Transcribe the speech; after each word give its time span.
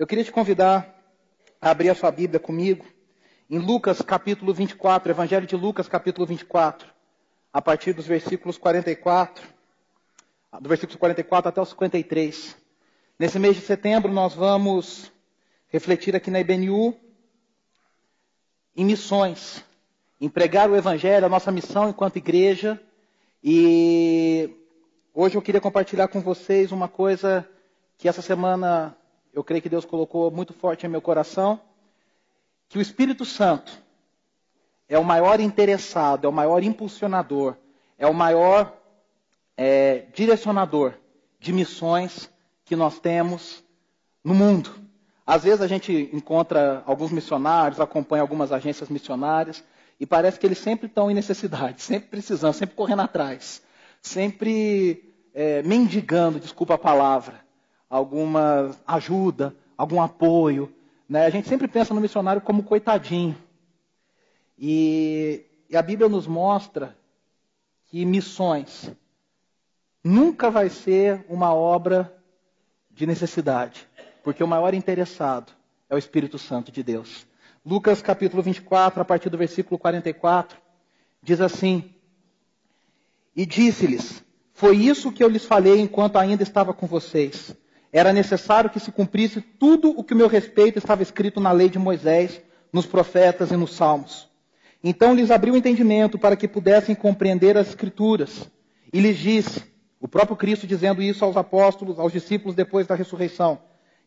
Eu 0.00 0.06
queria 0.06 0.24
te 0.24 0.32
convidar 0.32 0.98
a 1.60 1.70
abrir 1.70 1.90
a 1.90 1.94
sua 1.94 2.10
Bíblia 2.10 2.40
comigo 2.40 2.86
em 3.50 3.58
Lucas 3.58 4.00
capítulo 4.00 4.54
24, 4.54 5.12
Evangelho 5.12 5.46
de 5.46 5.54
Lucas 5.54 5.90
capítulo 5.90 6.26
24, 6.26 6.88
a 7.52 7.60
partir 7.60 7.92
dos 7.92 8.06
versículos 8.06 8.56
44, 8.56 9.46
do 10.58 10.70
versículo 10.70 10.98
44 10.98 11.50
até 11.50 11.60
o 11.60 11.66
53. 11.66 12.56
Nesse 13.18 13.38
mês 13.38 13.56
de 13.56 13.60
setembro 13.60 14.10
nós 14.10 14.32
vamos 14.32 15.12
refletir 15.68 16.16
aqui 16.16 16.30
na 16.30 16.40
IBNU 16.40 16.98
em 18.74 18.86
missões, 18.86 19.62
em 20.18 20.30
pregar 20.30 20.70
o 20.70 20.76
Evangelho, 20.76 21.26
a 21.26 21.28
nossa 21.28 21.52
missão 21.52 21.90
enquanto 21.90 22.16
igreja. 22.16 22.80
E 23.44 24.48
hoje 25.12 25.36
eu 25.36 25.42
queria 25.42 25.60
compartilhar 25.60 26.08
com 26.08 26.22
vocês 26.22 26.72
uma 26.72 26.88
coisa 26.88 27.46
que 27.98 28.08
essa 28.08 28.22
semana 28.22 28.96
eu 29.32 29.44
creio 29.44 29.62
que 29.62 29.68
Deus 29.68 29.84
colocou 29.84 30.30
muito 30.30 30.52
forte 30.52 30.86
em 30.86 30.88
meu 30.88 31.00
coração, 31.00 31.60
que 32.68 32.78
o 32.78 32.80
Espírito 32.80 33.24
Santo 33.24 33.72
é 34.88 34.98
o 34.98 35.04
maior 35.04 35.40
interessado, 35.40 36.24
é 36.24 36.28
o 36.28 36.32
maior 36.32 36.62
impulsionador, 36.62 37.56
é 37.96 38.06
o 38.06 38.14
maior 38.14 38.76
é, 39.56 40.06
direcionador 40.14 40.94
de 41.38 41.52
missões 41.52 42.30
que 42.64 42.74
nós 42.74 42.98
temos 42.98 43.62
no 44.22 44.34
mundo. 44.34 44.74
Às 45.26 45.44
vezes 45.44 45.60
a 45.60 45.66
gente 45.66 46.10
encontra 46.12 46.82
alguns 46.86 47.12
missionários, 47.12 47.80
acompanha 47.80 48.22
algumas 48.22 48.52
agências 48.52 48.88
missionárias, 48.88 49.62
e 49.98 50.06
parece 50.06 50.40
que 50.40 50.46
eles 50.46 50.58
sempre 50.58 50.86
estão 50.86 51.10
em 51.10 51.14
necessidade, 51.14 51.82
sempre 51.82 52.08
precisando, 52.08 52.54
sempre 52.54 52.74
correndo 52.74 53.02
atrás, 53.02 53.62
sempre 54.00 55.12
é, 55.34 55.62
mendigando, 55.62 56.40
desculpa 56.40 56.74
a 56.74 56.78
palavra, 56.78 57.44
alguma 57.90 58.74
ajuda, 58.86 59.54
algum 59.76 60.00
apoio. 60.00 60.72
Né? 61.06 61.26
A 61.26 61.30
gente 61.30 61.48
sempre 61.48 61.68
pensa 61.68 61.92
no 61.92 62.00
missionário 62.00 62.40
como 62.40 62.62
coitadinho. 62.62 63.36
E, 64.58 65.44
e 65.68 65.76
a 65.76 65.82
Bíblia 65.82 66.08
nos 66.08 66.26
mostra 66.26 66.96
que 67.86 68.04
missões 68.06 68.90
nunca 70.02 70.50
vai 70.50 70.70
ser 70.70 71.24
uma 71.28 71.52
obra 71.52 72.16
de 72.90 73.04
necessidade 73.06 73.90
porque 74.22 74.44
o 74.44 74.48
maior 74.48 74.74
interessado 74.74 75.52
é 75.88 75.94
o 75.94 75.98
Espírito 75.98 76.38
Santo 76.38 76.70
de 76.70 76.82
Deus. 76.82 77.26
Lucas 77.64 78.00
capítulo 78.00 78.42
24, 78.42 79.00
a 79.00 79.04
partir 79.04 79.28
do 79.28 79.38
versículo 79.38 79.78
44, 79.78 80.58
diz 81.22 81.40
assim: 81.40 81.92
E 83.34 83.44
disse-lhes: 83.44 84.22
Foi 84.52 84.76
isso 84.76 85.12
que 85.12 85.22
eu 85.22 85.28
lhes 85.28 85.44
falei 85.44 85.80
enquanto 85.80 86.16
ainda 86.16 86.42
estava 86.42 86.72
com 86.72 86.86
vocês. 86.86 87.54
Era 87.92 88.12
necessário 88.12 88.70
que 88.70 88.78
se 88.78 88.92
cumprisse 88.92 89.40
tudo 89.40 89.90
o 89.90 90.04
que 90.04 90.14
o 90.14 90.16
meu 90.16 90.28
respeito 90.28 90.78
estava 90.78 91.02
escrito 91.02 91.40
na 91.40 91.50
lei 91.50 91.68
de 91.68 91.78
Moisés, 91.78 92.40
nos 92.72 92.86
profetas 92.86 93.50
e 93.50 93.56
nos 93.56 93.74
salmos. 93.74 94.28
Então 94.82 95.14
lhes 95.14 95.30
abriu 95.30 95.54
o 95.54 95.56
entendimento 95.56 96.18
para 96.18 96.36
que 96.36 96.48
pudessem 96.48 96.94
compreender 96.94 97.56
as 97.56 97.68
Escrituras. 97.68 98.50
E 98.92 99.00
lhes 99.00 99.18
disse, 99.18 99.62
o 100.00 100.08
próprio 100.08 100.36
Cristo 100.36 100.66
dizendo 100.66 101.02
isso 101.02 101.24
aos 101.24 101.36
apóstolos, 101.36 101.98
aos 101.98 102.12
discípulos 102.12 102.56
depois 102.56 102.86
da 102.86 102.94
ressurreição: 102.94 103.58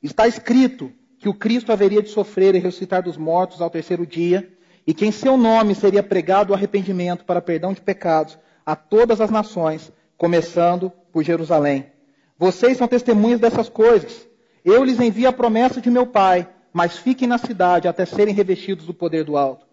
Está 0.02 0.28
escrito 0.28 0.92
que 1.20 1.30
o 1.30 1.34
Cristo 1.34 1.72
haveria 1.72 2.02
de 2.02 2.10
sofrer 2.10 2.56
e 2.56 2.60
ressuscitar 2.60 3.04
dos 3.04 3.16
mortos 3.16 3.62
ao 3.62 3.70
terceiro 3.70 4.06
dia, 4.06 4.52
e 4.88 4.94
que 4.94 5.06
em 5.06 5.12
seu 5.12 5.38
nome 5.38 5.76
seria 5.76 6.02
pregado 6.02 6.52
o 6.52 6.56
arrependimento 6.56 7.24
para 7.24 7.42
perdão 7.42 7.74
de 7.74 7.82
pecados 7.82 8.38
a 8.66 8.76
todas 8.76 9.22
as 9.22 9.30
nações, 9.30 9.92
começando 10.18 10.92
por 11.12 11.24
Jerusalém. 11.24 11.93
Vocês 12.38 12.78
são 12.78 12.88
testemunhas 12.88 13.40
dessas 13.40 13.70
coisas. 13.70 14.28
Eu 14.64 14.84
lhes 14.84 15.00
envio 15.00 15.30
a 15.30 15.34
promessa 15.34 15.82
de 15.82 15.90
meu 15.90 16.08
Pai, 16.08 16.48
mas 16.72 16.98
fiquem 16.98 17.28
na 17.28 17.38
cidade 17.38 17.88
até 17.88 18.06
serem 18.06 18.34
revestidos 18.34 18.86
do 18.86 18.94
poder 18.94 19.24
do 19.24 19.38
alto. 19.38 19.66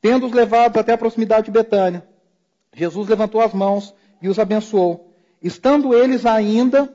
Tendo-os 0.00 0.32
levados 0.32 0.78
até 0.78 0.92
a 0.92 0.98
proximidade 0.98 1.46
de 1.46 1.50
Betânia, 1.50 2.06
Jesus 2.74 3.08
levantou 3.08 3.40
as 3.40 3.54
mãos 3.54 3.94
e 4.20 4.28
os 4.28 4.38
abençoou. 4.38 5.14
Estando 5.42 5.94
eles 5.94 6.26
ainda 6.26 6.94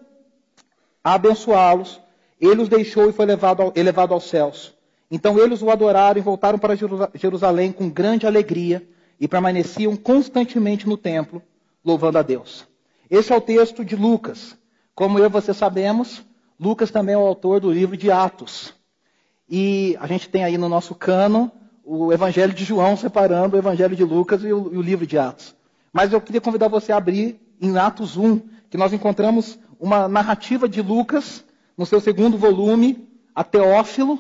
a 1.04 1.14
abençoá-los, 1.14 2.00
ele 2.40 2.62
os 2.62 2.70
deixou 2.70 3.10
e 3.10 3.14
foi 3.14 3.26
elevado, 3.26 3.72
elevado 3.76 4.14
aos 4.14 4.30
céus. 4.30 4.74
Então 5.12 5.40
eles 5.40 5.62
o 5.62 5.72
adoraram 5.72 6.20
e 6.20 6.24
voltaram 6.24 6.60
para 6.60 6.76
Jerusalém 7.16 7.72
com 7.72 7.90
grande 7.90 8.28
alegria 8.28 8.88
e 9.20 9.28
permaneciam 9.28 9.96
constantemente 9.96 10.88
no 10.88 10.96
templo, 10.96 11.42
louvando 11.84 12.18
a 12.18 12.22
Deus. 12.22 12.68
Esse 13.10 13.34
é 13.34 13.36
o 13.36 13.42
texto 13.42 13.84
de 13.84 13.96
Lucas. 13.96 14.56
Como 15.00 15.18
eu 15.18 15.28
e 15.28 15.30
você 15.30 15.54
sabemos, 15.54 16.22
Lucas 16.60 16.92
também 16.92 17.16
é 17.16 17.18
o 17.18 17.26
autor 17.26 17.62
do 17.62 17.72
livro 17.72 17.96
de 17.96 18.12
Atos. 18.12 18.74
E 19.50 19.96
a 19.98 20.06
gente 20.06 20.28
tem 20.28 20.44
aí 20.44 20.58
no 20.58 20.68
nosso 20.68 20.94
cano 20.94 21.50
o 21.86 22.12
Evangelho 22.12 22.52
de 22.52 22.66
João 22.66 22.98
separando 22.98 23.56
o 23.56 23.58
Evangelho 23.58 23.96
de 23.96 24.04
Lucas 24.04 24.44
e 24.44 24.52
o, 24.52 24.74
e 24.74 24.78
o 24.78 24.82
livro 24.82 25.08
de 25.08 25.18
Atos. 25.18 25.56
Mas 25.94 26.12
eu 26.12 26.20
queria 26.20 26.42
convidar 26.42 26.68
você 26.68 26.92
a 26.92 26.98
abrir 26.98 27.40
em 27.62 27.78
Atos 27.78 28.18
1, 28.18 28.42
que 28.70 28.76
nós 28.76 28.92
encontramos 28.92 29.58
uma 29.80 30.06
narrativa 30.10 30.68
de 30.68 30.82
Lucas 30.82 31.46
no 31.78 31.86
seu 31.86 32.02
segundo 32.02 32.38
volume, 32.38 33.08
a 33.34 33.42
Teófilo, 33.42 34.20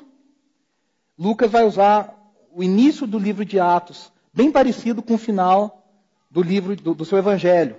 Lucas 1.18 1.52
vai 1.52 1.66
usar 1.66 2.18
o 2.54 2.64
início 2.64 3.06
do 3.06 3.20
livro 3.20 3.44
de 3.44 3.60
Atos, 3.60 4.14
bem 4.34 4.50
parecido 4.50 5.04
com 5.04 5.16
o 5.16 5.18
final 5.18 5.86
do 6.32 6.42
livro 6.42 6.74
do, 6.78 6.94
do 6.94 7.04
seu 7.04 7.18
Evangelho, 7.18 7.76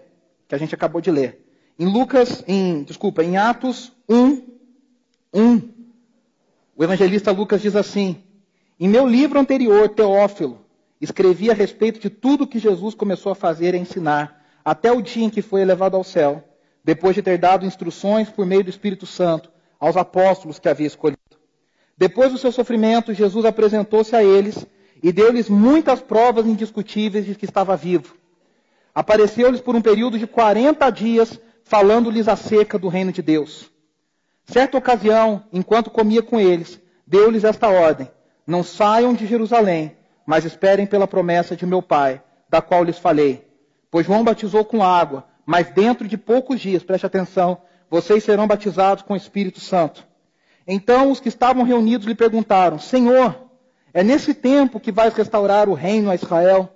que 0.47 0.55
a 0.55 0.59
gente 0.59 0.75
acabou 0.75 1.00
de 1.00 1.10
ler. 1.10 1.47
Em 1.80 1.86
Lucas, 1.86 2.44
em, 2.46 2.82
desculpa, 2.82 3.24
em 3.24 3.38
Atos 3.38 3.91
1, 4.06 4.42
1, 5.32 5.60
o 6.76 6.84
evangelista 6.84 7.30
Lucas 7.30 7.62
diz 7.62 7.74
assim: 7.74 8.22
Em 8.78 8.86
meu 8.86 9.06
livro 9.08 9.41
anterior, 9.41 9.88
Teófilo, 9.88 10.60
escrevi 11.00 11.50
a 11.50 11.54
respeito 11.54 11.98
de 11.98 12.10
tudo 12.10 12.46
que 12.46 12.58
Jesus 12.58 12.94
começou 12.94 13.32
a 13.32 13.34
fazer 13.34 13.74
e 13.74 13.78
ensinar, 13.78 14.44
até 14.62 14.92
o 14.92 15.00
dia 15.00 15.24
em 15.24 15.30
que 15.30 15.41
foi 15.41 15.62
elevado 15.62 15.96
ao 15.96 16.04
céu, 16.04 16.44
depois 16.84 17.14
de 17.14 17.22
ter 17.22 17.38
dado 17.38 17.64
instruções 17.64 18.28
por 18.28 18.44
meio 18.44 18.62
do 18.62 18.68
Espírito 18.68 19.06
Santo 19.06 19.50
aos 19.78 19.97
apóstolos 19.97 20.58
que 20.58 20.68
havia 20.68 20.86
escolhido. 20.86 21.18
Depois 21.97 22.30
do 22.30 22.36
seu 22.36 22.52
sofrimento, 22.52 23.14
Jesus 23.14 23.47
apresentou-se 23.47 24.14
a 24.14 24.22
eles 24.22 24.66
e 25.02 25.10
deu-lhes 25.10 25.48
muitas 25.48 26.02
provas 26.02 26.44
indiscutíveis 26.44 27.24
de 27.24 27.34
que 27.34 27.47
estava 27.47 27.74
vivo. 27.74 28.16
Apareceu-lhes 28.94 29.62
por 29.62 29.74
um 29.74 29.80
período 29.80 30.18
de 30.18 30.26
40 30.26 30.91
dias, 30.91 31.41
falando-lhes 31.70 32.26
acerca 32.26 32.76
do 32.76 32.88
reino 32.88 33.12
de 33.12 33.22
Deus. 33.22 33.70
Certa 34.44 34.76
ocasião, 34.76 35.44
enquanto 35.53 35.88
comia 35.88 36.20
com 36.20 36.41
eles, 36.41 36.81
deu-lhes 37.06 37.44
esta 37.44 37.69
ordem: 37.69 38.10
Não 38.44 38.64
saiam 38.64 39.14
de 39.14 39.25
Jerusalém, 39.25 39.97
mas 40.26 40.44
esperem 40.44 40.84
pela 40.84 41.06
promessa 41.06 41.54
de 41.54 41.64
meu 41.64 41.80
Pai, 41.80 42.20
da 42.48 42.60
qual 42.60 42.82
lhes 42.82 42.98
falei. 42.98 43.48
Pois 43.88 44.04
João 44.04 44.25
batizou 44.25 44.64
com 44.64 44.82
água, 44.82 45.25
mas 45.47 45.70
dentro 45.70 46.09
de 46.09 46.19
poucos 46.19 46.60
dias, 46.60 46.82
preste 46.82 47.06
atenção, 47.06 47.59
vocês 47.88 48.25
serão 48.25 48.48
batizados 48.48 49.04
com 49.04 49.14
o 49.14 49.16
Espírito 49.16 49.60
Santo. 49.60 50.04
Então 50.66 51.12
os 51.12 51.20
que 51.20 51.28
estavam 51.28 51.62
reunidos 51.62 52.04
lhe 52.04 52.16
perguntaram: 52.16 52.80
Senhor, 52.80 53.48
é 53.94 54.03
nesse 54.03 54.34
tempo 54.34 54.80
que 54.80 54.91
vais 54.91 55.14
restaurar 55.14 55.69
o 55.69 55.75
reino 55.75 56.10
a 56.10 56.16
Israel? 56.16 56.69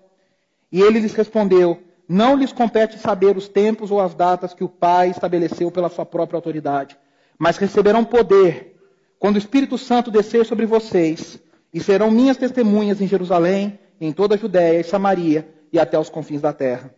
E 0.70 0.80
ele 0.80 1.00
lhes 1.00 1.14
respondeu: 1.14 1.82
Não 2.08 2.36
lhes 2.36 2.52
compete 2.52 2.98
saber 2.98 3.36
os 3.36 3.48
tempos 3.48 3.90
ou 3.90 4.00
as 4.00 4.14
datas 4.14 4.52
que 4.52 4.62
o 4.62 4.68
Pai 4.68 5.10
estabeleceu 5.10 5.70
pela 5.70 5.88
sua 5.88 6.04
própria 6.04 6.36
autoridade, 6.36 6.98
mas 7.38 7.56
receberão 7.56 8.04
poder 8.04 8.76
quando 9.18 9.36
o 9.36 9.38
Espírito 9.38 9.78
Santo 9.78 10.10
descer 10.10 10.44
sobre 10.44 10.66
vocês, 10.66 11.40
e 11.72 11.80
serão 11.80 12.10
minhas 12.10 12.36
testemunhas 12.36 13.00
em 13.00 13.06
Jerusalém, 13.06 13.78
em 14.00 14.12
toda 14.12 14.34
a 14.34 14.38
Judéia 14.38 14.80
e 14.80 14.84
Samaria 14.84 15.48
e 15.72 15.78
até 15.78 15.98
os 15.98 16.10
confins 16.10 16.42
da 16.42 16.52
terra. 16.52 16.94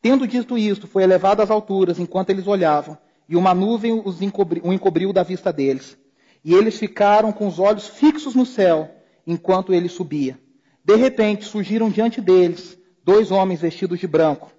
Tendo 0.00 0.26
dito 0.26 0.56
isto, 0.56 0.86
foi 0.86 1.02
elevado 1.02 1.42
às 1.42 1.50
alturas 1.50 1.98
enquanto 1.98 2.30
eles 2.30 2.46
olhavam, 2.46 2.96
e 3.28 3.36
uma 3.36 3.54
nuvem 3.54 4.02
os 4.04 4.22
encobriu, 4.22 4.64
o 4.64 4.72
encobriu 4.72 5.12
da 5.12 5.22
vista 5.22 5.52
deles. 5.52 5.96
E 6.42 6.54
eles 6.54 6.78
ficaram 6.78 7.30
com 7.32 7.46
os 7.46 7.58
olhos 7.58 7.86
fixos 7.86 8.34
no 8.34 8.46
céu, 8.46 8.90
enquanto 9.26 9.74
ele 9.74 9.88
subia. 9.88 10.38
De 10.82 10.96
repente 10.96 11.44
surgiram 11.44 11.90
diante 11.90 12.20
deles 12.20 12.79
dois 13.04 13.30
homens 13.30 13.60
vestidos 13.60 13.98
de 13.98 14.06
branco. 14.06 14.50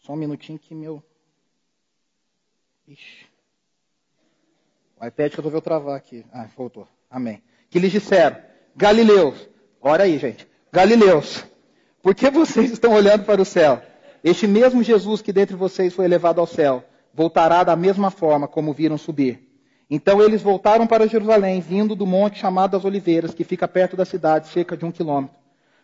Só 0.00 0.12
um 0.12 0.16
minutinho 0.16 0.58
que 0.58 0.74
meu. 0.74 1.02
Ixi. 2.86 3.26
O 5.00 5.06
iPad 5.06 5.34
resolveu 5.34 5.62
travar 5.62 5.96
aqui. 5.96 6.24
Ah, 6.32 6.48
voltou. 6.56 6.86
Amém. 7.10 7.42
Que 7.70 7.78
lhes 7.78 7.92
disseram: 7.92 8.36
Galileus. 8.76 9.48
Olha 9.80 10.04
aí, 10.04 10.18
gente. 10.18 10.46
Galileus. 10.72 11.44
Por 12.02 12.14
que 12.14 12.30
vocês 12.30 12.70
estão 12.70 12.92
olhando 12.92 13.24
para 13.24 13.40
o 13.40 13.44
céu? 13.44 13.82
Este 14.22 14.46
mesmo 14.46 14.82
Jesus 14.82 15.22
que 15.22 15.32
dentre 15.32 15.56
vocês 15.56 15.94
foi 15.94 16.04
elevado 16.04 16.40
ao 16.40 16.46
céu, 16.46 16.84
voltará 17.12 17.64
da 17.64 17.76
mesma 17.76 18.10
forma 18.10 18.46
como 18.46 18.72
viram 18.72 18.98
subir. 18.98 19.48
Então 19.88 20.22
eles 20.22 20.40
voltaram 20.42 20.86
para 20.86 21.08
Jerusalém, 21.08 21.60
vindo 21.60 21.96
do 21.96 22.06
monte 22.06 22.38
chamado 22.38 22.72
das 22.72 22.84
Oliveiras, 22.84 23.34
que 23.34 23.42
fica 23.42 23.66
perto 23.66 23.96
da 23.96 24.04
cidade, 24.04 24.48
cerca 24.48 24.76
de 24.76 24.84
um 24.84 24.92
quilômetro. 24.92 25.39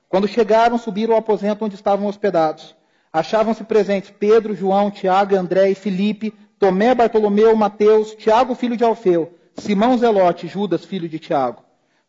Quando 0.09 0.29
chegaram, 0.29 0.79
subiram 0.79 1.15
ao 1.15 1.21
aposento 1.21 1.65
onde 1.65 1.75
estavam 1.75 2.07
hospedados. 2.07 2.75
Achavam-se 3.13 3.65
presentes 3.65 4.11
Pedro, 4.11 4.55
João, 4.55 4.91
Tiago, 4.91 5.37
André 5.37 5.71
e 5.71 5.75
Filipe, 5.75 6.35
Tomé, 6.59 6.95
Bartolomeu, 6.95 7.55
Mateus, 7.57 8.15
Tiago, 8.15 8.55
filho 8.55 8.77
de 8.77 8.85
Alfeu, 8.85 9.35
Simão 9.57 9.97
Zelote, 9.99 10.47
Judas, 10.47 10.85
filho 10.85 11.09
de 11.09 11.19
Tiago. 11.19 11.63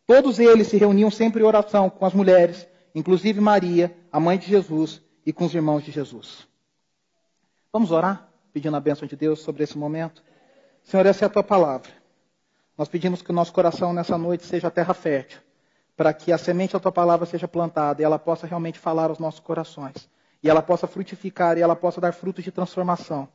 Todos 0.06 0.40
eles 0.40 0.68
se 0.68 0.78
reuniam 0.78 1.12
sempre 1.12 1.42
em 1.42 1.46
oração 1.46 1.90
com 1.90 2.06
as 2.06 2.14
mulheres, 2.14 2.68
inclusive 2.96 3.42
Maria, 3.42 3.96
a 4.12 4.20
mãe 4.20 4.38
de 4.38 4.48
Jesus, 4.48 5.02
e 5.26 5.34
com 5.34 5.46
os 5.46 5.54
irmãos 5.54 5.84
de 5.84 5.92
Jesus. 5.92 6.48
Vamos 7.74 7.92
orar, 7.92 8.30
pedindo 8.54 8.78
a 8.78 8.80
bênção 8.80 9.08
de 9.08 9.16
Deus 9.16 9.40
sobre 9.42 9.64
esse 9.64 9.78
momento? 9.78 10.24
Senhor, 10.84 11.06
essa 11.06 11.26
é 11.26 11.28
a 11.28 11.30
tua 11.30 11.44
palavra. 11.44 11.92
Nós 12.78 12.88
pedimos 12.88 13.22
que 13.22 13.32
o 13.32 13.34
nosso 13.34 13.52
coração 13.52 13.92
nessa 13.92 14.18
noite 14.18 14.46
seja 14.46 14.72
terra 14.72 14.94
fértil, 14.94 15.42
para 15.98 16.14
que 16.14 16.32
a 16.32 16.38
semente 16.38 16.74
da 16.74 16.80
tua 16.80 16.92
palavra 16.92 17.26
seja 17.26 17.48
plantada 17.48 18.02
e 18.02 18.06
ela 18.06 18.20
possa 18.20 18.46
realmente 18.46 18.78
falar 18.78 19.10
aos 19.10 19.18
nossos 19.18 19.40
corações, 19.40 20.08
e 20.44 20.48
ela 20.48 20.62
possa 20.62 20.86
frutificar 20.86 21.58
e 21.58 21.62
ela 21.62 21.76
possa 21.76 22.00
dar 22.00 22.14
frutos 22.14 22.44
de 22.44 22.52
transformação. 22.52 23.28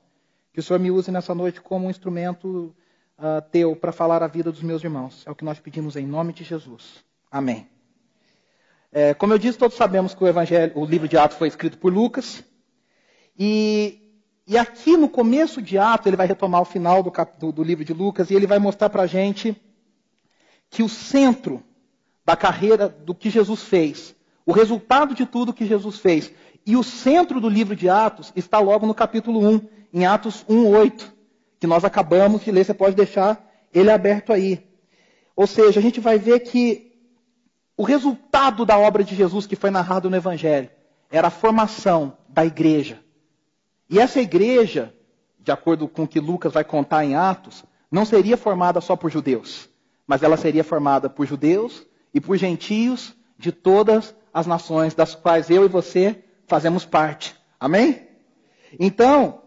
Que 0.53 0.61
o 0.61 0.63
Senhor 0.63 0.79
me 0.79 0.91
use 0.91 1.11
nessa 1.11 1.35
noite 1.35 1.61
como 1.61 1.87
um 1.87 1.91
instrumento 1.91 2.73
uh, 3.19 3.43
teu 3.51 3.75
para 3.75 3.91
falar 3.91 4.23
a 4.23 4.29
vida 4.29 4.53
dos 4.53 4.63
meus 4.63 4.85
irmãos. 4.85 5.25
É 5.27 5.31
o 5.31 5.35
que 5.35 5.45
nós 5.45 5.59
pedimos 5.59 5.97
em 5.97 6.07
nome 6.07 6.33
de 6.33 6.45
Jesus. 6.45 7.05
Amém. 7.31 7.67
É, 8.93 9.13
como 9.15 9.33
eu 9.33 9.39
disse, 9.39 9.59
todos 9.59 9.77
sabemos 9.77 10.15
que 10.15 10.23
o, 10.23 10.29
evangelho, 10.29 10.73
o 10.77 10.85
livro 10.85 11.09
de 11.09 11.17
Atos 11.17 11.39
foi 11.39 11.49
escrito 11.49 11.79
por 11.79 11.93
Lucas. 11.93 12.45
E, 13.37 13.99
e 14.47 14.57
aqui 14.57 14.97
no 14.97 15.09
começo 15.09 15.61
de 15.61 15.79
Atos, 15.79 16.07
ele 16.07 16.17
vai 16.17 16.27
retomar 16.27 16.61
o 16.61 16.67
final 16.67 17.03
do, 17.03 17.11
do, 17.39 17.51
do 17.51 17.63
livro 17.65 17.85
de 17.85 17.93
Lucas 17.93 18.31
e 18.31 18.35
ele 18.35 18.47
vai 18.47 18.61
mostrar 18.61 18.91
para 18.91 19.03
a 19.03 19.07
gente 19.07 19.61
que 20.71 20.83
o 20.83 20.89
centro 20.89 21.65
da 22.25 22.37
carreira 22.37 22.89
do 22.89 23.15
que 23.15 23.31
Jesus 23.31 23.63
fez, 23.63 24.15
o 24.47 24.53
resultado 24.53 25.15
de 25.15 25.27
tudo 25.27 25.53
que 25.53 25.67
Jesus 25.67 25.99
fez, 25.99 26.33
e 26.65 26.77
o 26.77 26.83
centro 26.83 27.41
do 27.41 27.49
livro 27.49 27.75
de 27.75 27.89
Atos 27.89 28.33
está 28.37 28.59
logo 28.59 28.87
no 28.87 28.95
capítulo 28.95 29.41
1, 29.41 29.69
em 29.93 30.07
Atos 30.07 30.45
1, 30.49 30.69
8, 30.69 31.13
que 31.59 31.67
nós 31.67 31.85
acabamos 31.85 32.43
de 32.43 32.51
ler, 32.51 32.65
você 32.65 32.75
pode 32.75 32.95
deixar 32.95 33.45
ele 33.73 33.91
aberto 33.91 34.33
aí. 34.33 34.65
Ou 35.35 35.47
seja, 35.47 35.81
a 35.81 35.83
gente 35.83 36.01
vai 36.01 36.19
ver 36.19 36.41
que 36.41 36.93
o 37.77 37.85
resultado 37.85 38.65
da 38.65 38.79
obra 38.79 39.03
de 39.03 39.15
Jesus 39.15 39.47
que 39.47 39.57
foi 39.57 39.71
narrado 39.71 40.09
no 40.09 40.17
Evangelho 40.17 40.71
era 41.11 41.29
a 41.29 41.31
formação 41.31 42.17
da 42.29 42.45
igreja. 42.45 43.01
E 43.89 43.99
essa 43.99 44.21
igreja, 44.21 44.95
de 45.39 45.51
acordo 45.51 45.89
com 45.89 46.05
o 46.05 46.09
que 46.09 46.21
Lucas 46.21 46.53
vai 46.53 46.65
contar 46.65 47.05
em 47.05 47.15
Atos, 47.15 47.65
não 47.91 48.05
seria 48.05 48.37
formada 48.37 48.81
só 48.81 48.97
por 48.97 49.11
judeus, 49.11 49.69
mas 50.07 50.23
ela 50.23 50.37
seria 50.37 50.65
formada 50.65 51.11
por 51.11 51.27
judeus 51.27 51.85
e 52.13 52.21
por 52.21 52.37
gentios 52.37 53.15
de 53.39 53.53
todas 53.53 54.15
as 54.33 54.47
nações, 54.47 54.95
das 54.95 55.15
quais 55.15 55.51
eu 55.51 55.65
e 55.65 55.69
você 55.69 56.23
fazemos 56.47 56.85
parte. 56.85 57.35
Amém? 57.59 58.07
Então, 58.79 59.43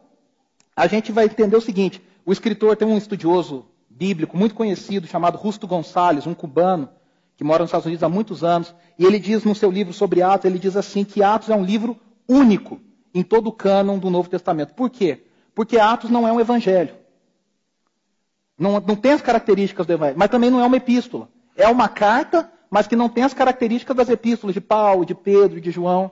a 0.76 0.88
gente 0.88 1.12
vai 1.12 1.26
entender 1.26 1.56
o 1.56 1.62
seguinte: 1.62 2.02
o 2.26 2.32
escritor 2.32 2.76
tem 2.76 2.88
um 2.88 2.98
estudioso 2.98 3.66
bíblico 3.90 4.38
muito 4.38 4.56
conhecido 4.56 5.08
chamado 5.08 5.40
Justo 5.42 5.68
Gonçalves, 5.68 6.28
um 6.28 6.34
cubano, 6.34 6.90
que 7.38 7.44
mora 7.44 7.64
nos 7.64 7.70
Estados 7.70 7.86
Unidos 7.86 8.04
há 8.04 8.10
muitos 8.10 8.44
anos, 8.44 8.74
e 8.98 9.06
ele 9.06 9.20
diz 9.20 9.44
no 9.44 9.56
seu 9.56 9.72
livro 9.72 9.94
sobre 9.94 10.22
Atos, 10.22 10.46
ele 10.46 10.60
diz 10.60 10.76
assim 10.76 11.04
que 11.04 11.24
Atos 11.24 11.50
é 11.50 11.56
um 11.56 11.64
livro 11.64 11.98
único 12.28 12.80
em 13.14 13.24
todo 13.24 13.48
o 13.48 13.52
cânon 13.52 13.98
do 13.98 14.10
Novo 14.10 14.30
Testamento. 14.30 14.74
Por 14.74 14.90
quê? 14.90 15.24
Porque 15.54 15.78
Atos 15.78 16.10
não 16.10 16.28
é 16.28 16.32
um 16.32 16.40
evangelho. 16.40 16.96
Não, 18.58 18.80
não 18.80 18.96
tem 18.96 19.14
as 19.14 19.22
características 19.22 19.86
do 19.86 19.94
evangelho, 19.94 20.20
mas 20.20 20.30
também 20.30 20.50
não 20.50 20.62
é 20.62 20.66
uma 20.66 20.78
epístola. 20.78 21.30
É 21.56 21.68
uma 21.68 21.88
carta, 21.88 22.52
mas 22.70 22.88
que 22.88 22.96
não 22.96 23.10
tem 23.10 23.24
as 23.24 23.34
características 23.34 23.96
das 23.96 24.10
epístolas 24.10 24.54
de 24.54 24.62
Paulo, 24.62 25.06
de 25.06 25.16
Pedro, 25.16 25.62
de 25.62 25.72
João. 25.72 26.12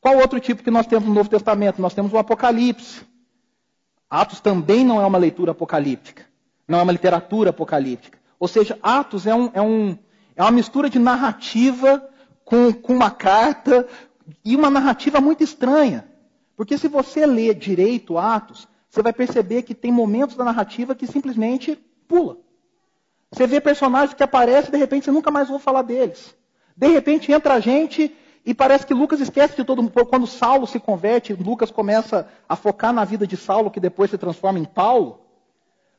Qual 0.00 0.16
outro 0.16 0.40
tipo 0.40 0.62
que 0.62 0.70
nós 0.70 0.86
temos 0.86 1.08
no 1.08 1.14
Novo 1.14 1.28
Testamento? 1.28 1.80
Nós 1.80 1.94
temos 1.94 2.12
o 2.12 2.18
Apocalipse. 2.18 3.02
Atos 4.10 4.40
também 4.40 4.84
não 4.84 5.00
é 5.00 5.06
uma 5.06 5.18
leitura 5.18 5.52
apocalíptica. 5.52 6.26
Não 6.68 6.80
é 6.80 6.82
uma 6.82 6.92
literatura 6.92 7.50
apocalíptica. 7.50 8.18
Ou 8.38 8.48
seja, 8.48 8.78
Atos 8.82 9.26
é 9.26 9.34
um, 9.34 9.50
é 9.54 9.62
um, 9.62 9.96
é 10.34 10.42
uma 10.42 10.50
mistura 10.50 10.90
de 10.90 10.98
narrativa 10.98 12.06
com, 12.44 12.72
com 12.72 12.92
uma 12.92 13.10
carta 13.10 13.88
e 14.44 14.54
uma 14.56 14.68
narrativa 14.68 15.20
muito 15.20 15.42
estranha. 15.42 16.06
Porque 16.56 16.76
se 16.76 16.88
você 16.88 17.24
lê 17.24 17.54
direito 17.54 18.18
Atos, 18.18 18.68
você 18.90 19.02
vai 19.02 19.12
perceber 19.12 19.62
que 19.62 19.74
tem 19.74 19.90
momentos 19.90 20.36
da 20.36 20.44
narrativa 20.44 20.94
que 20.94 21.06
simplesmente 21.06 21.78
pula. 22.06 22.36
Você 23.32 23.46
vê 23.46 23.60
personagens 23.60 24.12
que 24.12 24.22
aparecem 24.22 24.68
e 24.68 24.72
de 24.72 24.78
repente 24.78 25.06
você 25.06 25.10
nunca 25.10 25.30
mais 25.30 25.48
ouve 25.48 25.64
falar 25.64 25.82
deles. 25.82 26.34
De 26.76 26.88
repente 26.88 27.32
entra 27.32 27.54
a 27.54 27.60
gente 27.60 28.14
e 28.44 28.52
parece 28.52 28.86
que 28.86 28.92
Lucas 28.92 29.20
esquece 29.20 29.56
de 29.56 29.64
todo 29.64 29.82
mundo. 29.82 30.06
Quando 30.06 30.26
Saulo 30.26 30.66
se 30.66 30.78
converte, 30.78 31.32
Lucas 31.32 31.70
começa 31.70 32.28
a 32.46 32.54
focar 32.54 32.92
na 32.92 33.04
vida 33.04 33.26
de 33.26 33.36
Saulo, 33.36 33.70
que 33.70 33.80
depois 33.80 34.10
se 34.10 34.18
transforma 34.18 34.58
em 34.58 34.64
Paulo. 34.64 35.20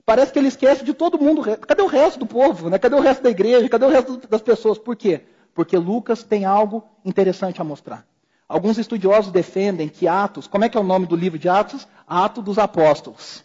Parece 0.05 0.31
que 0.31 0.37
ele 0.37 0.49
esquece 0.49 0.83
de 0.83 0.93
todo 0.93 1.17
mundo. 1.17 1.41
Cadê 1.57 1.81
o 1.81 1.87
resto 1.87 2.19
do 2.19 2.25
povo? 2.27 2.69
Né? 2.69 2.77
Cadê 2.77 2.95
o 2.95 2.99
resto 2.99 3.23
da 3.23 3.31
igreja? 3.31 3.67
Cadê 3.67 3.85
o 3.85 3.89
resto 3.89 4.27
das 4.27 4.41
pessoas? 4.41 4.77
Por 4.77 4.95
quê? 4.95 5.21
Porque 5.55 5.75
Lucas 5.77 6.23
tem 6.23 6.45
algo 6.45 6.83
interessante 7.03 7.59
a 7.59 7.63
mostrar. 7.63 8.05
Alguns 8.47 8.77
estudiosos 8.77 9.31
defendem 9.31 9.89
que 9.89 10.07
Atos, 10.07 10.45
como 10.45 10.65
é 10.65 10.69
que 10.69 10.77
é 10.77 10.81
o 10.81 10.83
nome 10.83 11.07
do 11.07 11.15
livro 11.15 11.39
de 11.39 11.49
Atos? 11.49 11.87
Atos 12.05 12.43
dos 12.43 12.59
Apóstolos. 12.59 13.43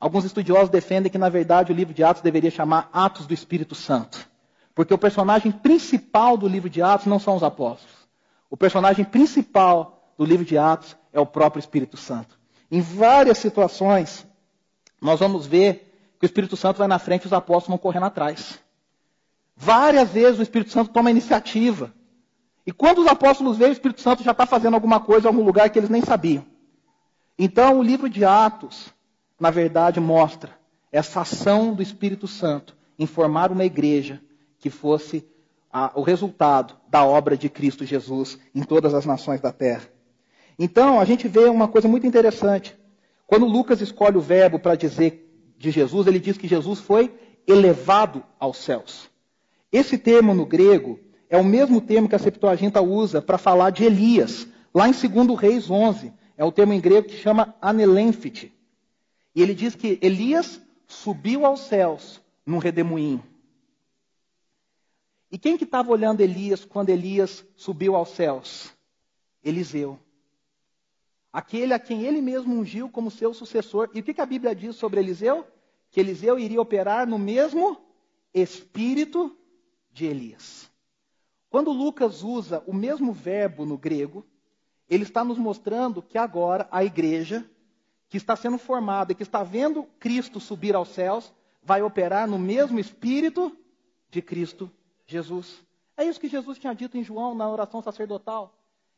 Alguns 0.00 0.24
estudiosos 0.24 0.70
defendem 0.70 1.10
que, 1.10 1.18
na 1.18 1.28
verdade, 1.28 1.72
o 1.72 1.74
livro 1.74 1.92
de 1.92 2.04
Atos 2.04 2.22
deveria 2.22 2.50
chamar 2.50 2.88
Atos 2.92 3.26
do 3.26 3.34
Espírito 3.34 3.74
Santo. 3.74 4.28
Porque 4.74 4.94
o 4.94 4.98
personagem 4.98 5.50
principal 5.50 6.36
do 6.36 6.46
livro 6.46 6.70
de 6.70 6.80
Atos 6.80 7.06
não 7.06 7.18
são 7.18 7.34
os 7.34 7.42
apóstolos. 7.42 7.96
O 8.48 8.56
personagem 8.56 9.04
principal 9.04 10.12
do 10.16 10.24
livro 10.24 10.44
de 10.44 10.56
Atos 10.56 10.96
é 11.12 11.18
o 11.18 11.26
próprio 11.26 11.58
Espírito 11.60 11.96
Santo. 11.96 12.38
Em 12.70 12.80
várias 12.80 13.38
situações, 13.38 14.26
nós 15.00 15.18
vamos 15.18 15.46
ver 15.46 16.14
que 16.18 16.24
o 16.24 16.26
Espírito 16.26 16.56
Santo 16.56 16.78
vai 16.78 16.88
na 16.88 16.98
frente 16.98 17.24
e 17.24 17.26
os 17.26 17.32
apóstolos 17.32 17.68
vão 17.68 17.78
correndo 17.78 18.06
atrás. 18.06 18.58
Várias 19.56 20.10
vezes 20.10 20.38
o 20.38 20.42
Espírito 20.42 20.70
Santo 20.70 20.92
toma 20.92 21.10
iniciativa. 21.10 21.92
E 22.64 22.72
quando 22.72 22.98
os 22.98 23.06
apóstolos 23.08 23.56
veem, 23.56 23.70
o 23.70 23.72
Espírito 23.72 24.00
Santo 24.00 24.22
já 24.22 24.30
está 24.30 24.46
fazendo 24.46 24.74
alguma 24.74 25.00
coisa 25.00 25.26
em 25.26 25.30
algum 25.30 25.44
lugar 25.44 25.68
que 25.70 25.78
eles 25.78 25.90
nem 25.90 26.02
sabiam. 26.02 26.44
Então, 27.38 27.78
o 27.78 27.82
livro 27.82 28.08
de 28.08 28.24
Atos, 28.24 28.92
na 29.38 29.50
verdade, 29.50 30.00
mostra 30.00 30.50
essa 30.90 31.20
ação 31.20 31.74
do 31.74 31.82
Espírito 31.82 32.26
Santo 32.26 32.76
em 32.98 33.06
formar 33.06 33.52
uma 33.52 33.64
igreja 33.64 34.20
que 34.58 34.70
fosse 34.70 35.24
a, 35.72 35.92
o 35.94 36.02
resultado 36.02 36.74
da 36.88 37.04
obra 37.04 37.36
de 37.36 37.48
Cristo 37.48 37.84
Jesus 37.84 38.38
em 38.54 38.62
todas 38.62 38.94
as 38.94 39.06
nações 39.06 39.40
da 39.40 39.52
terra. 39.52 39.88
Então, 40.58 40.98
a 40.98 41.04
gente 41.04 41.28
vê 41.28 41.44
uma 41.44 41.68
coisa 41.68 41.86
muito 41.86 42.06
interessante. 42.06 42.76
Quando 43.26 43.46
Lucas 43.46 43.80
escolhe 43.80 44.16
o 44.16 44.22
verbo 44.22 44.58
para 44.58 44.74
dizer 44.74 45.24
de 45.56 45.70
Jesus, 45.70 46.06
ele 46.06 46.18
diz 46.18 46.36
que 46.36 46.48
Jesus 46.48 46.80
foi 46.80 47.14
elevado 47.46 48.24
aos 48.40 48.56
céus. 48.56 49.08
Esse 49.70 49.96
termo 49.96 50.34
no 50.34 50.46
grego 50.46 50.98
é 51.30 51.36
o 51.36 51.44
mesmo 51.44 51.80
termo 51.80 52.08
que 52.08 52.14
a 52.14 52.18
Septuaginta 52.18 52.80
usa 52.80 53.22
para 53.22 53.38
falar 53.38 53.70
de 53.70 53.84
Elias, 53.84 54.48
lá 54.74 54.88
em 54.88 54.92
2 54.92 55.38
Reis 55.38 55.70
11. 55.70 56.12
É 56.36 56.44
o 56.44 56.50
termo 56.52 56.72
em 56.72 56.80
grego 56.80 57.08
que 57.08 57.16
chama 57.16 57.54
anelenfite. 57.60 58.57
E 59.34 59.42
ele 59.42 59.54
diz 59.54 59.74
que 59.74 59.98
Elias 60.02 60.60
subiu 60.86 61.44
aos 61.44 61.60
céus 61.60 62.20
num 62.44 62.58
redemoinho. 62.58 63.22
E 65.30 65.38
quem 65.38 65.58
que 65.58 65.64
estava 65.64 65.90
olhando 65.90 66.20
Elias 66.20 66.64
quando 66.64 66.88
Elias 66.88 67.44
subiu 67.56 67.94
aos 67.94 68.10
céus? 68.10 68.72
Eliseu 69.44 69.98
aquele 71.32 71.72
a 71.72 71.78
quem 71.78 72.02
ele 72.02 72.20
mesmo 72.20 72.54
ungiu 72.54 72.88
como 72.88 73.10
seu 73.10 73.32
sucessor. 73.32 73.90
E 73.94 74.00
o 74.00 74.02
que, 74.02 74.14
que 74.14 74.20
a 74.20 74.26
Bíblia 74.26 74.54
diz 74.54 74.76
sobre 74.76 75.00
Eliseu? 75.00 75.46
Que 75.90 76.00
Eliseu 76.00 76.38
iria 76.38 76.60
operar 76.60 77.06
no 77.06 77.18
mesmo 77.18 77.80
espírito 78.34 79.36
de 79.92 80.06
Elias. 80.06 80.70
Quando 81.48 81.70
Lucas 81.70 82.22
usa 82.22 82.62
o 82.66 82.74
mesmo 82.74 83.12
verbo 83.12 83.64
no 83.64 83.78
grego, 83.78 84.26
ele 84.88 85.04
está 85.04 85.24
nos 85.24 85.38
mostrando 85.38 86.02
que 86.02 86.18
agora 86.18 86.68
a 86.70 86.84
igreja, 86.84 87.48
que 88.08 88.16
está 88.16 88.34
sendo 88.34 88.58
formada 88.58 89.12
e 89.12 89.14
que 89.14 89.22
está 89.22 89.42
vendo 89.42 89.84
Cristo 89.98 90.40
subir 90.40 90.74
aos 90.74 90.88
céus, 90.88 91.32
vai 91.62 91.82
operar 91.82 92.26
no 92.26 92.38
mesmo 92.38 92.78
espírito 92.78 93.56
de 94.10 94.22
Cristo 94.22 94.70
Jesus. 95.06 95.62
É 95.96 96.04
isso 96.04 96.20
que 96.20 96.28
Jesus 96.28 96.58
tinha 96.58 96.74
dito 96.74 96.96
em 96.96 97.04
João 97.04 97.34
na 97.34 97.48
oração 97.48 97.82
sacerdotal. 97.82 98.54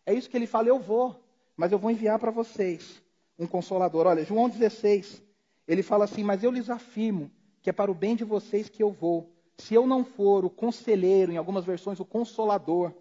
É 0.06 0.14
isso 0.14 0.30
que 0.30 0.36
ele 0.36 0.46
fala: 0.46 0.68
Eu 0.68 0.78
vou, 0.78 1.20
mas 1.56 1.72
eu 1.72 1.78
vou 1.78 1.90
enviar 1.90 2.18
para 2.18 2.30
vocês 2.30 3.02
um 3.38 3.46
consolador. 3.46 4.06
Olha, 4.06 4.24
João 4.24 4.48
16, 4.48 5.22
ele 5.66 5.82
fala 5.82 6.04
assim: 6.04 6.22
Mas 6.22 6.44
eu 6.44 6.50
lhes 6.50 6.70
afirmo 6.70 7.30
que 7.62 7.70
é 7.70 7.72
para 7.72 7.90
o 7.90 7.94
bem 7.94 8.14
de 8.14 8.24
vocês 8.24 8.68
que 8.68 8.82
eu 8.82 8.90
vou. 8.90 9.30
Se 9.58 9.74
eu 9.74 9.86
não 9.86 10.04
for 10.04 10.44
o 10.44 10.50
conselheiro, 10.50 11.32
em 11.32 11.36
algumas 11.36 11.64
versões, 11.64 12.00
o 12.00 12.04
consolador, 12.04 12.92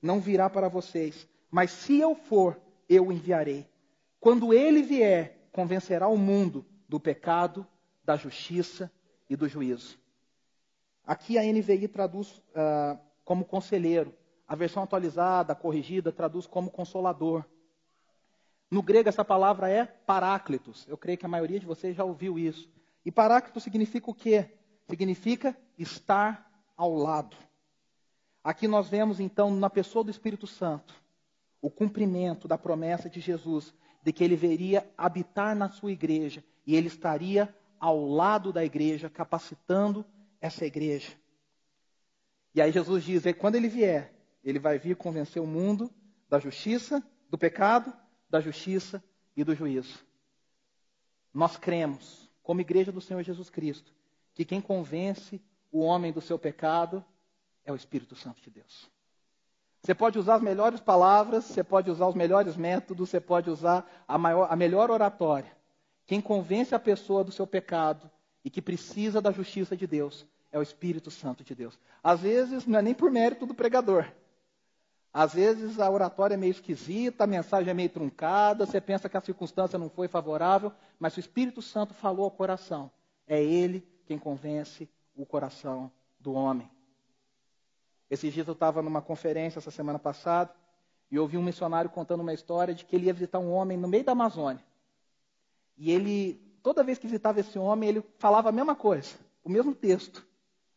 não 0.00 0.20
virá 0.20 0.50
para 0.50 0.68
vocês. 0.68 1.26
Mas 1.50 1.70
se 1.70 1.98
eu 1.98 2.14
for, 2.14 2.60
eu 2.88 3.06
o 3.06 3.12
enviarei. 3.12 3.66
Quando 4.20 4.52
ele 4.52 4.82
vier, 4.82 5.41
convencerá 5.52 6.08
o 6.08 6.16
mundo 6.16 6.66
do 6.88 6.98
pecado, 6.98 7.66
da 8.04 8.16
justiça 8.16 8.90
e 9.30 9.36
do 9.36 9.48
juízo. 9.48 9.98
Aqui 11.06 11.38
a 11.38 11.42
NVI 11.42 11.86
traduz 11.86 12.38
uh, 12.38 12.98
como 13.24 13.44
conselheiro. 13.44 14.12
A 14.48 14.56
versão 14.56 14.82
atualizada, 14.82 15.54
corrigida, 15.54 16.10
traduz 16.10 16.46
como 16.46 16.70
consolador. 16.70 17.44
No 18.70 18.82
grego, 18.82 19.08
essa 19.08 19.24
palavra 19.24 19.68
é 19.70 19.84
paráclitos. 19.84 20.86
Eu 20.88 20.96
creio 20.96 21.18
que 21.18 21.26
a 21.26 21.28
maioria 21.28 21.60
de 21.60 21.66
vocês 21.66 21.94
já 21.94 22.04
ouviu 22.04 22.38
isso. 22.38 22.68
E 23.04 23.12
paráclito 23.12 23.60
significa 23.60 24.10
o 24.10 24.14
quê? 24.14 24.50
significa 24.88 25.56
estar 25.78 26.50
ao 26.76 26.94
lado. 26.94 27.36
Aqui 28.44 28.66
nós 28.66 28.88
vemos 28.88 29.20
então 29.20 29.50
na 29.50 29.70
pessoa 29.70 30.04
do 30.04 30.10
Espírito 30.10 30.46
Santo 30.46 30.94
o 31.60 31.70
cumprimento 31.70 32.48
da 32.48 32.58
promessa 32.58 33.08
de 33.08 33.20
Jesus 33.20 33.72
de 34.02 34.12
que 34.12 34.24
ele 34.24 34.36
veria 34.36 34.90
habitar 34.96 35.54
na 35.54 35.68
sua 35.68 35.92
igreja 35.92 36.44
e 36.66 36.74
ele 36.74 36.88
estaria 36.88 37.54
ao 37.78 38.04
lado 38.06 38.52
da 38.52 38.64
igreja, 38.64 39.10
capacitando 39.10 40.04
essa 40.40 40.64
igreja. 40.64 41.12
E 42.54 42.60
aí 42.60 42.70
Jesus 42.70 43.04
diz: 43.04 43.22
quando 43.38 43.56
ele 43.56 43.68
vier, 43.68 44.12
ele 44.44 44.58
vai 44.58 44.78
vir 44.78 44.96
convencer 44.96 45.40
o 45.40 45.46
mundo 45.46 45.90
da 46.28 46.38
justiça, 46.38 47.02
do 47.30 47.38
pecado, 47.38 47.92
da 48.28 48.40
justiça 48.40 49.02
e 49.36 49.44
do 49.44 49.54
juízo. 49.54 50.04
Nós 51.32 51.56
cremos, 51.56 52.30
como 52.42 52.60
igreja 52.60 52.92
do 52.92 53.00
Senhor 53.00 53.22
Jesus 53.22 53.48
Cristo, 53.48 53.92
que 54.34 54.44
quem 54.44 54.60
convence 54.60 55.40
o 55.70 55.80
homem 55.80 56.12
do 56.12 56.20
seu 56.20 56.38
pecado 56.38 57.04
é 57.64 57.72
o 57.72 57.76
Espírito 57.76 58.14
Santo 58.14 58.42
de 58.42 58.50
Deus. 58.50 58.91
Você 59.82 59.94
pode 59.94 60.16
usar 60.16 60.36
as 60.36 60.42
melhores 60.42 60.78
palavras, 60.78 61.44
você 61.44 61.64
pode 61.64 61.90
usar 61.90 62.06
os 62.06 62.14
melhores 62.14 62.56
métodos, 62.56 63.10
você 63.10 63.20
pode 63.20 63.50
usar 63.50 63.84
a, 64.06 64.16
maior, 64.16 64.46
a 64.48 64.54
melhor 64.54 64.90
oratória. 64.92 65.50
Quem 66.06 66.20
convence 66.20 66.72
a 66.72 66.78
pessoa 66.78 67.24
do 67.24 67.32
seu 67.32 67.46
pecado 67.46 68.08
e 68.44 68.50
que 68.50 68.62
precisa 68.62 69.20
da 69.20 69.32
justiça 69.32 69.76
de 69.76 69.86
Deus 69.86 70.24
é 70.52 70.58
o 70.58 70.62
Espírito 70.62 71.10
Santo 71.10 71.42
de 71.42 71.52
Deus. 71.52 71.76
Às 72.02 72.20
vezes 72.20 72.64
não 72.64 72.78
é 72.78 72.82
nem 72.82 72.94
por 72.94 73.10
mérito 73.10 73.44
do 73.44 73.54
pregador. 73.54 74.06
Às 75.12 75.34
vezes 75.34 75.80
a 75.80 75.90
oratória 75.90 76.34
é 76.34 76.38
meio 76.38 76.52
esquisita, 76.52 77.24
a 77.24 77.26
mensagem 77.26 77.70
é 77.70 77.74
meio 77.74 77.90
truncada, 77.90 78.64
você 78.64 78.80
pensa 78.80 79.08
que 79.08 79.16
a 79.16 79.20
circunstância 79.20 79.78
não 79.78 79.90
foi 79.90 80.06
favorável, 80.06 80.72
mas 80.98 81.16
o 81.16 81.20
Espírito 81.20 81.60
Santo 81.60 81.92
falou 81.92 82.24
ao 82.24 82.30
coração. 82.30 82.88
É 83.26 83.42
ele 83.42 83.84
quem 84.06 84.16
convence 84.16 84.88
o 85.16 85.26
coração 85.26 85.90
do 86.20 86.34
homem. 86.34 86.70
Esses 88.12 88.34
dias 88.34 88.46
eu 88.46 88.52
estava 88.52 88.82
numa 88.82 89.00
conferência 89.00 89.58
essa 89.58 89.70
semana 89.70 89.98
passada 89.98 90.54
e 91.10 91.18
ouvi 91.18 91.38
um 91.38 91.42
missionário 91.42 91.88
contando 91.88 92.20
uma 92.20 92.34
história 92.34 92.74
de 92.74 92.84
que 92.84 92.94
ele 92.94 93.06
ia 93.06 93.12
visitar 93.14 93.38
um 93.38 93.50
homem 93.50 93.78
no 93.78 93.88
meio 93.88 94.04
da 94.04 94.12
Amazônia. 94.12 94.62
E 95.78 95.90
ele, 95.90 96.34
toda 96.62 96.84
vez 96.84 96.98
que 96.98 97.06
visitava 97.06 97.40
esse 97.40 97.58
homem, 97.58 97.88
ele 97.88 98.04
falava 98.18 98.50
a 98.50 98.52
mesma 98.52 98.74
coisa, 98.74 99.14
o 99.42 99.48
mesmo 99.48 99.74
texto. 99.74 100.26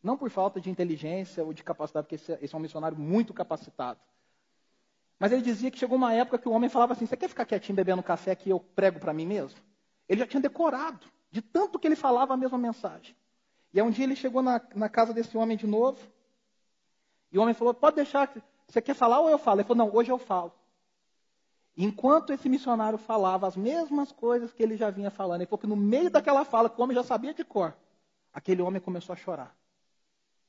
Não 0.02 0.16
por 0.16 0.30
falta 0.30 0.62
de 0.62 0.70
inteligência 0.70 1.44
ou 1.44 1.52
de 1.52 1.62
capacidade, 1.62 2.06
porque 2.06 2.16
esse, 2.16 2.32
esse 2.42 2.56
é 2.56 2.58
um 2.58 2.62
missionário 2.62 2.98
muito 2.98 3.34
capacitado. 3.34 4.00
Mas 5.20 5.34
ele 5.34 5.42
dizia 5.42 5.70
que 5.70 5.78
chegou 5.78 5.98
uma 5.98 6.14
época 6.14 6.38
que 6.38 6.48
o 6.48 6.54
homem 6.54 6.70
falava 6.70 6.94
assim: 6.94 7.06
Você 7.06 7.18
quer 7.18 7.28
ficar 7.28 7.44
quietinho 7.44 7.76
bebendo 7.76 8.02
café 8.02 8.34
que 8.34 8.50
eu 8.50 8.62
prego 8.62 8.98
para 8.98 9.12
mim 9.12 9.26
mesmo? 9.26 9.60
Ele 10.08 10.22
já 10.22 10.28
tinha 10.28 10.40
decorado, 10.40 11.06
de 11.30 11.42
tanto 11.42 11.80
que 11.80 11.86
ele 11.86 11.98
falava 11.98 12.34
a 12.34 12.38
mesma 12.38 12.58
mensagem. 12.58 13.14
E 13.74 13.82
aí 13.82 13.86
um 13.86 13.92
dia 13.92 14.06
ele 14.06 14.16
chegou 14.16 14.42
na, 14.42 14.62
na 14.74 14.88
casa 14.88 15.14
desse 15.14 15.36
homem 15.36 15.58
de 15.58 15.68
novo. 15.68 16.15
E 17.32 17.38
o 17.38 17.42
homem 17.42 17.54
falou: 17.54 17.74
Pode 17.74 17.98
deixar, 17.98 18.32
você 18.68 18.82
quer 18.82 18.94
falar 18.94 19.20
ou 19.20 19.30
eu 19.30 19.38
falo? 19.38 19.62
Ele 19.62 19.68
falou: 19.68 19.86
Não, 19.86 19.96
hoje 19.96 20.12
eu 20.12 20.18
falo. 20.18 20.52
Enquanto 21.78 22.32
esse 22.32 22.48
missionário 22.48 22.98
falava 22.98 23.48
as 23.48 23.58
mesmas 23.58 24.12
coisas 24.12 24.54
que 24.54 24.64
ele 24.64 24.78
já 24.78 24.90
vinha 24.90 25.12
falando, 25.12 25.42
ele 25.42 25.48
falou 25.48 25.60
que 25.60 25.68
no 25.68 25.76
meio 25.76 26.10
daquela 26.10 26.46
fala, 26.46 26.70
que 26.70 26.80
o 26.80 26.84
homem 26.84 26.96
já 26.96 27.04
sabia 27.04 27.34
de 27.34 27.44
cor, 27.44 27.76
aquele 28.34 28.62
homem 28.62 28.82
começou 28.82 29.14
a 29.14 29.16
chorar. 29.16 29.56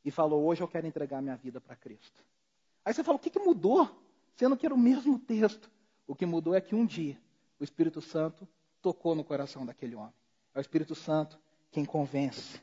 E 0.04 0.10
falou: 0.10 0.44
Hoje 0.44 0.62
eu 0.62 0.68
quero 0.68 0.86
entregar 0.86 1.20
minha 1.20 1.36
vida 1.36 1.60
para 1.60 1.74
Cristo. 1.74 2.24
Aí 2.84 2.94
você 2.94 3.02
fala: 3.02 3.16
O 3.16 3.20
que, 3.20 3.30
que 3.30 3.38
mudou? 3.38 3.90
sendo 4.36 4.56
que 4.56 4.66
era 4.66 4.74
o 4.74 4.78
mesmo 4.78 5.18
texto. 5.18 5.70
O 6.06 6.14
que 6.14 6.24
mudou 6.24 6.54
é 6.54 6.60
que 6.60 6.74
um 6.74 6.86
dia 6.86 7.18
o 7.58 7.64
Espírito 7.64 8.00
Santo 8.00 8.46
tocou 8.80 9.14
no 9.14 9.24
coração 9.24 9.66
daquele 9.66 9.96
homem. 9.96 10.12
É 10.54 10.58
o 10.58 10.60
Espírito 10.60 10.94
Santo 10.94 11.38
quem 11.72 11.84
convence. 11.84 12.60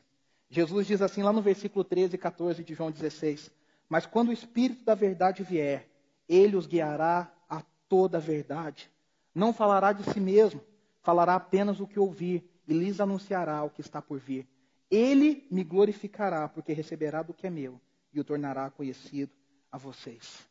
Jesus 0.48 0.86
diz 0.86 1.02
assim 1.02 1.22
lá 1.22 1.32
no 1.32 1.42
versículo 1.42 1.84
13 1.84 2.14
e 2.14 2.18
14 2.18 2.64
de 2.64 2.74
João 2.74 2.90
16: 2.90 3.50
Mas 3.88 4.06
quando 4.06 4.28
o 4.28 4.32
Espírito 4.32 4.84
da 4.84 4.94
verdade 4.94 5.42
vier, 5.42 5.88
ele 6.28 6.56
os 6.56 6.66
guiará 6.66 7.32
a 7.48 7.62
toda 7.88 8.18
a 8.18 8.20
verdade. 8.20 8.90
Não 9.34 9.52
falará 9.52 9.92
de 9.92 10.04
si 10.12 10.20
mesmo, 10.20 10.60
falará 11.02 11.34
apenas 11.34 11.80
o 11.80 11.86
que 11.86 11.98
ouvir 11.98 12.48
e 12.66 12.72
lhes 12.72 13.00
anunciará 13.00 13.62
o 13.62 13.70
que 13.70 13.80
está 13.80 14.00
por 14.00 14.18
vir. 14.18 14.48
Ele 14.90 15.46
me 15.50 15.64
glorificará, 15.64 16.48
porque 16.48 16.72
receberá 16.72 17.22
do 17.22 17.34
que 17.34 17.46
é 17.46 17.50
meu 17.50 17.80
e 18.12 18.20
o 18.20 18.24
tornará 18.24 18.70
conhecido 18.70 19.32
a 19.70 19.76
vocês. 19.76 20.46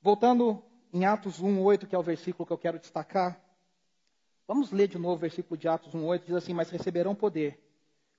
Voltando 0.00 0.62
em 0.92 1.04
Atos 1.04 1.40
1:8, 1.40 1.86
que 1.86 1.94
é 1.94 1.98
o 1.98 2.02
versículo 2.02 2.46
que 2.46 2.52
eu 2.52 2.58
quero 2.58 2.78
destacar. 2.78 3.40
Vamos 4.46 4.72
ler 4.72 4.88
de 4.88 4.98
novo 4.98 5.14
o 5.14 5.18
versículo 5.18 5.56
de 5.56 5.68
Atos 5.68 5.94
1:8, 5.94 6.24
diz 6.26 6.34
assim: 6.34 6.54
"Mas 6.54 6.70
receberão 6.70 7.14
poder 7.14 7.62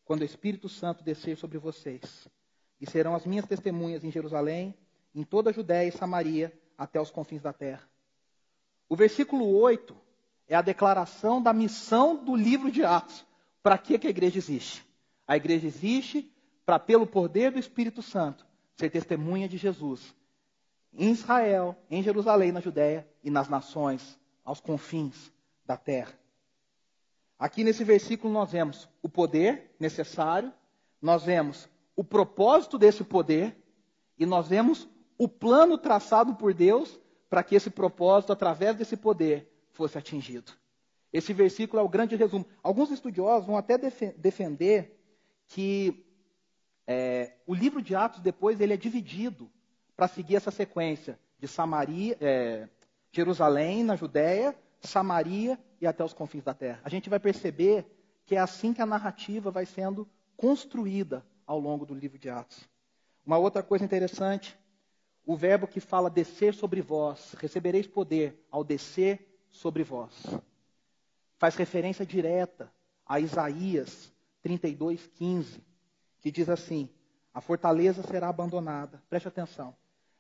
quando 0.06 0.22
o 0.22 0.26
Espírito 0.26 0.70
Santo 0.70 1.04
descer 1.04 1.38
sobre 1.38 1.58
vocês, 1.58 2.28
e 2.80 2.90
serão 2.90 3.16
as 3.16 3.26
minhas 3.26 3.46
testemunhas 3.46 4.04
em 4.04 4.12
Jerusalém, 4.12 4.76
em 5.14 5.24
toda 5.24 5.50
a 5.50 5.54
Judéia 5.54 5.88
e 5.88 5.92
Samaria, 5.92 6.54
até 6.78 7.00
os 7.00 7.12
confins 7.12 7.42
da 7.42 7.54
terra." 7.54 7.88
O 8.88 8.96
versículo 8.96 9.48
8 9.56 9.96
é 10.48 10.56
a 10.56 10.62
declaração 10.62 11.42
da 11.42 11.54
missão 11.54 12.16
do 12.16 12.36
livro 12.36 12.72
de 12.72 12.84
Atos. 12.84 13.26
Para 13.62 13.78
que, 13.78 14.00
que 14.00 14.08
a 14.08 14.10
igreja 14.10 14.38
existe? 14.38 14.86
A 15.28 15.38
igreja 15.38 15.68
existe 15.68 16.32
para, 16.66 16.80
pelo 16.80 17.06
poder 17.06 17.52
do 17.52 17.60
Espírito 17.60 18.02
Santo, 18.02 18.46
ser 18.76 18.90
testemunha 18.90 19.48
de 19.48 19.58
Jesus 19.58 20.16
em 20.94 21.12
Israel, 21.12 21.76
em 21.90 22.02
Jerusalém, 22.02 22.52
na 22.52 22.60
Judéia 22.60 23.08
e 23.24 23.30
nas 23.30 23.48
nações, 23.48 24.18
aos 24.44 24.60
confins 24.60 25.32
da 25.66 25.78
terra. 25.78 26.14
Aqui 27.38 27.64
nesse 27.64 27.84
versículo 27.84 28.34
nós 28.34 28.52
vemos 28.52 28.90
o 29.02 29.08
poder 29.08 29.76
necessário, 29.80 30.52
nós 31.02 31.24
vemos 31.24 31.70
o 32.00 32.04
propósito 32.04 32.78
desse 32.78 33.04
poder 33.04 33.58
e 34.18 34.26
nós 34.26 34.48
vemos 34.48 34.88
o 35.18 35.28
plano 35.28 35.78
traçado 35.78 36.34
por 36.36 36.54
Deus 36.54 36.98
para 37.30 37.44
que 37.44 37.56
esse 37.56 37.70
propósito, 37.70 38.32
através 38.32 38.74
desse 38.78 38.96
poder, 38.96 39.52
fosse 39.74 39.98
atingido. 39.98 40.54
Esse 41.12 41.34
versículo 41.34 41.82
é 41.82 41.84
o 41.84 41.90
grande 41.90 42.16
resumo. 42.16 42.46
Alguns 42.64 42.90
estudiosos 42.90 43.46
vão 43.46 43.58
até 43.58 43.78
defender 43.78 44.98
que 45.46 46.06
é, 46.88 47.34
o 47.46 47.54
livro 47.54 47.82
de 47.82 47.94
Atos 47.94 48.22
depois 48.22 48.62
ele 48.62 48.74
é 48.74 48.78
dividido 48.78 49.52
para 49.94 50.08
seguir 50.08 50.38
essa 50.38 50.52
sequência 50.52 51.20
de 51.38 51.50
Samaria, 51.50 52.18
é, 52.22 52.70
Jerusalém, 53.12 53.84
na 53.84 53.98
Judéia, 53.98 54.56
Samaria 54.80 55.60
e 55.82 55.86
até 55.86 56.02
os 56.02 56.14
confins 56.14 56.46
da 56.46 56.54
terra. 56.54 56.80
A 56.82 56.88
gente 56.88 57.10
vai 57.10 57.20
perceber 57.20 57.86
que 58.26 58.38
é 58.38 58.40
assim 58.40 58.74
que 58.74 58.82
a 58.82 58.86
narrativa 58.86 59.52
vai 59.52 59.66
sendo 59.66 60.08
construída 60.38 61.26
ao 61.50 61.60
longo 61.60 61.84
do 61.84 61.96
livro 61.96 62.20
de 62.20 62.30
Atos. 62.30 62.70
Uma 63.26 63.40
outra 63.40 63.64
coisa 63.64 63.84
interessante, 63.84 64.56
o 65.26 65.36
verbo 65.36 65.66
que 65.66 65.80
fala 65.80 66.08
descer 66.08 66.54
sobre 66.54 66.80
vós, 66.80 67.36
recebereis 67.40 67.88
poder 67.88 68.40
ao 68.52 68.64
descer 68.64 69.28
sobre 69.50 69.84
vós. 69.84 70.14
Faz 71.40 71.56
referência 71.56 72.06
direta 72.06 72.72
a 73.04 73.20
Isaías 73.20 74.14
32, 74.44 75.08
15, 75.08 75.64
que 76.20 76.30
diz 76.30 76.50
assim: 76.50 76.88
A 77.34 77.42
fortaleza 77.42 78.04
será 78.04 78.30
abandonada. 78.30 79.02
Preste 79.10 79.28
atenção. 79.28 79.76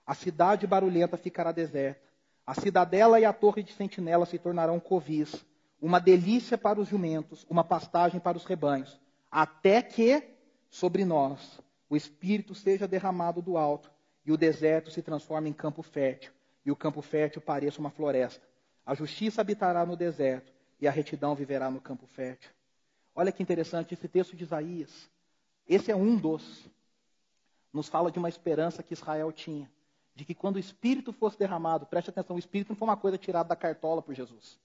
A 0.08 0.16
cidade 0.16 0.66
barulhenta 0.66 1.16
ficará 1.16 1.52
deserta. 1.52 2.10
A 2.44 2.56
cidadela 2.56 3.20
e 3.20 3.26
a 3.26 3.32
torre 3.32 3.62
de 3.62 3.72
sentinela 3.74 4.26
se 4.26 4.40
tornarão 4.40 4.80
covis, 4.80 5.46
uma 5.80 6.00
delícia 6.00 6.58
para 6.58 6.82
os 6.82 6.88
jumentos, 6.88 7.46
uma 7.48 7.64
pastagem 7.64 8.20
para 8.20 8.36
os 8.36 8.46
rebanhos, 8.46 9.00
até 9.30 9.84
que 9.84 10.39
sobre 10.70 11.04
nós 11.06 11.60
o 11.90 11.96
Espírito 11.96 12.54
seja 12.54 12.88
derramado 12.88 13.42
do 13.42 13.58
alto 13.58 13.92
e 14.26 14.32
o 14.32 14.38
deserto 14.38 14.92
se 14.92 15.02
transforme 15.02 15.50
em 15.50 15.54
campo 15.54 15.82
fértil 15.82 16.32
e 16.66 16.72
o 16.72 16.76
campo 16.76 17.02
fértil 17.02 17.42
pareça 17.42 17.80
uma 17.80 17.90
floresta. 17.90 18.46
A 18.86 18.94
justiça 18.94 19.42
habitará 19.42 19.86
no 19.86 19.96
deserto 19.96 20.54
e 20.80 20.88
a 20.88 20.92
retidão 20.92 21.34
viverá 21.34 21.72
no 21.72 21.82
campo 21.82 22.06
fértil. 22.06 22.52
Olha 23.16 23.32
que 23.32 23.42
interessante 23.42 23.94
esse 23.94 24.08
texto 24.08 24.36
de 24.36 24.44
Isaías. 24.44 25.10
Esse 25.68 25.92
é 25.92 25.96
um 25.96 26.16
dos. 26.16 26.70
Nos 27.74 27.88
fala 27.88 28.12
de 28.12 28.20
uma 28.20 28.30
esperança 28.30 28.84
que 28.84 28.94
Israel 28.94 29.32
tinha 29.32 29.70
de 30.20 30.26
que 30.26 30.36
quando 30.36 30.58
o 30.58 30.60
Espírito 30.60 31.14
fosse 31.14 31.40
derramado, 31.40 31.86
preste 31.86 32.10
atenção, 32.10 32.36
o 32.36 32.40
Espírito 32.40 32.70
não 32.70 32.76
foi 32.76 32.90
uma 32.90 32.98
coisa 32.98 33.18
tirada 33.18 33.48
da 33.48 33.56
cartola 33.56 34.02
por 34.02 34.14
Jesus. 34.14 34.60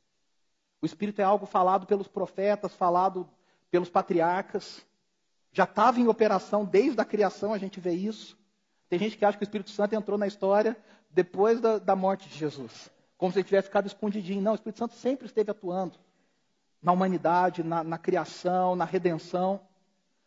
O 0.82 0.87
Espírito 0.87 1.20
é 1.20 1.25
algo 1.25 1.46
falado 1.46 1.87
pelos 1.87 2.08
profetas, 2.08 2.75
falado 2.75 3.30
pelos 3.70 3.88
patriarcas. 3.88 4.84
Já 5.54 5.62
estava 5.62 6.00
em 6.00 6.08
operação 6.08 6.64
desde 6.64 7.00
a 7.00 7.04
criação, 7.04 7.54
a 7.54 7.58
gente 7.58 7.78
vê 7.78 7.92
isso. 7.92 8.37
Tem 8.88 8.99
gente 8.99 9.16
que 9.16 9.25
acha 9.25 9.38
que 9.38 9.44
o 9.44 9.46
Espírito 9.46 9.70
Santo 9.70 9.94
entrou 9.94 10.18
na 10.18 10.26
história 10.26 10.76
depois 11.08 11.61
da, 11.61 11.78
da 11.78 11.94
morte 11.94 12.28
de 12.28 12.37
Jesus. 12.37 12.90
Como 13.16 13.32
se 13.32 13.38
ele 13.38 13.44
tivesse 13.44 13.68
ficado 13.68 13.87
escondidinho. 13.87 14.42
Não, 14.42 14.50
o 14.50 14.56
Espírito 14.56 14.80
Santo 14.80 14.94
sempre 14.94 15.26
esteve 15.26 15.52
atuando 15.52 15.96
na 16.82 16.90
humanidade, 16.90 17.62
na, 17.62 17.84
na 17.84 17.96
criação, 17.96 18.75
na 18.75 18.84
redenção. 18.84 19.61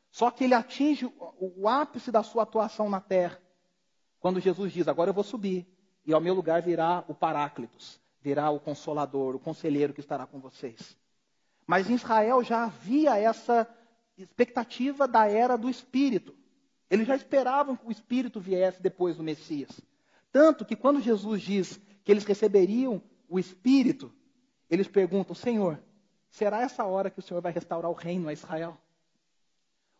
Só 0.09 0.31
que 0.31 0.45
ele 0.45 0.53
atinge 0.53 1.05
o, 1.05 1.13
o 1.39 1.67
ápice 1.67 2.09
da 2.09 2.23
sua 2.23 2.43
atuação 2.43 2.89
na 2.89 3.01
terra 3.01 3.37
quando 4.21 4.39
Jesus 4.39 4.71
diz: 4.71 4.87
Agora 4.87 5.09
eu 5.09 5.13
vou 5.13 5.25
subir, 5.25 5.67
e 6.05 6.13
ao 6.13 6.21
meu 6.21 6.33
lugar 6.33 6.61
virá 6.61 7.03
o 7.05 7.13
Paráclitos, 7.13 7.99
virá 8.21 8.49
o 8.49 8.61
Consolador, 8.61 9.35
o 9.35 9.39
Conselheiro 9.39 9.93
que 9.93 9.99
estará 9.99 10.25
com 10.25 10.39
vocês. 10.39 10.97
Mas 11.65 11.89
em 11.89 11.95
Israel 11.95 12.41
já 12.41 12.63
havia 12.63 13.17
essa 13.17 13.67
expectativa 14.17 15.07
da 15.07 15.27
era 15.27 15.57
do 15.57 15.69
Espírito. 15.69 16.35
Eles 16.89 17.07
já 17.07 17.15
esperavam 17.15 17.75
que 17.75 17.85
o 17.85 17.91
Espírito 17.91 18.39
viesse 18.39 18.81
depois 18.81 19.17
do 19.17 19.23
Messias. 19.23 19.69
Tanto 20.31 20.65
que 20.65 20.75
quando 20.75 21.01
Jesus 21.01 21.41
diz 21.41 21.79
que 22.03 22.11
eles 22.11 22.23
receberiam 22.23 23.01
o 23.27 23.37
Espírito, 23.37 24.13
eles 24.69 24.87
perguntam: 24.87 25.35
Senhor, 25.35 25.81
será 26.29 26.61
essa 26.61 26.85
hora 26.85 27.09
que 27.09 27.19
o 27.19 27.21
Senhor 27.21 27.41
vai 27.41 27.51
restaurar 27.51 27.91
o 27.91 27.95
reino 27.95 28.27
a 28.27 28.33
Israel? 28.33 28.77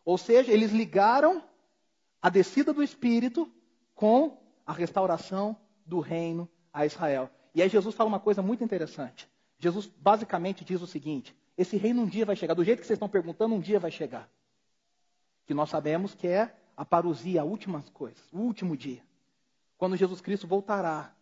Ou 0.04 0.16
seja, 0.16 0.52
eles 0.52 0.72
ligaram 0.72 1.42
a 2.20 2.30
descida 2.30 2.72
do 2.72 2.82
Espírito 2.82 3.50
com 3.94 4.42
a 4.66 4.72
restauração 4.72 5.56
do 5.84 6.00
reino 6.00 6.48
a 6.72 6.86
Israel. 6.86 7.30
E 7.54 7.62
aí 7.62 7.68
Jesus 7.68 7.94
fala 7.94 8.08
uma 8.08 8.20
coisa 8.20 8.40
muito 8.40 8.64
interessante. 8.64 9.28
Jesus 9.58 9.86
basicamente 9.86 10.64
diz 10.64 10.80
o 10.80 10.86
seguinte: 10.86 11.36
esse 11.58 11.76
reino 11.76 12.02
um 12.02 12.06
dia 12.06 12.24
vai 12.24 12.36
chegar, 12.36 12.54
do 12.54 12.62
jeito 12.62 12.78
que 12.78 12.86
vocês 12.86 12.96
estão 12.96 13.08
perguntando, 13.08 13.52
um 13.52 13.60
dia 13.60 13.80
vai 13.80 13.90
chegar. 13.90 14.30
Que 15.44 15.52
nós 15.52 15.68
sabemos 15.68 16.14
que 16.14 16.28
é 16.28 16.54
a 16.76 16.84
parousia, 16.84 17.40
a 17.40 17.44
última 17.44 17.82
coisa, 17.92 18.16
o 18.32 18.38
último 18.38 18.76
dia. 18.76 19.02
Quando 19.76 19.96
Jesus 19.96 20.20
Cristo 20.20 20.46
voltará 20.46 21.12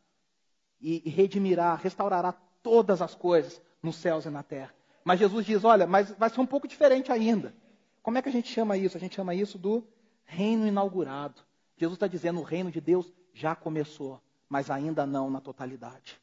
e, 0.78 1.02
e 1.06 1.08
redimirá, 1.08 1.74
restaurará 1.74 2.32
todas 2.62 3.00
as 3.00 3.14
coisas 3.14 3.62
nos 3.82 3.96
céus 3.96 4.26
e 4.26 4.30
na 4.30 4.42
terra. 4.42 4.74
Mas 5.02 5.18
Jesus 5.20 5.46
diz: 5.46 5.64
olha, 5.64 5.86
mas 5.86 6.10
vai 6.10 6.28
ser 6.28 6.40
um 6.40 6.46
pouco 6.46 6.68
diferente 6.68 7.10
ainda. 7.10 7.54
Como 8.02 8.18
é 8.18 8.22
que 8.22 8.28
a 8.28 8.32
gente 8.32 8.52
chama 8.52 8.76
isso? 8.76 8.96
A 8.96 9.00
gente 9.00 9.16
chama 9.16 9.34
isso 9.34 9.56
do 9.56 9.82
reino 10.24 10.66
inaugurado. 10.66 11.40
Jesus 11.78 11.96
está 11.96 12.06
dizendo: 12.06 12.40
o 12.40 12.44
reino 12.44 12.70
de 12.70 12.80
Deus 12.80 13.10
já 13.32 13.54
começou, 13.54 14.20
mas 14.50 14.70
ainda 14.70 15.06
não 15.06 15.30
na 15.30 15.40
totalidade. 15.40 16.20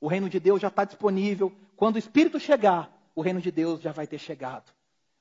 O 0.00 0.08
reino 0.08 0.30
de 0.30 0.40
Deus 0.40 0.60
já 0.60 0.68
está 0.68 0.84
disponível. 0.84 1.52
Quando 1.76 1.96
o 1.96 1.98
Espírito 1.98 2.40
chegar, 2.40 3.01
o 3.14 3.22
reino 3.22 3.40
de 3.40 3.50
Deus 3.50 3.80
já 3.80 3.92
vai 3.92 4.06
ter 4.06 4.18
chegado. 4.18 4.72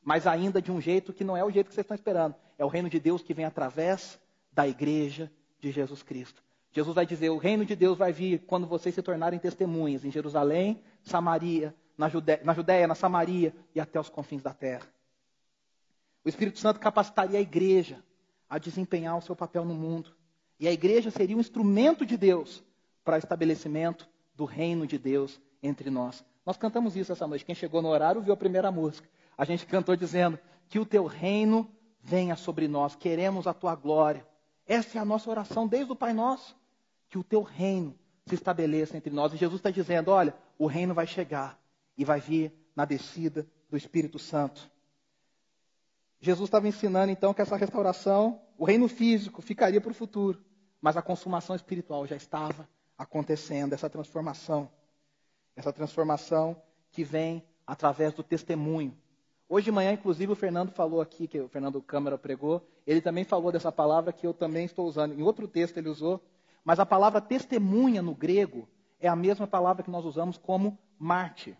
Mas 0.03 0.25
ainda 0.25 0.61
de 0.61 0.71
um 0.71 0.81
jeito 0.81 1.13
que 1.13 1.23
não 1.23 1.37
é 1.37 1.43
o 1.43 1.51
jeito 1.51 1.67
que 1.67 1.73
vocês 1.73 1.83
estão 1.83 1.95
esperando. 1.95 2.35
É 2.57 2.65
o 2.65 2.67
reino 2.67 2.89
de 2.89 2.99
Deus 2.99 3.21
que 3.21 3.33
vem 3.33 3.45
através 3.45 4.19
da 4.51 4.67
igreja 4.67 5.31
de 5.59 5.71
Jesus 5.71 6.01
Cristo. 6.01 6.41
Jesus 6.71 6.95
vai 6.95 7.05
dizer: 7.05 7.29
o 7.29 7.37
reino 7.37 7.65
de 7.65 7.75
Deus 7.75 7.97
vai 7.97 8.11
vir 8.11 8.39
quando 8.47 8.65
vocês 8.65 8.95
se 8.95 9.01
tornarem 9.01 9.39
testemunhas 9.39 10.03
em 10.03 10.11
Jerusalém, 10.11 10.81
Samaria, 11.03 11.75
na 11.97 12.09
Judéia, 12.09 12.41
na, 12.43 12.53
Judéia, 12.53 12.87
na 12.87 12.95
Samaria 12.95 13.53
e 13.75 13.79
até 13.79 13.99
os 13.99 14.09
confins 14.09 14.41
da 14.41 14.53
terra. 14.53 14.87
O 16.23 16.29
Espírito 16.29 16.59
Santo 16.59 16.79
capacitaria 16.79 17.37
a 17.37 17.41
igreja 17.41 18.03
a 18.49 18.57
desempenhar 18.57 19.17
o 19.17 19.21
seu 19.21 19.35
papel 19.35 19.65
no 19.65 19.73
mundo. 19.73 20.15
E 20.59 20.67
a 20.67 20.71
igreja 20.71 21.09
seria 21.09 21.35
um 21.35 21.39
instrumento 21.39 22.05
de 22.05 22.17
Deus 22.17 22.63
para 23.03 23.15
o 23.15 23.19
estabelecimento 23.19 24.07
do 24.35 24.45
reino 24.45 24.85
de 24.85 24.97
Deus 24.97 25.39
entre 25.61 25.89
nós. 25.89 26.23
Nós 26.45 26.57
cantamos 26.57 26.95
isso 26.95 27.11
essa 27.11 27.27
noite. 27.27 27.45
Quem 27.45 27.55
chegou 27.55 27.81
no 27.81 27.89
horário 27.89 28.21
viu 28.21 28.33
a 28.33 28.37
primeira 28.37 28.71
música. 28.71 29.07
A 29.37 29.45
gente 29.45 29.65
cantou 29.65 29.95
dizendo 29.95 30.39
que 30.67 30.79
o 30.79 30.85
teu 30.85 31.05
reino 31.05 31.69
venha 32.01 32.35
sobre 32.35 32.67
nós. 32.67 32.95
Queremos 32.95 33.47
a 33.47 33.53
tua 33.53 33.75
glória. 33.75 34.25
Essa 34.65 34.97
é 34.97 35.01
a 35.01 35.05
nossa 35.05 35.29
oração 35.29 35.67
desde 35.67 35.91
o 35.91 35.95
Pai 35.95 36.13
Nosso. 36.13 36.55
Que 37.09 37.17
o 37.17 37.23
teu 37.23 37.41
reino 37.41 37.95
se 38.25 38.35
estabeleça 38.35 38.97
entre 38.97 39.13
nós. 39.13 39.33
E 39.33 39.37
Jesus 39.37 39.59
está 39.59 39.69
dizendo: 39.69 40.11
olha, 40.11 40.33
o 40.57 40.65
reino 40.65 40.93
vai 40.93 41.05
chegar 41.05 41.59
e 41.97 42.05
vai 42.05 42.19
vir 42.19 42.53
na 42.75 42.85
descida 42.85 43.45
do 43.69 43.77
Espírito 43.77 44.17
Santo. 44.17 44.69
Jesus 46.19 46.47
estava 46.47 46.67
ensinando 46.67 47.11
então 47.11 47.33
que 47.33 47.41
essa 47.41 47.57
restauração, 47.57 48.39
o 48.57 48.63
reino 48.63 48.87
físico, 48.87 49.41
ficaria 49.41 49.81
para 49.81 49.91
o 49.91 49.93
futuro, 49.93 50.39
mas 50.79 50.95
a 50.95 51.01
consumação 51.01 51.55
espiritual 51.55 52.05
já 52.05 52.15
estava 52.15 52.69
acontecendo, 52.95 53.73
essa 53.73 53.89
transformação. 53.89 54.69
Essa 55.61 55.71
transformação 55.71 56.59
que 56.91 57.03
vem 57.03 57.43
através 57.67 58.15
do 58.15 58.23
testemunho. 58.23 58.97
Hoje 59.47 59.65
de 59.65 59.71
manhã, 59.71 59.91
inclusive, 59.91 60.31
o 60.31 60.35
Fernando 60.35 60.71
falou 60.71 60.99
aqui, 60.99 61.27
que 61.27 61.39
o 61.39 61.47
Fernando 61.47 61.79
Câmara 61.79 62.17
pregou, 62.17 62.67
ele 62.87 62.99
também 62.99 63.23
falou 63.23 63.51
dessa 63.51 63.71
palavra 63.71 64.11
que 64.11 64.25
eu 64.25 64.33
também 64.33 64.65
estou 64.65 64.87
usando. 64.87 65.13
Em 65.13 65.21
outro 65.21 65.47
texto 65.47 65.77
ele 65.77 65.87
usou, 65.87 66.19
mas 66.65 66.79
a 66.79 66.85
palavra 66.85 67.21
testemunha 67.21 68.01
no 68.01 68.15
grego 68.15 68.67
é 68.99 69.07
a 69.07 69.15
mesma 69.15 69.45
palavra 69.45 69.83
que 69.83 69.91
nós 69.91 70.03
usamos 70.03 70.35
como 70.35 70.79
mártir. 70.97 71.55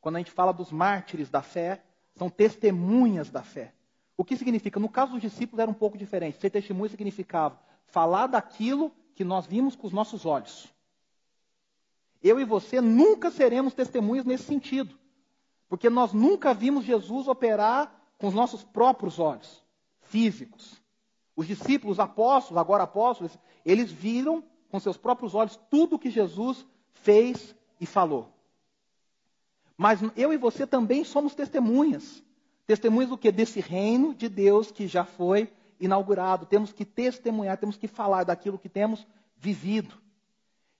Quando 0.00 0.16
a 0.16 0.18
gente 0.20 0.30
fala 0.30 0.50
dos 0.50 0.72
mártires 0.72 1.28
da 1.28 1.42
fé, 1.42 1.82
são 2.14 2.30
testemunhas 2.30 3.28
da 3.28 3.42
fé. 3.42 3.74
O 4.16 4.24
que 4.24 4.34
significa? 4.34 4.80
No 4.80 4.88
caso 4.88 5.12
dos 5.12 5.20
discípulos 5.20 5.60
era 5.60 5.70
um 5.70 5.74
pouco 5.74 5.98
diferente. 5.98 6.40
Ser 6.40 6.48
testemunha 6.48 6.88
significava 6.88 7.60
falar 7.84 8.28
daquilo 8.28 8.90
que 9.14 9.24
nós 9.24 9.46
vimos 9.46 9.76
com 9.76 9.86
os 9.86 9.92
nossos 9.92 10.24
olhos. 10.24 10.73
Eu 12.24 12.40
e 12.40 12.44
você 12.44 12.80
nunca 12.80 13.30
seremos 13.30 13.74
testemunhas 13.74 14.24
nesse 14.24 14.44
sentido. 14.44 14.98
Porque 15.68 15.90
nós 15.90 16.14
nunca 16.14 16.54
vimos 16.54 16.86
Jesus 16.86 17.28
operar 17.28 17.94
com 18.16 18.28
os 18.28 18.34
nossos 18.34 18.64
próprios 18.64 19.18
olhos, 19.18 19.62
físicos. 20.00 20.82
Os 21.36 21.46
discípulos, 21.46 22.00
apóstolos, 22.00 22.58
agora 22.58 22.84
apóstolos, 22.84 23.38
eles 23.62 23.92
viram 23.92 24.42
com 24.70 24.80
seus 24.80 24.96
próprios 24.96 25.34
olhos 25.34 25.60
tudo 25.70 25.96
o 25.96 25.98
que 25.98 26.10
Jesus 26.10 26.64
fez 26.94 27.54
e 27.78 27.84
falou. 27.84 28.32
Mas 29.76 30.00
eu 30.16 30.32
e 30.32 30.38
você 30.38 30.66
também 30.66 31.04
somos 31.04 31.34
testemunhas. 31.34 32.22
Testemunhas 32.66 33.10
do 33.10 33.18
que? 33.18 33.30
Desse 33.30 33.60
reino 33.60 34.14
de 34.14 34.30
Deus 34.30 34.70
que 34.70 34.86
já 34.86 35.04
foi 35.04 35.52
inaugurado. 35.78 36.46
Temos 36.46 36.72
que 36.72 36.86
testemunhar, 36.86 37.58
temos 37.58 37.76
que 37.76 37.86
falar 37.86 38.24
daquilo 38.24 38.58
que 38.58 38.68
temos 38.70 39.06
vivido. 39.36 40.03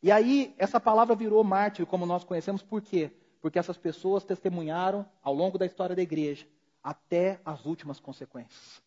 E 0.05 0.13
aí, 0.13 0.55
essa 0.59 0.79
palavra 0.79 1.15
virou 1.15 1.43
mártir, 1.43 1.87
como 1.87 2.05
nós 2.05 2.25
conhecemos, 2.25 2.61
por 2.61 2.83
quê? 2.83 3.11
Porque 3.41 3.59
essas 3.59 3.79
pessoas 3.79 4.23
testemunharam 4.23 5.09
ao 5.23 5.33
longo 5.33 5.57
da 5.57 5.65
história 5.65 5.97
da 5.97 6.03
igreja, 6.03 6.47
até 6.83 7.41
as 7.43 7.65
últimas 7.65 7.99
consequências. 7.99 8.83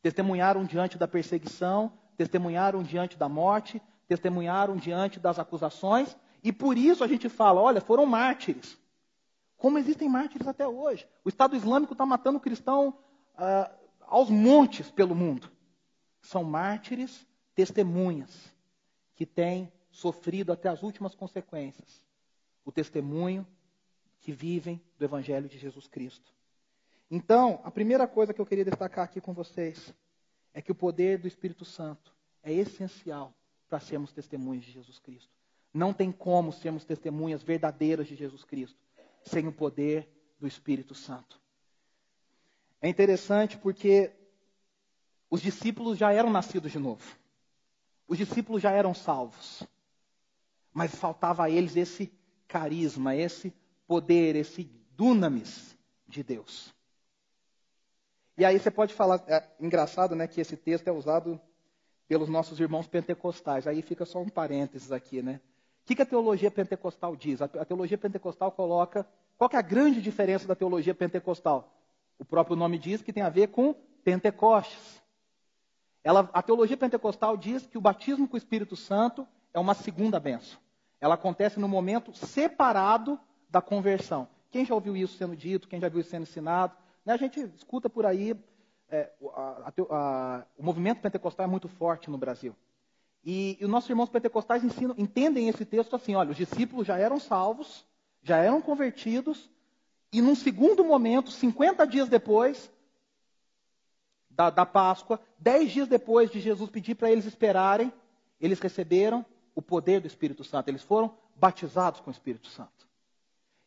Testemunharam 0.00 0.64
diante 0.64 0.96
da 0.96 1.08
perseguição, 1.08 1.92
testemunharam 2.16 2.84
diante 2.84 3.18
da 3.18 3.28
morte, 3.28 3.82
testemunharam 4.06 4.76
diante 4.76 5.18
das 5.18 5.40
acusações, 5.40 6.16
e 6.40 6.52
por 6.52 6.78
isso 6.78 7.02
a 7.02 7.08
gente 7.08 7.28
fala: 7.28 7.60
olha, 7.60 7.80
foram 7.80 8.06
mártires. 8.06 8.78
Como 9.56 9.76
existem 9.76 10.08
mártires 10.08 10.46
até 10.46 10.68
hoje. 10.68 11.04
O 11.24 11.28
Estado 11.28 11.56
Islâmico 11.56 11.94
está 11.94 12.06
matando 12.06 12.38
cristão 12.38 12.96
uh, 13.34 13.74
aos 14.02 14.30
montes 14.30 14.88
pelo 14.88 15.16
mundo. 15.16 15.50
São 16.22 16.44
mártires, 16.44 17.26
testemunhas, 17.56 18.54
que 19.16 19.26
têm 19.26 19.72
sofrido 20.00 20.52
até 20.52 20.68
as 20.68 20.82
últimas 20.82 21.14
consequências 21.14 22.02
o 22.64 22.72
testemunho 22.72 23.46
que 24.20 24.32
vivem 24.32 24.80
do 24.98 25.04
Evangelho 25.04 25.48
de 25.48 25.58
Jesus 25.58 25.86
Cristo. 25.86 26.32
Então, 27.10 27.60
a 27.64 27.70
primeira 27.70 28.06
coisa 28.06 28.32
que 28.32 28.40
eu 28.40 28.46
queria 28.46 28.64
destacar 28.64 29.04
aqui 29.04 29.20
com 29.20 29.32
vocês 29.32 29.92
é 30.54 30.62
que 30.62 30.70
o 30.70 30.74
poder 30.74 31.18
do 31.18 31.26
Espírito 31.26 31.64
Santo 31.64 32.14
é 32.42 32.52
essencial 32.52 33.34
para 33.68 33.80
sermos 33.80 34.12
testemunhas 34.12 34.64
de 34.64 34.72
Jesus 34.72 34.98
Cristo. 34.98 35.30
Não 35.72 35.92
tem 35.92 36.12
como 36.12 36.52
sermos 36.52 36.84
testemunhas 36.84 37.42
verdadeiras 37.42 38.06
de 38.06 38.14
Jesus 38.14 38.44
Cristo 38.44 38.78
sem 39.24 39.46
o 39.46 39.52
poder 39.52 40.08
do 40.38 40.46
Espírito 40.46 40.94
Santo. 40.94 41.40
É 42.80 42.88
interessante 42.88 43.58
porque 43.58 44.12
os 45.28 45.42
discípulos 45.42 45.98
já 45.98 46.12
eram 46.12 46.30
nascidos 46.30 46.72
de 46.72 46.78
novo. 46.78 47.04
Os 48.06 48.18
discípulos 48.18 48.62
já 48.62 48.70
eram 48.70 48.94
salvos. 48.94 49.62
Mas 50.72 50.94
faltava 50.94 51.44
a 51.44 51.50
eles 51.50 51.76
esse 51.76 52.12
carisma, 52.46 53.14
esse 53.14 53.52
poder, 53.86 54.36
esse 54.36 54.64
dunamis 54.96 55.76
de 56.06 56.22
Deus. 56.22 56.74
E 58.36 58.44
aí 58.44 58.58
você 58.58 58.70
pode 58.70 58.94
falar, 58.94 59.22
é 59.26 59.46
engraçado, 59.60 60.14
né, 60.14 60.26
que 60.26 60.40
esse 60.40 60.56
texto 60.56 60.88
é 60.88 60.92
usado 60.92 61.40
pelos 62.08 62.28
nossos 62.28 62.58
irmãos 62.58 62.86
pentecostais. 62.86 63.66
Aí 63.66 63.82
fica 63.82 64.04
só 64.04 64.20
um 64.20 64.28
parênteses 64.28 64.90
aqui, 64.90 65.22
né? 65.22 65.40
O 65.82 65.86
que, 65.86 65.94
que 65.94 66.02
a 66.02 66.06
teologia 66.06 66.50
pentecostal 66.50 67.16
diz? 67.16 67.42
A, 67.42 67.48
teologia 67.48 67.98
pentecostal 67.98 68.52
coloca 68.52 69.06
qual 69.36 69.48
é 69.52 69.56
a 69.56 69.62
grande 69.62 70.02
diferença 70.02 70.46
da 70.46 70.54
teologia 70.54 70.94
pentecostal? 70.94 71.72
O 72.18 72.24
próprio 72.24 72.56
nome 72.56 72.78
diz 72.78 73.00
que 73.00 73.12
tem 73.12 73.22
a 73.22 73.30
ver 73.30 73.48
com 73.48 73.74
Pentecostes. 74.04 75.02
Ela, 76.04 76.28
a 76.32 76.42
teologia 76.42 76.76
pentecostal 76.76 77.36
diz 77.36 77.66
que 77.66 77.78
o 77.78 77.80
batismo 77.80 78.28
com 78.28 78.34
o 78.34 78.38
Espírito 78.38 78.76
Santo 78.76 79.26
é 79.52 79.58
uma 79.58 79.74
segunda 79.74 80.20
benção. 80.20 80.58
Ela 81.00 81.14
acontece 81.14 81.58
no 81.58 81.68
momento 81.68 82.12
separado 82.14 83.18
da 83.48 83.60
conversão. 83.60 84.28
Quem 84.50 84.64
já 84.64 84.74
ouviu 84.74 84.96
isso 84.96 85.16
sendo 85.16 85.36
dito? 85.36 85.68
Quem 85.68 85.80
já 85.80 85.88
viu 85.88 86.00
isso 86.00 86.10
sendo 86.10 86.22
ensinado? 86.22 86.74
Né, 87.04 87.12
a 87.12 87.16
gente 87.16 87.40
escuta 87.56 87.88
por 87.88 88.04
aí. 88.04 88.36
É, 88.88 89.10
a, 89.34 89.40
a, 89.40 89.72
a, 89.90 90.46
o 90.58 90.62
movimento 90.62 91.00
pentecostal 91.00 91.44
é 91.44 91.48
muito 91.48 91.68
forte 91.68 92.10
no 92.10 92.18
Brasil. 92.18 92.54
E, 93.24 93.56
e 93.60 93.64
os 93.64 93.70
nossos 93.70 93.88
irmãos 93.88 94.08
pentecostais 94.08 94.64
ensinam, 94.64 94.94
entendem 94.98 95.48
esse 95.48 95.64
texto 95.64 95.94
assim: 95.94 96.14
olha, 96.14 96.30
os 96.30 96.36
discípulos 96.36 96.86
já 96.86 96.98
eram 96.98 97.20
salvos, 97.20 97.86
já 98.22 98.38
eram 98.38 98.60
convertidos, 98.60 99.50
e 100.12 100.20
num 100.20 100.34
segundo 100.34 100.84
momento, 100.84 101.30
50 101.30 101.86
dias 101.86 102.08
depois 102.08 102.70
da, 104.28 104.50
da 104.50 104.66
Páscoa, 104.66 105.20
10 105.38 105.70
dias 105.70 105.88
depois 105.88 106.30
de 106.30 106.40
Jesus 106.40 106.70
pedir 106.70 106.94
para 106.94 107.10
eles 107.10 107.26
esperarem, 107.26 107.92
eles 108.40 108.58
receberam 108.58 109.24
o 109.60 109.62
poder 109.62 110.00
do 110.00 110.06
Espírito 110.06 110.42
Santo. 110.42 110.68
Eles 110.68 110.82
foram 110.82 111.14
batizados 111.36 112.00
com 112.00 112.10
o 112.10 112.12
Espírito 112.12 112.48
Santo. 112.48 112.88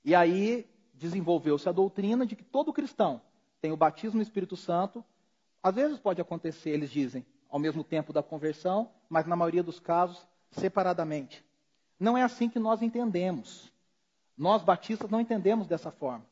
E 0.03 0.13
aí 0.13 0.67
desenvolveu-se 0.93 1.69
a 1.69 1.71
doutrina 1.71 2.25
de 2.25 2.35
que 2.35 2.43
todo 2.43 2.73
cristão 2.73 3.21
tem 3.61 3.71
o 3.71 3.77
batismo 3.77 4.17
no 4.17 4.23
Espírito 4.23 4.57
Santo. 4.57 5.03
Às 5.61 5.75
vezes 5.75 5.97
pode 5.97 6.19
acontecer, 6.19 6.71
eles 6.71 6.91
dizem, 6.91 7.25
ao 7.49 7.59
mesmo 7.59 7.83
tempo 7.83 8.11
da 8.11 8.21
conversão, 8.21 8.91
mas 9.07 9.25
na 9.25 9.35
maioria 9.35 9.63
dos 9.63 9.79
casos, 9.79 10.27
separadamente. 10.51 11.45
Não 11.99 12.17
é 12.17 12.23
assim 12.23 12.49
que 12.49 12.59
nós 12.59 12.81
entendemos. 12.81 13.71
Nós 14.37 14.63
batistas 14.63 15.09
não 15.09 15.21
entendemos 15.21 15.67
dessa 15.67 15.91
forma. 15.91 16.25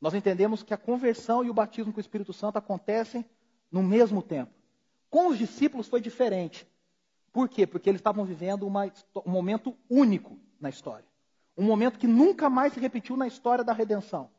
Nós 0.00 0.12
entendemos 0.14 0.62
que 0.62 0.74
a 0.74 0.76
conversão 0.76 1.44
e 1.44 1.48
o 1.48 1.54
batismo 1.54 1.92
com 1.92 1.98
o 1.98 2.00
Espírito 2.00 2.32
Santo 2.32 2.58
acontecem 2.58 3.24
no 3.70 3.82
mesmo 3.82 4.20
tempo. 4.20 4.52
Com 5.08 5.28
os 5.28 5.38
discípulos 5.38 5.88
foi 5.88 6.00
diferente. 6.00 6.66
Por 7.32 7.48
quê? 7.48 7.66
Porque 7.66 7.88
eles 7.88 8.00
estavam 8.00 8.24
vivendo 8.24 8.66
uma, 8.66 8.92
um 9.24 9.30
momento 9.30 9.76
único 9.88 10.38
na 10.60 10.68
história. 10.68 11.06
Um 11.56 11.64
momento 11.64 11.98
que 11.98 12.06
nunca 12.06 12.50
mais 12.50 12.72
se 12.72 12.80
repetiu 12.80 13.16
na 13.16 13.26
história 13.26 13.64
da 13.64 13.72
redenção. 13.72 14.30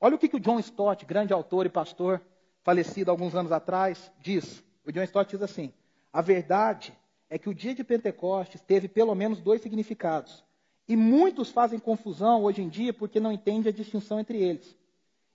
Olha 0.00 0.14
o 0.14 0.18
que, 0.18 0.28
que 0.28 0.36
o 0.36 0.40
John 0.40 0.58
Stott, 0.60 1.04
grande 1.04 1.32
autor 1.32 1.66
e 1.66 1.70
pastor, 1.70 2.22
falecido 2.62 3.10
alguns 3.10 3.34
anos 3.34 3.52
atrás, 3.52 4.10
diz. 4.20 4.64
O 4.84 4.92
John 4.92 5.02
Stott 5.02 5.30
diz 5.30 5.42
assim: 5.42 5.72
A 6.12 6.22
verdade 6.22 6.96
é 7.28 7.38
que 7.38 7.48
o 7.48 7.54
dia 7.54 7.74
de 7.74 7.84
Pentecostes 7.84 8.60
teve 8.60 8.88
pelo 8.88 9.14
menos 9.14 9.40
dois 9.40 9.60
significados. 9.60 10.44
E 10.86 10.96
muitos 10.96 11.50
fazem 11.50 11.78
confusão 11.78 12.44
hoje 12.44 12.62
em 12.62 12.68
dia 12.68 12.94
porque 12.94 13.20
não 13.20 13.32
entendem 13.32 13.68
a 13.68 13.74
distinção 13.74 14.18
entre 14.18 14.38
eles. 14.38 14.74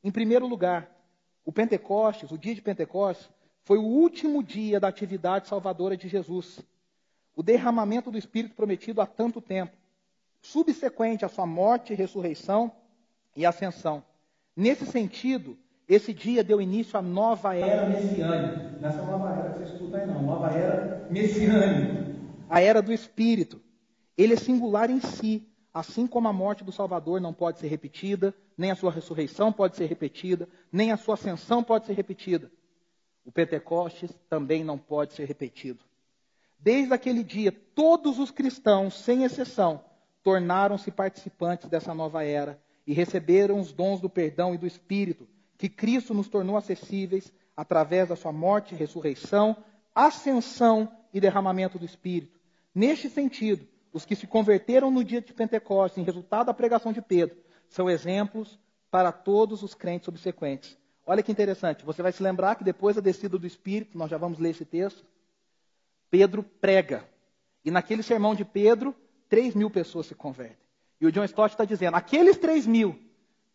Em 0.04 0.12
primeiro 0.12 0.48
lugar, 0.48 0.90
o 1.46 1.52
Pentecostes, 1.52 2.32
o 2.32 2.38
dia 2.38 2.56
de 2.56 2.62
Pentecostes, 2.62 3.30
foi 3.64 3.78
o 3.78 3.84
último 3.84 4.42
dia 4.42 4.80
da 4.80 4.88
atividade 4.88 5.48
salvadora 5.48 5.96
de 5.96 6.08
Jesus. 6.08 6.60
O 7.36 7.42
derramamento 7.42 8.12
do 8.12 8.18
Espírito 8.18 8.56
prometido 8.56 9.02
há 9.02 9.06
tanto 9.06 9.42
tempo, 9.42 9.76
subsequente 10.42 11.26
à 11.26 11.30
sua 11.30 11.46
morte, 11.46 11.94
ressurreição 11.94 12.72
e 13.36 13.46
ascensão. 13.46 14.04
Nesse 14.56 14.86
sentido, 14.86 15.58
esse 15.88 16.14
dia 16.14 16.44
deu 16.44 16.62
início 16.62 16.98
à 16.98 17.02
nova 17.02 17.56
era 17.56 17.90
messiânica. 17.90 18.78
Nessa 18.80 19.02
nova 19.02 19.30
era 19.32 19.54
que 19.54 19.60
você 19.60 19.74
estuda 19.74 19.98
aí 19.98 20.08
não, 20.08 20.22
nova 20.22 20.52
era 20.52 21.08
messiânica. 21.10 22.14
A 22.50 22.62
era 22.62 22.82
do 22.82 22.94
Espírito. 22.94 23.60
Ele 24.18 24.34
é 24.34 24.38
singular 24.38 24.90
em 24.92 25.00
si, 25.00 25.48
assim 25.74 26.06
como 26.06 26.28
a 26.28 26.34
morte 26.34 26.64
do 26.64 26.72
Salvador 26.72 27.20
não 27.20 27.34
pode 27.34 27.60
ser 27.60 27.68
repetida, 27.68 28.34
nem 28.56 28.70
a 28.70 28.76
sua 28.76 28.92
ressurreição 28.92 29.52
pode 29.52 29.76
ser 29.76 29.88
repetida, 29.88 30.48
nem 30.72 30.92
a 30.92 30.98
sua 30.98 31.16
ascensão 31.16 31.64
pode 31.64 31.88
ser 31.88 31.94
repetida. 31.94 32.52
O 33.26 33.32
Pentecostes 33.32 34.12
também 34.30 34.64
não 34.64 34.78
pode 34.78 35.14
ser 35.14 35.26
repetido. 35.26 35.80
Desde 36.64 36.94
aquele 36.94 37.26
dia, 37.26 37.52
todos 37.52 38.20
os 38.20 38.32
cristãos, 38.32 38.98
sem 38.98 39.26
exceção, 39.26 39.84
tornaram-se 40.24 40.90
participantes 40.92 41.68
dessa 41.68 41.94
nova 41.94 42.24
era 42.24 42.58
e 42.88 42.94
receberam 42.94 43.60
os 43.60 43.74
dons 43.74 44.00
do 44.00 44.10
perdão 44.10 44.56
e 44.56 44.58
do 44.58 44.66
Espírito, 44.66 45.28
que 45.58 45.68
Cristo 45.68 46.14
nos 46.14 46.30
tornou 46.30 46.56
acessíveis 46.56 47.34
através 47.56 48.08
da 48.08 48.16
sua 48.16 48.32
morte, 48.32 48.76
ressurreição, 48.76 49.58
ascensão 49.94 50.90
e 51.14 51.20
derramamento 51.20 51.78
do 51.78 51.84
Espírito. 51.84 52.40
Neste 52.74 53.10
sentido, 53.10 53.68
os 53.92 54.06
que 54.06 54.16
se 54.16 54.26
converteram 54.26 54.90
no 54.90 55.04
dia 55.04 55.20
de 55.20 55.34
Pentecostes, 55.34 55.98
em 55.98 56.06
resultado 56.06 56.46
da 56.46 56.54
pregação 56.54 56.94
de 56.94 57.02
Pedro, 57.02 57.36
são 57.68 57.90
exemplos 57.90 58.58
para 58.90 59.12
todos 59.12 59.64
os 59.64 59.74
crentes 59.74 60.06
subsequentes. 60.06 60.78
Olha 61.06 61.22
que 61.22 61.32
interessante, 61.32 61.84
você 61.84 62.02
vai 62.02 62.14
se 62.14 62.24
lembrar 62.24 62.56
que 62.56 62.64
depois 62.64 62.96
da 62.96 63.02
descida 63.02 63.38
do 63.38 63.46
Espírito, 63.46 63.98
nós 63.98 64.10
já 64.10 64.18
vamos 64.18 64.40
ler 64.40 64.52
esse 64.52 64.64
texto, 64.64 65.04
Pedro 66.14 66.44
prega. 66.44 67.10
E 67.66 67.72
naquele 67.72 68.04
sermão 68.04 68.36
de 68.36 68.46
Pedro, 68.46 68.96
3 69.30 69.56
mil 69.56 69.72
pessoas 69.72 70.06
se 70.06 70.14
convertem. 70.14 70.68
E 71.02 71.08
o 71.08 71.12
John 71.12 71.24
Stott 71.24 71.56
está 71.56 71.66
dizendo: 71.66 71.96
aqueles 71.98 72.38
3 72.38 72.68
mil 72.68 73.02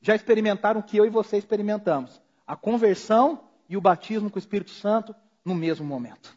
já 0.01 0.16
experimentaram 0.16 0.81
o 0.81 0.83
que 0.83 0.97
eu 0.97 1.07
e 1.07 1.09
você 1.09 1.38
experimentamos: 1.38 2.21
a 2.44 2.57
conversão 2.57 3.49
e 3.68 3.77
o 3.77 3.81
batismo 3.81 4.29
com 4.29 4.35
o 4.35 4.40
Espírito 4.40 4.73
Santo 4.73 5.14
no 5.44 5.55
mesmo 5.55 5.87
momento. 5.87 6.37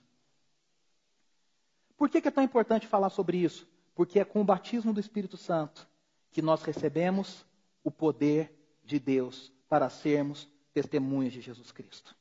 Por 1.97 2.07
que, 2.07 2.21
que 2.21 2.27
é 2.27 2.31
tão 2.31 2.43
importante 2.43 2.85
falar 2.85 3.09
sobre 3.09 3.37
isso? 3.37 3.67
Porque 3.95 4.19
é 4.19 4.23
com 4.23 4.41
o 4.41 4.45
batismo 4.45 4.93
do 4.93 4.99
Espírito 4.99 5.37
Santo 5.37 5.89
que 6.29 6.39
nós 6.39 6.61
recebemos 6.61 7.43
o 7.83 7.89
poder 7.89 8.53
de 8.85 8.99
Deus 8.99 9.51
para 9.67 9.89
sermos 9.89 10.47
testemunhas 10.71 11.33
de 11.33 11.41
Jesus 11.41 11.71
Cristo. 11.71 12.15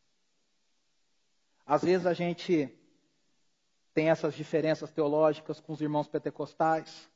Às 1.67 1.83
vezes 1.83 2.07
a 2.07 2.15
gente 2.15 2.80
tem 3.93 4.09
essas 4.09 4.35
diferenças 4.35 4.91
teológicas 4.91 5.61
com 5.61 5.73
os 5.73 5.81
irmãos 5.81 6.09
pentecostais, 6.09 7.09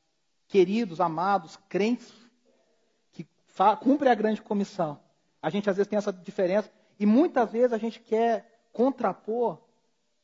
queridos, 0.48 1.00
amados, 1.00 1.58
crentes 1.68 2.12
que 3.12 3.26
cumprem 3.80 4.10
a 4.10 4.14
grande 4.14 4.42
comissão. 4.42 5.00
A 5.40 5.50
gente 5.50 5.70
às 5.70 5.76
vezes 5.76 5.88
tem 5.88 5.96
essa 5.96 6.12
diferença 6.12 6.70
e 6.98 7.06
muitas 7.06 7.52
vezes 7.52 7.72
a 7.72 7.78
gente 7.78 8.00
quer 8.00 8.68
contrapor 8.72 9.58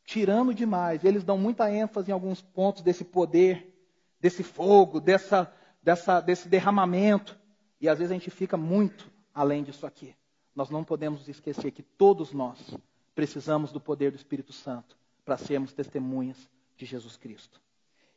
tirando 0.04 0.52
demais. 0.52 1.04
Eles 1.04 1.24
dão 1.24 1.38
muita 1.38 1.70
ênfase 1.70 2.10
em 2.10 2.14
alguns 2.14 2.42
pontos 2.42 2.82
desse 2.82 3.04
poder, 3.04 3.72
desse 4.20 4.42
fogo, 4.42 5.00
dessa, 5.00 5.52
dessa, 5.82 6.20
desse 6.20 6.48
derramamento. 6.48 7.38
E 7.80 7.88
às 7.88 7.98
vezes 7.98 8.10
a 8.10 8.14
gente 8.14 8.30
fica 8.30 8.56
muito 8.56 9.10
além 9.32 9.62
disso 9.62 9.86
aqui. 9.86 10.16
Nós 10.54 10.68
não 10.68 10.82
podemos 10.82 11.28
esquecer 11.28 11.70
que 11.70 11.82
todos 11.82 12.32
nós 12.32 12.76
precisamos 13.14 13.70
do 13.70 13.80
poder 13.80 14.10
do 14.10 14.16
Espírito 14.16 14.52
Santo 14.52 14.99
para 15.24 15.36
sermos 15.36 15.72
testemunhas 15.72 16.50
de 16.76 16.86
Jesus 16.86 17.16
Cristo. 17.16 17.60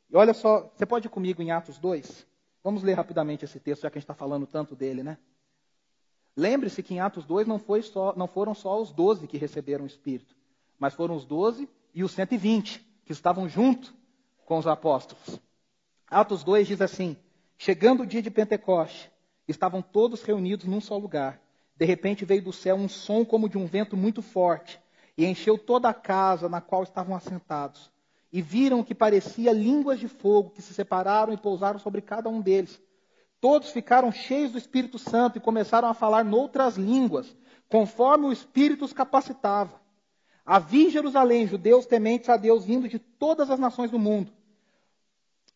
E 0.09 0.15
olha 0.15 0.33
só, 0.33 0.71
você 0.75 0.85
pode 0.85 1.07
ir 1.07 1.09
comigo 1.09 1.41
em 1.41 1.51
Atos 1.51 1.77
2? 1.79 2.25
Vamos 2.63 2.83
ler 2.83 2.93
rapidamente 2.93 3.43
esse 3.43 3.59
texto, 3.59 3.81
já 3.81 3.89
que 3.89 3.97
a 3.97 3.99
gente 3.99 4.05
está 4.05 4.13
falando 4.13 4.47
tanto 4.47 4.75
dele, 4.75 5.03
né? 5.03 5.17
Lembre-se 6.35 6.81
que 6.81 6.93
em 6.93 6.99
Atos 6.99 7.25
2 7.25 7.47
não, 7.47 7.59
só, 7.81 8.13
não 8.15 8.27
foram 8.27 8.53
só 8.53 8.81
os 8.81 8.91
12 8.91 9.27
que 9.27 9.37
receberam 9.37 9.83
o 9.83 9.87
Espírito, 9.87 10.35
mas 10.79 10.93
foram 10.93 11.15
os 11.15 11.25
12 11.25 11.69
e 11.93 12.03
os 12.03 12.11
120 12.11 12.79
que 13.05 13.11
estavam 13.11 13.47
junto 13.47 13.93
com 14.45 14.57
os 14.57 14.65
apóstolos. 14.65 15.39
Atos 16.07 16.43
2 16.43 16.67
diz 16.67 16.81
assim: 16.81 17.17
Chegando 17.57 18.03
o 18.03 18.05
dia 18.05 18.21
de 18.21 18.31
Pentecoste, 18.31 19.11
estavam 19.47 19.81
todos 19.81 20.23
reunidos 20.23 20.65
num 20.65 20.81
só 20.81 20.97
lugar. 20.97 21.39
De 21.75 21.85
repente 21.85 22.25
veio 22.25 22.43
do 22.43 22.53
céu 22.53 22.75
um 22.75 22.87
som 22.87 23.25
como 23.25 23.49
de 23.49 23.57
um 23.57 23.65
vento 23.65 23.97
muito 23.97 24.21
forte 24.21 24.79
e 25.17 25.25
encheu 25.25 25.57
toda 25.57 25.89
a 25.89 25.93
casa 25.93 26.49
na 26.49 26.61
qual 26.61 26.83
estavam 26.83 27.15
assentados. 27.15 27.91
E 28.31 28.41
viram 28.41 28.83
que 28.83 28.95
parecia 28.95 29.51
línguas 29.51 29.99
de 29.99 30.07
fogo 30.07 30.49
que 30.49 30.61
se 30.61 30.73
separaram 30.73 31.33
e 31.33 31.37
pousaram 31.37 31.79
sobre 31.79 32.01
cada 32.01 32.29
um 32.29 32.41
deles. 32.41 32.81
Todos 33.39 33.69
ficaram 33.69 34.11
cheios 34.11 34.53
do 34.53 34.57
Espírito 34.57 34.97
Santo 34.97 35.37
e 35.37 35.41
começaram 35.41 35.87
a 35.87 35.93
falar 35.93 36.23
noutras 36.23 36.77
línguas, 36.77 37.35
conforme 37.69 38.25
o 38.25 38.31
Espírito 38.31 38.85
os 38.85 38.93
capacitava. 38.93 39.81
Havia 40.45 40.87
em 40.87 40.89
Jerusalém 40.89 41.47
judeus 41.47 41.85
tementes 41.85 42.29
a 42.29 42.37
Deus 42.37 42.65
vindo 42.65 42.87
de 42.87 42.99
todas 42.99 43.49
as 43.49 43.59
nações 43.59 43.91
do 43.91 43.99
mundo. 43.99 44.31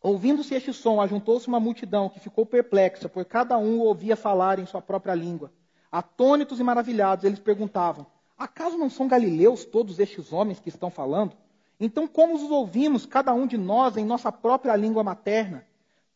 Ouvindo-se 0.02 0.54
este 0.54 0.72
som, 0.72 1.02
ajuntou-se 1.02 1.48
uma 1.48 1.60
multidão 1.60 2.10
que 2.10 2.20
ficou 2.20 2.46
perplexa, 2.46 3.10
por 3.10 3.26
cada 3.26 3.58
um 3.58 3.80
o 3.80 3.86
ouvia 3.86 4.16
falar 4.16 4.60
em 4.60 4.66
sua 4.66 4.82
própria 4.82 5.16
língua. 5.16 5.52
Atônitos 5.92 6.60
e 6.60 6.64
maravilhados, 6.64 7.26
eles 7.26 7.40
perguntavam: 7.40 8.06
Acaso 8.38 8.78
não 8.78 8.90
são 8.90 9.08
galileus 9.08 9.66
todos 9.66 9.98
estes 9.98 10.32
homens 10.32 10.60
que 10.60 10.70
estão 10.70 10.92
falando? 10.92 11.36
Então, 11.80 12.08
como 12.08 12.36
os 12.36 12.44
ouvimos, 12.44 13.06
cada 13.06 13.34
um 13.34 13.48
de 13.48 13.58
nós, 13.58 13.98
em 13.98 14.06
nossa 14.06 14.32
própria 14.32 14.76
língua 14.76 15.04
materna? 15.04 15.66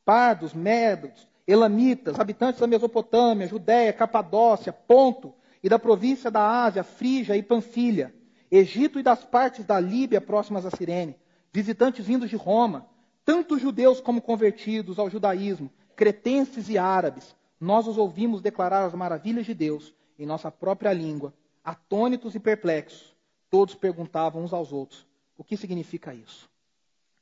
Pardos, 0.06 0.54
medos, 0.54 1.28
elamitas, 1.48 2.20
habitantes 2.20 2.60
da 2.60 2.68
Mesopotâmia, 2.68 3.48
Judéia, 3.48 3.92
Capadócia, 3.92 4.72
Ponto 4.72 5.34
e 5.64 5.70
da 5.70 5.80
província 5.80 6.30
da 6.30 6.64
Ásia, 6.64 6.84
Frígia 6.84 7.36
e 7.36 7.42
Panfilha, 7.42 8.14
Egito 8.52 9.00
e 9.00 9.04
das 9.04 9.24
partes 9.24 9.66
da 9.66 9.80
Líbia 9.80 10.22
próximas 10.22 10.66
a 10.66 10.70
Cirene, 10.70 11.16
visitantes 11.52 12.06
vindos 12.06 12.30
de 12.30 12.36
Roma, 12.36 12.88
tanto 13.26 13.58
judeus 13.58 14.00
como 14.00 14.22
convertidos 14.22 15.00
ao 15.00 15.10
judaísmo, 15.10 15.72
cretenses 15.96 16.70
e 16.70 16.78
árabes, 16.78 17.36
nós 17.60 17.88
os 17.88 17.98
ouvimos 17.98 18.42
declarar 18.42 18.86
as 18.86 18.94
maravilhas 18.94 19.46
de 19.46 19.54
Deus 19.54 19.94
em 20.18 20.26
nossa 20.26 20.52
própria 20.52 20.92
língua 20.94 21.34
atônitos 21.64 22.36
e 22.36 22.40
perplexos, 22.40 23.16
todos 23.50 23.76
perguntavam 23.76 24.44
uns 24.44 24.54
aos 24.54 24.72
outros: 24.72 25.06
o 25.38 25.44
que 25.44 25.58
significa 25.58 26.14
isso? 26.14 26.50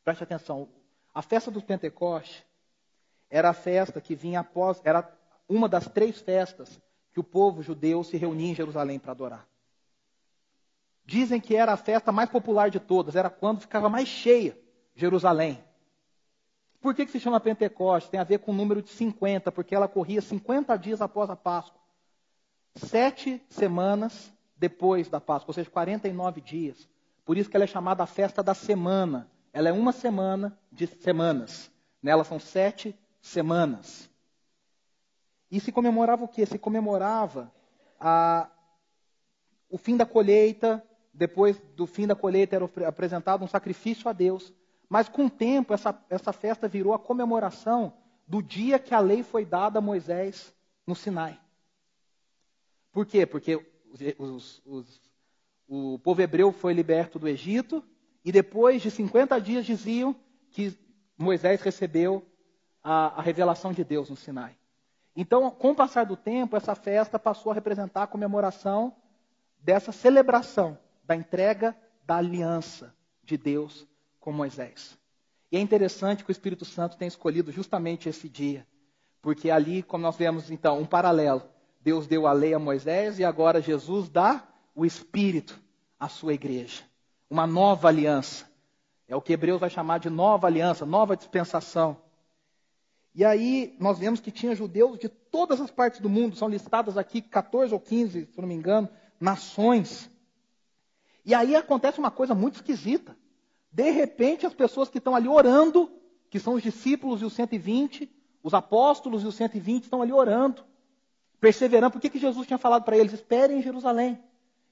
Preste 0.03 0.23
atenção, 0.23 0.69
a 1.13 1.21
festa 1.21 1.51
do 1.51 1.61
Pentecoste 1.61 2.45
era 3.29 3.49
a 3.49 3.53
festa 3.53 4.01
que 4.01 4.15
vinha 4.15 4.39
após, 4.39 4.81
era 4.83 5.11
uma 5.47 5.67
das 5.67 5.87
três 5.87 6.19
festas 6.19 6.79
que 7.11 7.19
o 7.19 7.23
povo 7.23 7.61
judeu 7.61 8.03
se 8.03 8.17
reunia 8.17 8.51
em 8.51 8.55
Jerusalém 8.55 8.99
para 8.99 9.11
adorar. 9.11 9.47
Dizem 11.05 11.41
que 11.41 11.55
era 11.55 11.73
a 11.73 11.77
festa 11.77 12.11
mais 12.11 12.29
popular 12.29 12.69
de 12.69 12.79
todas, 12.79 13.15
era 13.15 13.29
quando 13.29 13.61
ficava 13.61 13.89
mais 13.89 14.07
cheia 14.07 14.57
Jerusalém. 14.95 15.63
Por 16.79 16.93
que, 16.95 17.05
que 17.05 17.11
se 17.11 17.19
chama 17.19 17.39
Pentecoste? 17.39 18.09
Tem 18.09 18.19
a 18.19 18.23
ver 18.23 18.39
com 18.39 18.51
o 18.51 18.55
número 18.55 18.81
de 18.81 18.89
50, 18.89 19.51
porque 19.51 19.75
ela 19.75 19.87
corria 19.87 20.21
50 20.21 20.77
dias 20.77 21.01
após 21.01 21.29
a 21.29 21.35
Páscoa 21.35 21.78
sete 22.75 23.41
semanas 23.49 24.31
depois 24.57 25.09
da 25.09 25.21
Páscoa, 25.21 25.51
ou 25.51 25.53
seja, 25.53 25.69
49 25.69 26.41
dias. 26.41 26.87
Por 27.25 27.37
isso 27.37 27.49
que 27.49 27.55
ela 27.55 27.63
é 27.63 27.67
chamada 27.67 28.03
a 28.03 28.07
festa 28.07 28.43
da 28.43 28.53
semana. 28.53 29.29
Ela 29.53 29.69
é 29.69 29.71
uma 29.71 29.91
semana 29.91 30.57
de 30.71 30.87
semanas. 30.87 31.71
Nela 32.01 32.23
são 32.23 32.39
sete 32.39 32.97
semanas. 33.21 34.09
E 35.51 35.59
se 35.59 35.71
comemorava 35.71 36.23
o 36.23 36.27
quê? 36.27 36.45
Se 36.45 36.59
comemorava 36.59 37.51
a, 37.99 38.49
o 39.69 39.77
fim 39.77 39.97
da 39.97 40.05
colheita, 40.05 40.83
depois 41.13 41.59
do 41.75 41.87
fim 41.87 42.05
da 42.05 42.15
colheita 42.15 42.55
era 42.55 42.69
apresentado 42.87 43.43
um 43.43 43.47
sacrifício 43.47 44.09
a 44.09 44.13
Deus. 44.13 44.53
Mas 44.87 45.07
com 45.07 45.25
o 45.25 45.29
tempo, 45.29 45.73
essa, 45.73 45.97
essa 46.09 46.33
festa 46.33 46.67
virou 46.67 46.93
a 46.93 46.99
comemoração 46.99 47.93
do 48.27 48.41
dia 48.41 48.77
que 48.79 48.93
a 48.93 48.99
lei 48.99 49.23
foi 49.23 49.45
dada 49.45 49.79
a 49.79 49.81
Moisés 49.81 50.53
no 50.85 50.95
Sinai. 50.95 51.39
Por 52.91 53.05
quê? 53.05 53.25
Porque 53.25 53.55
os, 54.17 54.61
os, 54.65 55.01
o 55.67 55.99
povo 55.99 56.21
hebreu 56.21 56.51
foi 56.51 56.73
liberto 56.73 57.19
do 57.19 57.27
Egito 57.27 57.83
e 58.23 58.31
depois 58.31 58.81
de 58.81 58.91
50 58.91 59.39
dias 59.39 59.65
diziam 59.65 60.15
que 60.51 60.77
Moisés 61.17 61.61
recebeu 61.61 62.25
a, 62.83 63.19
a 63.19 63.21
revelação 63.21 63.71
de 63.71 63.83
Deus 63.83 64.09
no 64.09 64.15
Sinai. 64.15 64.55
Então, 65.15 65.49
com 65.51 65.71
o 65.71 65.75
passar 65.75 66.05
do 66.05 66.15
tempo, 66.15 66.55
essa 66.55 66.75
festa 66.75 67.19
passou 67.19 67.51
a 67.51 67.55
representar 67.55 68.03
a 68.03 68.07
comemoração 68.07 68.95
dessa 69.59 69.91
celebração 69.91 70.77
da 71.03 71.15
entrega 71.15 71.75
da 72.05 72.17
aliança 72.17 72.93
de 73.23 73.37
Deus 73.37 73.87
com 74.19 74.31
Moisés. 74.31 74.97
E 75.51 75.57
é 75.57 75.59
interessante 75.59 76.23
que 76.23 76.29
o 76.29 76.31
Espírito 76.31 76.63
Santo 76.63 76.97
tenha 76.97 77.07
escolhido 77.07 77.51
justamente 77.51 78.07
esse 78.07 78.29
dia, 78.29 78.65
porque 79.21 79.49
ali, 79.49 79.83
como 79.83 80.03
nós 80.03 80.15
vemos 80.15 80.49
então, 80.51 80.79
um 80.79 80.85
paralelo. 80.85 81.43
Deus 81.79 82.07
deu 82.07 82.27
a 82.27 82.33
lei 82.33 82.53
a 82.53 82.59
Moisés 82.59 83.19
e 83.19 83.23
agora 83.23 83.61
Jesus 83.61 84.09
dá 84.09 84.43
o 84.75 84.85
Espírito 84.85 85.59
à 85.99 86.09
sua 86.09 86.33
igreja. 86.33 86.83
Uma 87.29 87.47
nova 87.47 87.87
aliança. 87.87 88.49
É 89.07 89.15
o 89.15 89.21
que 89.21 89.33
Hebreus 89.33 89.59
vai 89.59 89.69
chamar 89.69 89.99
de 89.99 90.09
nova 90.09 90.47
aliança, 90.47 90.85
nova 90.85 91.17
dispensação. 91.17 91.97
E 93.15 93.25
aí 93.25 93.75
nós 93.79 93.97
vemos 93.97 94.19
que 94.19 94.31
tinha 94.31 94.55
judeus 94.55 94.99
de 94.99 95.09
todas 95.09 95.59
as 95.59 95.71
partes 95.71 95.99
do 95.99 96.09
mundo, 96.09 96.35
são 96.35 96.47
listadas 96.47 96.97
aqui 96.97 97.21
14 97.21 97.73
ou 97.73 97.79
15, 97.79 98.27
se 98.31 98.39
não 98.39 98.47
me 98.47 98.53
engano, 98.53 98.87
nações. 99.19 100.09
E 101.25 101.33
aí 101.33 101.55
acontece 101.55 101.99
uma 101.99 102.11
coisa 102.11 102.35
muito 102.35 102.55
esquisita. 102.55 103.17
De 103.71 103.89
repente, 103.91 104.45
as 104.45 104.53
pessoas 104.53 104.89
que 104.89 104.97
estão 104.97 105.15
ali 105.15 105.27
orando, 105.27 105.91
que 106.29 106.39
são 106.39 106.53
os 106.53 106.63
discípulos 106.63 107.21
e 107.21 107.25
os 107.25 107.33
120, 107.33 108.09
os 108.43 108.53
apóstolos 108.53 109.23
e 109.23 109.27
os 109.27 109.35
120 109.35 109.83
estão 109.83 110.01
ali 110.01 110.13
orando, 110.13 110.63
perseverando. 111.39 111.91
Por 111.91 112.01
que, 112.01 112.09
que 112.09 112.19
Jesus 112.19 112.45
tinha 112.45 112.57
falado 112.57 112.83
para 112.83 112.97
eles? 112.97 113.13
Esperem 113.13 113.59
em 113.59 113.61
Jerusalém. 113.61 114.19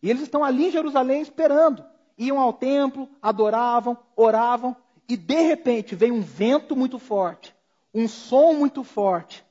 E 0.02 0.10
eles 0.10 0.24
estão 0.24 0.44
ali 0.44 0.68
em 0.68 0.72
Jerusalém 0.72 1.22
esperando. 1.22 1.84
Iam 2.18 2.40
ao 2.40 2.54
templo, 2.54 3.08
adoravam, 3.22 3.98
oravam, 4.16 4.76
e 5.08 5.16
de 5.16 5.42
repente 5.42 5.96
vem 5.96 6.12
um 6.12 6.22
vento 6.22 6.76
muito 6.76 6.98
forte 7.00 7.56
um 7.98 8.08
som 8.08 8.54
muito 8.54 8.84
forte, 8.84 9.44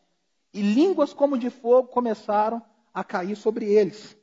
e 0.53 0.63
línguas 0.63 1.13
como 1.13 1.37
de 1.37 1.51
fogo 1.51 1.89
começaram 1.89 2.63
a 2.95 3.03
cair 3.03 3.37
sobre 3.37 3.67
eles. 3.67 4.17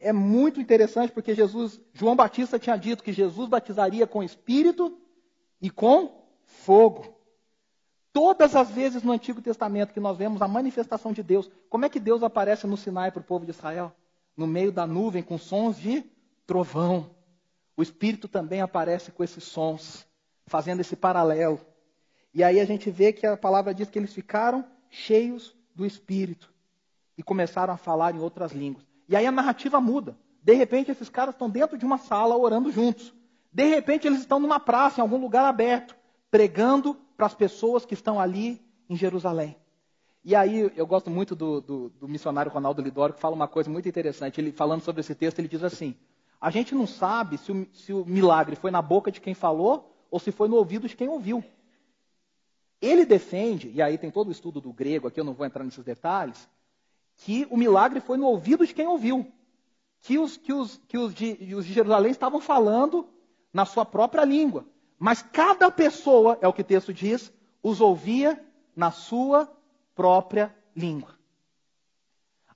É 0.00 0.12
muito 0.12 0.60
interessante 0.60 1.12
porque 1.12 1.34
Jesus, 1.34 1.80
João 1.92 2.16
Batista 2.16 2.58
tinha 2.58 2.76
dito 2.76 3.04
que 3.04 3.12
Jesus 3.12 3.48
batizaria 3.48 4.06
com 4.06 4.22
espírito 4.22 4.98
e 5.60 5.70
com 5.70 6.24
fogo. 6.44 7.13
Todas 8.14 8.54
as 8.54 8.70
vezes 8.70 9.02
no 9.02 9.10
Antigo 9.10 9.42
Testamento 9.42 9.92
que 9.92 9.98
nós 9.98 10.16
vemos 10.16 10.40
a 10.40 10.46
manifestação 10.46 11.12
de 11.12 11.20
Deus, 11.20 11.50
como 11.68 11.84
é 11.84 11.88
que 11.88 11.98
Deus 11.98 12.22
aparece 12.22 12.64
no 12.64 12.76
Sinai 12.76 13.10
para 13.10 13.20
o 13.20 13.24
povo 13.24 13.44
de 13.44 13.50
Israel? 13.50 13.92
No 14.36 14.46
meio 14.46 14.70
da 14.70 14.86
nuvem 14.86 15.20
com 15.20 15.36
sons 15.36 15.76
de 15.76 16.04
trovão. 16.46 17.10
O 17.76 17.82
Espírito 17.82 18.28
também 18.28 18.60
aparece 18.60 19.10
com 19.10 19.24
esses 19.24 19.42
sons, 19.42 20.06
fazendo 20.46 20.78
esse 20.78 20.94
paralelo. 20.94 21.60
E 22.32 22.44
aí 22.44 22.60
a 22.60 22.64
gente 22.64 22.88
vê 22.88 23.12
que 23.12 23.26
a 23.26 23.36
palavra 23.36 23.74
diz 23.74 23.90
que 23.90 23.98
eles 23.98 24.14
ficaram 24.14 24.64
cheios 24.88 25.52
do 25.74 25.84
Espírito 25.84 26.54
e 27.18 27.22
começaram 27.22 27.74
a 27.74 27.76
falar 27.76 28.14
em 28.14 28.20
outras 28.20 28.52
línguas. 28.52 28.86
E 29.08 29.16
aí 29.16 29.26
a 29.26 29.32
narrativa 29.32 29.80
muda. 29.80 30.16
De 30.40 30.54
repente, 30.54 30.92
esses 30.92 31.08
caras 31.08 31.34
estão 31.34 31.50
dentro 31.50 31.76
de 31.76 31.84
uma 31.84 31.98
sala 31.98 32.36
orando 32.36 32.70
juntos. 32.70 33.12
De 33.52 33.64
repente, 33.64 34.06
eles 34.06 34.20
estão 34.20 34.38
numa 34.38 34.60
praça, 34.60 35.00
em 35.00 35.02
algum 35.02 35.18
lugar 35.18 35.44
aberto, 35.46 35.96
pregando 36.30 36.96
para 37.16 37.26
as 37.26 37.34
pessoas 37.34 37.84
que 37.84 37.94
estão 37.94 38.20
ali 38.20 38.60
em 38.88 38.96
Jerusalém. 38.96 39.56
E 40.24 40.34
aí, 40.34 40.72
eu 40.74 40.86
gosto 40.86 41.10
muito 41.10 41.36
do, 41.36 41.60
do, 41.60 41.88
do, 41.90 42.08
missionário 42.08 42.50
Ronaldo 42.50 42.80
Lidoro, 42.80 43.12
que 43.12 43.20
fala 43.20 43.34
uma 43.34 43.46
coisa 43.46 43.68
muito 43.68 43.88
interessante. 43.88 44.40
Ele, 44.40 44.52
falando 44.52 44.80
sobre 44.80 45.00
esse 45.00 45.14
texto, 45.14 45.38
ele 45.38 45.48
diz 45.48 45.62
assim: 45.62 45.94
A 46.40 46.50
gente 46.50 46.74
não 46.74 46.86
sabe 46.86 47.36
se 47.36 47.52
o, 47.52 47.68
se 47.74 47.92
o 47.92 48.06
milagre 48.06 48.56
foi 48.56 48.70
na 48.70 48.80
boca 48.80 49.12
de 49.12 49.20
quem 49.20 49.34
falou 49.34 49.94
ou 50.10 50.18
se 50.18 50.32
foi 50.32 50.48
no 50.48 50.56
ouvido 50.56 50.88
de 50.88 50.96
quem 50.96 51.08
ouviu. 51.08 51.44
Ele 52.80 53.04
defende, 53.04 53.70
e 53.74 53.82
aí 53.82 53.98
tem 53.98 54.10
todo 54.10 54.28
o 54.28 54.32
estudo 54.32 54.60
do 54.60 54.72
grego, 54.72 55.08
aqui 55.08 55.20
eu 55.20 55.24
não 55.24 55.34
vou 55.34 55.46
entrar 55.46 55.64
nesses 55.64 55.84
detalhes, 55.84 56.48
que 57.16 57.46
o 57.50 57.56
milagre 57.56 58.00
foi 58.00 58.16
no 58.16 58.26
ouvido 58.26 58.66
de 58.66 58.74
quem 58.74 58.86
ouviu. 58.86 59.30
Que 60.00 60.18
os, 60.18 60.36
que 60.36 60.52
os, 60.52 60.80
que 60.88 60.98
os, 60.98 61.14
de, 61.14 61.54
os 61.54 61.64
de 61.66 61.72
Jerusalém 61.72 62.10
estavam 62.10 62.40
falando 62.40 63.08
na 63.52 63.64
sua 63.64 63.84
própria 63.84 64.24
língua. 64.24 64.66
Mas 65.04 65.20
cada 65.20 65.70
pessoa, 65.70 66.38
é 66.40 66.48
o 66.48 66.52
que 66.54 66.62
o 66.62 66.64
texto 66.64 66.90
diz, 66.90 67.30
os 67.62 67.78
ouvia 67.78 68.42
na 68.74 68.90
sua 68.90 69.54
própria 69.94 70.56
língua. 70.74 71.10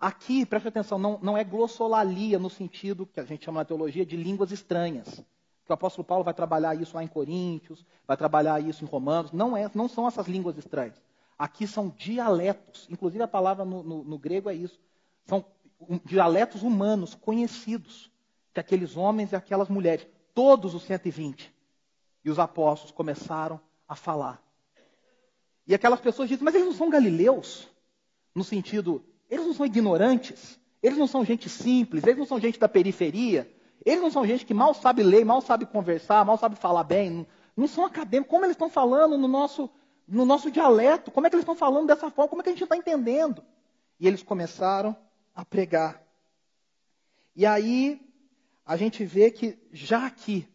Aqui, 0.01 0.47
preste 0.47 0.69
atenção, 0.69 0.99
não, 0.99 1.19
não 1.21 1.37
é 1.37 1.45
glossolalia 1.45 2.39
no 2.39 2.49
sentido 2.49 3.05
que 3.05 3.21
a 3.21 3.25
gente 3.27 3.45
chama 3.45 3.61
na 3.61 3.67
teologia 3.67 4.07
de 4.07 4.17
línguas 4.17 4.51
estranhas 4.51 5.23
que 5.67 5.71
o 5.71 5.75
apóstolo 5.75 6.07
Paulo 6.07 6.25
vai 6.25 6.33
trabalhar 6.33 6.75
isso 6.75 6.97
lá 6.97 7.05
em 7.05 7.07
Coríntios, 7.07 7.85
vai 8.07 8.17
trabalhar 8.17 8.59
isso 8.59 8.83
em 8.83 8.89
Romanos. 8.89 9.31
Não, 9.31 9.55
é, 9.55 9.71
não 9.75 9.87
são 9.87 10.09
essas 10.09 10.27
línguas 10.27 10.57
estranhas. 10.57 10.99
Aqui 11.39 11.67
são 11.67 11.91
dialetos. 11.91 12.89
Inclusive 12.91 13.23
a 13.23 13.29
palavra 13.29 13.67
no, 13.67 13.83
no, 13.83 14.05
no 14.05 14.19
grego 14.19 14.49
é 14.49 14.55
isso. 14.55 14.81
São 15.27 15.45
dialetos 16.03 16.63
humanos 16.63 17.15
conhecidos 17.15 18.11
que 18.55 18.61
aqueles 18.61 18.97
homens 18.97 19.33
e 19.33 19.37
aquelas 19.37 19.69
mulheres, 19.69 20.07
todos 20.33 20.75
os 20.75 20.85
120, 20.85 21.58
e 22.29 22.31
os 22.31 22.39
apóstolos 22.39 22.93
começaram 22.93 23.59
a 23.89 23.97
falar. 23.97 24.43
E 25.67 25.75
aquelas 25.75 26.01
pessoas 26.01 26.29
dizem, 26.29 26.45
mas 26.45 26.55
eles 26.55 26.67
não 26.67 26.75
são 26.75 26.91
galileus? 26.91 27.69
No 28.35 28.45
sentido, 28.45 29.03
eles 29.29 29.47
não 29.47 29.55
são 29.55 29.67
ignorantes? 29.67 30.61
Eles 30.83 30.99
não 30.99 31.07
são 31.07 31.25
gente 31.25 31.49
simples? 31.49 32.05
Eles 32.05 32.19
não 32.19 32.27
são 32.27 32.39
gente 32.39 32.59
da 32.59 32.69
periferia? 32.69 33.51
Eles 33.85 34.01
não 34.01 34.11
são 34.11 34.27
gente 34.27 34.45
que 34.45 34.55
mal 34.55 34.75
sabe 34.75 35.03
ler, 35.03 35.25
mal 35.25 35.41
sabe 35.41 35.67
conversar, 35.67 36.25
mal 36.25 36.37
sabe 36.37 36.57
falar 36.57 36.85
bem. 36.85 37.11
Não, 37.11 37.27
não 37.57 37.67
são 37.67 37.85
acadêmicos. 37.85 38.31
Como 38.31 38.45
eles 38.45 38.55
estão 38.55 38.69
falando 38.69 39.17
no 39.17 39.27
nosso, 39.27 39.71
no 40.07 40.25
nosso 40.25 40.51
dialeto? 40.51 41.11
Como 41.11 41.27
é 41.27 41.31
que 41.31 41.37
eles 41.37 41.43
estão 41.43 41.57
falando 41.57 41.87
dessa 41.87 42.11
forma? 42.11 42.29
Como 42.29 42.43
é 42.43 42.45
que 42.45 42.51
a 42.51 42.53
gente 42.53 42.65
está 42.65 42.77
entendendo? 42.77 43.43
E 43.99 44.07
eles 44.07 44.23
começaram 44.23 44.95
a 45.35 45.45
pregar. 45.45 46.03
E 47.35 47.47
aí 47.47 48.01
a 48.67 48.77
gente 48.77 49.05
vê 49.05 49.31
que 49.31 49.59
já 49.73 50.07
aqui, 50.07 50.47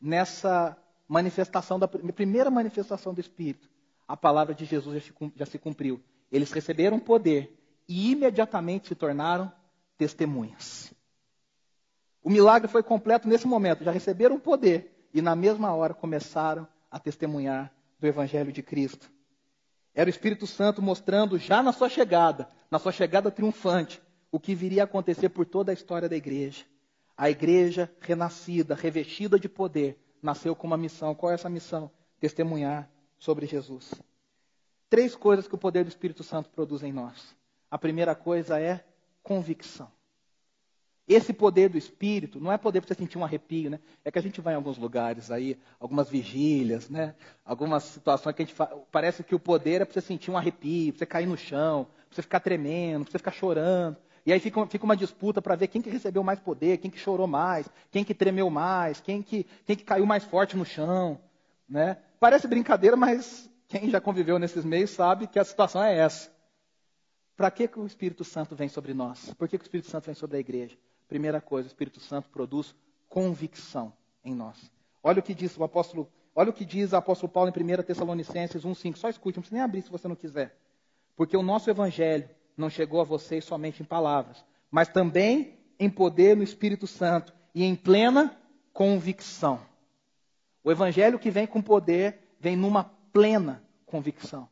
nessa 0.00 0.76
manifestação 1.10 1.76
da 1.76 1.88
primeira 1.88 2.48
manifestação 2.50 3.12
do 3.12 3.20
Espírito, 3.20 3.68
a 4.06 4.16
palavra 4.16 4.54
de 4.54 4.64
Jesus 4.64 5.12
já 5.34 5.44
se 5.44 5.58
cumpriu. 5.58 6.00
Eles 6.30 6.52
receberam 6.52 7.00
poder 7.00 7.52
e 7.88 8.12
imediatamente 8.12 8.86
se 8.86 8.94
tornaram 8.94 9.52
testemunhas. 9.98 10.94
O 12.22 12.30
milagre 12.30 12.68
foi 12.68 12.84
completo 12.84 13.26
nesse 13.26 13.44
momento. 13.44 13.82
Já 13.82 13.90
receberam 13.90 14.38
poder 14.38 15.08
e 15.12 15.20
na 15.20 15.34
mesma 15.34 15.74
hora 15.74 15.94
começaram 15.94 16.66
a 16.88 17.00
testemunhar 17.00 17.72
do 17.98 18.06
Evangelho 18.06 18.52
de 18.52 18.62
Cristo. 18.62 19.10
Era 19.92 20.06
o 20.06 20.10
Espírito 20.10 20.46
Santo 20.46 20.80
mostrando 20.80 21.38
já 21.38 21.60
na 21.60 21.72
sua 21.72 21.88
chegada, 21.88 22.48
na 22.70 22.78
sua 22.78 22.92
chegada 22.92 23.32
triunfante, 23.32 24.00
o 24.30 24.38
que 24.38 24.54
viria 24.54 24.82
a 24.82 24.84
acontecer 24.84 25.30
por 25.30 25.44
toda 25.44 25.72
a 25.72 25.74
história 25.74 26.08
da 26.08 26.14
igreja. 26.14 26.64
A 27.16 27.28
igreja 27.28 27.90
renascida, 28.00 28.76
revestida 28.76 29.40
de 29.40 29.48
poder, 29.48 29.98
nasceu 30.22 30.54
com 30.54 30.66
uma 30.66 30.76
missão. 30.76 31.14
Qual 31.14 31.30
é 31.30 31.34
essa 31.34 31.48
missão? 31.48 31.90
Testemunhar 32.18 32.88
sobre 33.18 33.46
Jesus. 33.46 33.94
Três 34.88 35.14
coisas 35.14 35.46
que 35.46 35.54
o 35.54 35.58
poder 35.58 35.84
do 35.84 35.88
Espírito 35.88 36.22
Santo 36.22 36.50
produz 36.50 36.82
em 36.82 36.92
nós. 36.92 37.36
A 37.70 37.78
primeira 37.78 38.14
coisa 38.14 38.60
é 38.60 38.84
convicção. 39.22 39.90
Esse 41.06 41.32
poder 41.32 41.68
do 41.68 41.76
Espírito 41.76 42.38
não 42.38 42.52
é 42.52 42.56
poder 42.56 42.80
para 42.80 42.88
você 42.88 42.94
sentir 42.94 43.18
um 43.18 43.24
arrepio, 43.24 43.68
né? 43.68 43.80
É 44.04 44.12
que 44.12 44.18
a 44.18 44.22
gente 44.22 44.40
vai 44.40 44.54
em 44.54 44.56
alguns 44.56 44.78
lugares 44.78 45.30
aí, 45.30 45.58
algumas 45.80 46.08
vigílias, 46.08 46.88
né? 46.88 47.16
Algumas 47.44 47.82
situações 47.82 48.34
que 48.34 48.42
a 48.42 48.44
gente 48.44 48.54
fa... 48.54 48.66
parece 48.92 49.24
que 49.24 49.34
o 49.34 49.40
poder 49.40 49.80
é 49.80 49.84
para 49.84 49.92
você 49.92 50.00
sentir 50.00 50.30
um 50.30 50.36
arrepio, 50.36 50.92
para 50.92 50.98
você 51.00 51.06
cair 51.06 51.26
no 51.26 51.36
chão, 51.36 51.84
para 51.84 52.14
você 52.14 52.22
ficar 52.22 52.38
tremendo, 52.38 53.04
para 53.04 53.10
você 53.12 53.18
ficar 53.18 53.32
chorando. 53.32 53.96
E 54.24 54.32
aí 54.32 54.40
fica, 54.40 54.66
fica 54.66 54.84
uma 54.84 54.96
disputa 54.96 55.40
para 55.40 55.56
ver 55.56 55.68
quem 55.68 55.80
que 55.80 55.90
recebeu 55.90 56.22
mais 56.22 56.38
poder, 56.38 56.78
quem 56.78 56.90
que 56.90 56.98
chorou 56.98 57.26
mais, 57.26 57.68
quem 57.90 58.04
que 58.04 58.14
tremeu 58.14 58.50
mais, 58.50 59.00
quem 59.00 59.22
que, 59.22 59.46
quem 59.64 59.76
que 59.76 59.84
caiu 59.84 60.04
mais 60.04 60.24
forte 60.24 60.56
no 60.56 60.64
chão, 60.64 61.18
né? 61.68 61.96
Parece 62.18 62.46
brincadeira, 62.46 62.96
mas 62.96 63.50
quem 63.66 63.88
já 63.88 64.00
conviveu 64.00 64.38
nesses 64.38 64.64
meios 64.64 64.90
sabe 64.90 65.26
que 65.26 65.38
a 65.38 65.44
situação 65.44 65.82
é 65.82 65.96
essa. 65.96 66.30
Para 67.36 67.50
que, 67.50 67.66
que 67.66 67.80
o 67.80 67.86
Espírito 67.86 68.22
Santo 68.22 68.54
vem 68.54 68.68
sobre 68.68 68.92
nós? 68.92 69.32
Por 69.34 69.48
que, 69.48 69.56
que 69.56 69.62
o 69.62 69.66
Espírito 69.66 69.88
Santo 69.88 70.04
vem 70.04 70.14
sobre 70.14 70.36
a 70.36 70.40
igreja? 70.40 70.76
Primeira 71.08 71.40
coisa, 71.40 71.66
o 71.66 71.70
Espírito 71.70 71.98
Santo 71.98 72.28
produz 72.28 72.74
convicção 73.08 73.92
em 74.22 74.34
nós. 74.34 74.70
Olha 75.02 75.20
o 75.20 75.22
que 75.22 75.34
diz 75.34 75.56
o 75.56 75.64
apóstolo, 75.64 76.06
olha 76.34 76.50
o 76.50 76.52
que 76.52 76.64
diz 76.64 76.92
o 76.92 76.96
apóstolo 76.96 77.32
Paulo 77.32 77.50
em 77.50 77.78
1 77.78 77.82
Tessalonicenses 77.82 78.62
1:5. 78.64 78.96
Só 78.96 79.08
escute, 79.08 79.38
não 79.38 79.42
precisa 79.42 79.56
nem 79.56 79.64
abrir 79.64 79.82
se 79.82 79.90
você 79.90 80.06
não 80.06 80.14
quiser. 80.14 80.54
Porque 81.16 81.36
o 81.36 81.42
nosso 81.42 81.70
evangelho 81.70 82.28
não 82.60 82.70
chegou 82.70 83.00
a 83.00 83.04
vocês 83.04 83.44
somente 83.44 83.82
em 83.82 83.86
palavras, 83.86 84.44
mas 84.70 84.88
também 84.88 85.58
em 85.78 85.90
poder 85.90 86.36
no 86.36 86.42
Espírito 86.42 86.86
Santo 86.86 87.32
e 87.54 87.64
em 87.64 87.74
plena 87.74 88.38
convicção. 88.72 89.60
O 90.62 90.70
evangelho 90.70 91.18
que 91.18 91.30
vem 91.30 91.46
com 91.46 91.62
poder 91.62 92.18
vem 92.38 92.54
numa 92.54 92.84
plena 93.12 93.64
convicção. 93.86 94.48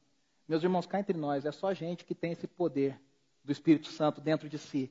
Meus 0.48 0.62
irmãos, 0.62 0.86
cá 0.86 0.98
entre 0.98 1.16
nós, 1.16 1.44
é 1.44 1.52
só 1.52 1.72
gente 1.74 2.04
que 2.04 2.14
tem 2.14 2.32
esse 2.32 2.46
poder 2.46 2.98
do 3.44 3.52
Espírito 3.52 3.88
Santo 3.88 4.20
dentro 4.20 4.48
de 4.48 4.58
si, 4.58 4.90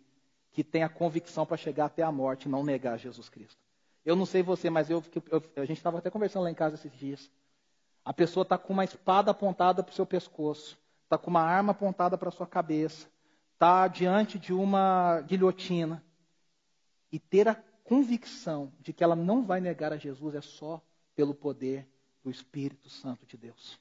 que 0.52 0.64
tem 0.64 0.84
a 0.84 0.90
convicção 0.90 1.46
para 1.46 1.58
chegar 1.58 1.86
até 1.86 2.04
a 2.04 2.12
morte 2.12 2.46
e 2.46 2.50
não 2.50 2.64
negar 2.64 2.98
Jesus 2.98 3.28
Cristo. 3.28 3.58
Eu 4.06 4.16
não 4.16 4.26
sei 4.26 4.42
você, 4.42 4.70
mas 4.70 4.90
eu, 4.90 5.04
eu 5.30 5.44
a 5.56 5.66
gente 5.66 5.78
estava 5.78 5.98
até 5.98 6.10
conversando 6.10 6.44
lá 6.44 6.52
em 6.52 6.56
casa 6.56 6.76
esses 6.76 6.92
dias. 6.94 7.30
A 8.06 8.14
pessoa 8.14 8.44
está 8.44 8.58
com 8.58 8.72
uma 8.72 8.86
espada 8.86 9.32
apontada 9.32 9.84
para 9.84 9.92
o 9.92 9.96
seu 9.96 10.06
pescoço, 10.06 10.78
está 11.08 11.18
com 11.18 11.30
uma 11.30 11.42
arma 11.42 11.72
apontada 11.72 12.18
para 12.18 12.30
sua 12.30 12.46
cabeça, 12.46 13.08
está 13.54 13.88
diante 13.88 14.38
de 14.38 14.54
uma 14.54 15.22
guilhotina. 15.22 16.04
E 17.10 17.18
ter 17.18 17.48
a 17.48 17.56
convicção 17.56 18.74
de 18.82 18.92
que 18.92 19.04
ela 19.04 19.16
não 19.16 19.44
vai 19.44 19.62
negar 19.62 19.94
a 19.94 19.98
Jesus 19.98 20.36
é 20.36 20.42
só 20.42 20.82
pelo 21.16 21.34
poder 21.34 21.88
do 22.22 22.30
Espírito 22.30 22.90
Santo 22.90 23.26
de 23.26 23.38
Deus. 23.38 23.80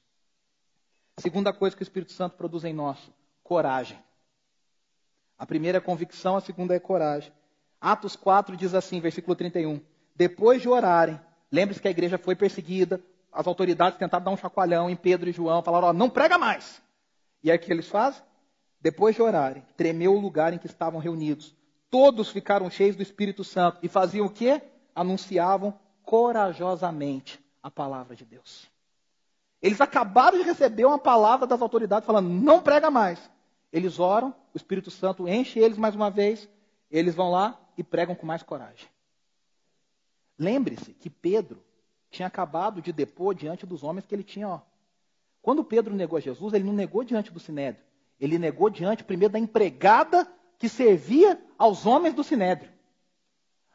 Segunda 1.18 1.52
coisa 1.52 1.74
que 1.74 1.82
o 1.82 1.84
Espírito 1.84 2.12
Santo 2.12 2.36
produz 2.36 2.64
em 2.64 2.72
nós: 2.72 2.98
coragem. 3.42 3.98
A 5.36 5.44
primeira 5.44 5.78
é 5.78 5.80
convicção, 5.80 6.36
a 6.36 6.40
segunda 6.40 6.74
é 6.74 6.78
coragem. 6.78 7.32
Atos 7.80 8.14
4 8.14 8.56
diz 8.56 8.72
assim, 8.72 9.00
versículo 9.00 9.34
31. 9.34 9.80
Depois 10.14 10.62
de 10.62 10.68
orarem, 10.68 11.20
lembre-se 11.50 11.80
que 11.80 11.88
a 11.88 11.90
igreja 11.90 12.16
foi 12.16 12.36
perseguida, 12.36 13.02
as 13.32 13.46
autoridades 13.46 13.98
tentaram 13.98 14.24
dar 14.24 14.30
um 14.30 14.36
chacoalhão 14.36 14.88
em 14.88 14.96
Pedro 14.96 15.28
e 15.28 15.32
João, 15.32 15.62
falaram: 15.62 15.88
ó, 15.88 15.92
não 15.92 16.08
prega 16.08 16.38
mais. 16.38 16.80
E 17.46 17.50
aí 17.50 17.56
o 17.56 17.60
que 17.60 17.72
eles 17.72 17.86
fazem? 17.86 18.20
Depois 18.80 19.14
de 19.14 19.22
orarem, 19.22 19.62
tremeu 19.76 20.12
o 20.16 20.18
lugar 20.18 20.52
em 20.52 20.58
que 20.58 20.66
estavam 20.66 20.98
reunidos. 20.98 21.54
Todos 21.88 22.28
ficaram 22.28 22.68
cheios 22.68 22.96
do 22.96 23.04
Espírito 23.04 23.44
Santo 23.44 23.78
e 23.84 23.88
faziam 23.88 24.26
o 24.26 24.30
quê? 24.30 24.60
Anunciavam 24.92 25.78
corajosamente 26.02 27.40
a 27.62 27.70
palavra 27.70 28.16
de 28.16 28.24
Deus. 28.24 28.68
Eles 29.62 29.80
acabaram 29.80 30.36
de 30.36 30.42
receber 30.42 30.86
uma 30.86 30.98
palavra 30.98 31.46
das 31.46 31.62
autoridades 31.62 32.04
falando: 32.04 32.28
não 32.28 32.60
prega 32.60 32.90
mais. 32.90 33.30
Eles 33.72 34.00
oram, 34.00 34.34
o 34.52 34.56
Espírito 34.56 34.90
Santo 34.90 35.28
enche 35.28 35.60
eles 35.60 35.78
mais 35.78 35.94
uma 35.94 36.10
vez, 36.10 36.48
eles 36.90 37.14
vão 37.14 37.30
lá 37.30 37.56
e 37.78 37.84
pregam 37.84 38.16
com 38.16 38.26
mais 38.26 38.42
coragem. 38.42 38.88
Lembre-se 40.36 40.92
que 40.94 41.08
Pedro 41.08 41.62
tinha 42.10 42.26
acabado 42.26 42.82
de 42.82 42.92
depor 42.92 43.36
diante 43.36 43.64
dos 43.64 43.84
homens 43.84 44.04
que 44.04 44.16
ele 44.16 44.24
tinha. 44.24 44.48
Ó. 44.48 44.60
Quando 45.46 45.62
Pedro 45.62 45.94
negou 45.94 46.18
Jesus, 46.18 46.54
ele 46.54 46.64
não 46.64 46.72
negou 46.72 47.04
diante 47.04 47.30
do 47.30 47.38
sinédrio. 47.38 47.80
Ele 48.18 48.36
negou 48.36 48.68
diante 48.68 49.04
primeiro 49.04 49.32
da 49.32 49.38
empregada 49.38 50.26
que 50.58 50.68
servia 50.68 51.40
aos 51.56 51.86
homens 51.86 52.14
do 52.14 52.24
sinédrio. 52.24 52.68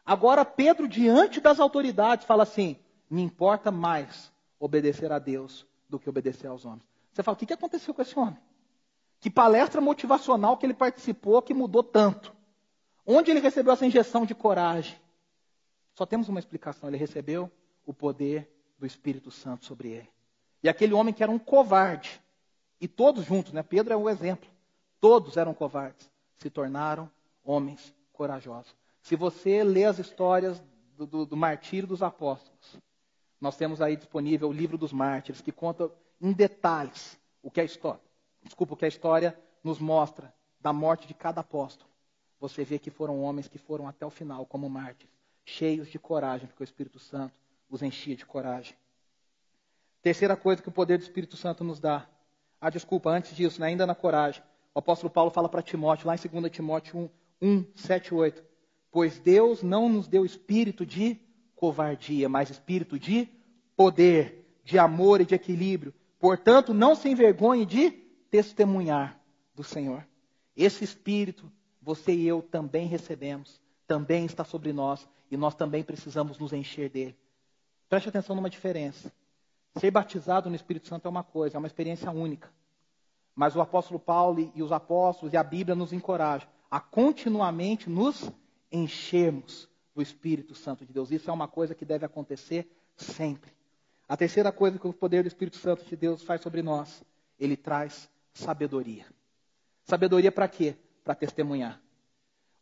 Agora 0.05 0.43
Pedro, 0.43 0.85
diante 0.85 1.39
das 1.39 1.61
autoridades, 1.61 2.25
fala 2.25 2.43
assim: 2.43 2.75
me 3.09 3.21
importa 3.21 3.71
mais 3.71 4.33
obedecer 4.59 5.13
a 5.13 5.17
Deus 5.17 5.65
do 5.87 5.97
que 5.97 6.09
obedecer 6.09 6.47
aos 6.47 6.65
homens. 6.65 6.85
Você 7.13 7.23
fala, 7.23 7.35
o 7.35 7.39
que 7.39 7.53
aconteceu 7.53 7.93
com 7.93 8.01
esse 8.01 8.19
homem? 8.19 8.37
Que 9.21 9.29
palestra 9.29 9.79
motivacional 9.79 10.57
que 10.57 10.65
ele 10.65 10.73
participou 10.73 11.41
que 11.41 11.53
mudou 11.53 11.83
tanto? 11.83 12.35
Onde 13.05 13.31
ele 13.31 13.39
recebeu 13.39 13.71
essa 13.71 13.85
injeção 13.85 14.25
de 14.25 14.35
coragem? 14.35 14.97
Só 15.93 16.05
temos 16.05 16.27
uma 16.27 16.39
explicação: 16.39 16.89
ele 16.89 16.97
recebeu 16.97 17.49
o 17.85 17.93
poder 17.93 18.51
do 18.77 18.85
Espírito 18.85 19.31
Santo 19.31 19.63
sobre 19.63 19.87
ele. 19.87 20.09
E 20.63 20.69
aquele 20.69 20.93
homem 20.93 21.13
que 21.13 21.23
era 21.23 21.31
um 21.31 21.39
covarde, 21.39 22.21
e 22.79 22.87
todos 22.87 23.25
juntos, 23.25 23.53
né? 23.53 23.63
Pedro 23.63 23.93
é 23.93 23.97
o 23.97 24.09
exemplo, 24.09 24.49
todos 24.99 25.37
eram 25.37 25.53
covardes, 25.53 26.09
se 26.37 26.49
tornaram 26.49 27.09
homens 27.43 27.93
corajosos. 28.13 28.75
Se 29.01 29.15
você 29.15 29.63
lê 29.63 29.85
as 29.85 29.99
histórias 29.99 30.61
do, 30.95 31.05
do, 31.05 31.25
do 31.25 31.37
martírio 31.37 31.87
dos 31.87 32.03
apóstolos, 32.03 32.77
nós 33.39 33.57
temos 33.57 33.81
aí 33.81 33.95
disponível 33.95 34.49
o 34.49 34.53
livro 34.53 34.77
dos 34.77 34.93
mártires, 34.93 35.41
que 35.41 35.51
conta 35.51 35.91
em 36.19 36.31
detalhes 36.31 37.17
o 37.41 37.49
que 37.49 37.59
a 37.59 37.63
história 37.63 38.11
desculpa, 38.43 38.73
o 38.73 38.77
que 38.77 38.85
a 38.85 38.87
história 38.87 39.37
nos 39.63 39.79
mostra 39.79 40.33
da 40.59 40.73
morte 40.73 41.07
de 41.07 41.13
cada 41.13 41.41
apóstolo, 41.41 41.89
você 42.39 42.63
vê 42.63 42.79
que 42.79 42.89
foram 42.89 43.21
homens 43.21 43.47
que 43.47 43.57
foram 43.57 43.87
até 43.87 44.05
o 44.05 44.09
final 44.09 44.45
como 44.45 44.69
mártires, 44.69 45.13
cheios 45.45 45.89
de 45.89 45.99
coragem, 45.99 46.47
porque 46.47 46.63
o 46.63 46.65
Espírito 46.65 46.99
Santo 46.99 47.33
os 47.69 47.81
enchia 47.81 48.15
de 48.15 48.25
coragem. 48.25 48.75
Terceira 50.01 50.35
coisa 50.35 50.61
que 50.61 50.69
o 50.69 50.71
poder 50.71 50.97
do 50.97 51.03
Espírito 51.03 51.37
Santo 51.37 51.63
nos 51.63 51.79
dá. 51.79 52.07
Ah, 52.59 52.69
desculpa, 52.69 53.09
antes 53.09 53.35
disso, 53.35 53.59
né, 53.61 53.67
ainda 53.67 53.85
na 53.85 53.95
coragem. 53.95 54.41
O 54.73 54.79
apóstolo 54.79 55.11
Paulo 55.11 55.29
fala 55.29 55.49
para 55.49 55.61
Timóteo, 55.61 56.07
lá 56.07 56.15
em 56.15 56.29
2 56.41 56.51
Timóteo 56.51 57.09
1, 57.41 57.47
1, 57.47 57.65
7, 57.75 58.13
8. 58.13 58.43
Pois 58.91 59.19
Deus 59.19 59.61
não 59.61 59.89
nos 59.89 60.07
deu 60.07 60.25
espírito 60.25 60.85
de 60.85 61.19
covardia, 61.55 62.27
mas 62.27 62.49
espírito 62.49 62.97
de 62.97 63.29
poder, 63.75 64.59
de 64.63 64.77
amor 64.77 65.21
e 65.21 65.25
de 65.25 65.35
equilíbrio. 65.35 65.93
Portanto, 66.19 66.73
não 66.73 66.95
se 66.95 67.09
envergonhe 67.09 67.65
de 67.65 67.91
testemunhar 68.29 69.19
do 69.55 69.63
Senhor. 69.63 70.05
Esse 70.55 70.83
Espírito, 70.83 71.51
você 71.81 72.13
e 72.13 72.27
eu 72.27 72.41
também 72.41 72.87
recebemos, 72.87 73.59
também 73.87 74.25
está 74.25 74.43
sobre 74.43 74.71
nós 74.71 75.07
e 75.29 75.37
nós 75.37 75.55
também 75.55 75.83
precisamos 75.83 76.37
nos 76.37 76.53
encher 76.53 76.89
dele. 76.89 77.15
Preste 77.89 78.09
atenção 78.09 78.35
numa 78.35 78.49
diferença. 78.49 79.11
Ser 79.77 79.91
batizado 79.91 80.49
no 80.49 80.55
Espírito 80.55 80.87
Santo 80.87 81.07
é 81.07 81.09
uma 81.09 81.23
coisa, 81.23 81.57
é 81.57 81.59
uma 81.59 81.67
experiência 81.67 82.11
única. 82.11 82.49
Mas 83.35 83.55
o 83.55 83.61
apóstolo 83.61 83.99
Paulo 83.99 84.51
e 84.53 84.61
os 84.61 84.71
apóstolos 84.71 85.33
e 85.33 85.37
a 85.37 85.43
Bíblia 85.43 85.75
nos 85.75 85.93
encorajam 85.93 86.47
a 86.69 86.79
continuamente 86.79 87.89
nos 87.89 88.31
enchermos 88.71 89.69
do 89.93 90.01
Espírito 90.01 90.55
Santo 90.55 90.85
de 90.85 90.93
Deus. 90.93 91.11
Isso 91.11 91.29
é 91.29 91.33
uma 91.33 91.47
coisa 91.47 91.75
que 91.75 91.83
deve 91.83 92.05
acontecer 92.05 92.69
sempre. 92.95 93.51
A 94.07 94.15
terceira 94.15 94.51
coisa 94.51 94.79
que 94.79 94.87
o 94.87 94.93
poder 94.93 95.23
do 95.23 95.27
Espírito 95.27 95.57
Santo 95.57 95.85
de 95.85 95.95
Deus 95.95 96.23
faz 96.23 96.41
sobre 96.41 96.61
nós, 96.61 97.03
ele 97.39 97.57
traz 97.57 98.09
sabedoria. 98.33 99.05
Sabedoria 99.83 100.31
para 100.31 100.47
quê? 100.47 100.75
Para 101.03 101.15
testemunhar. 101.15 101.81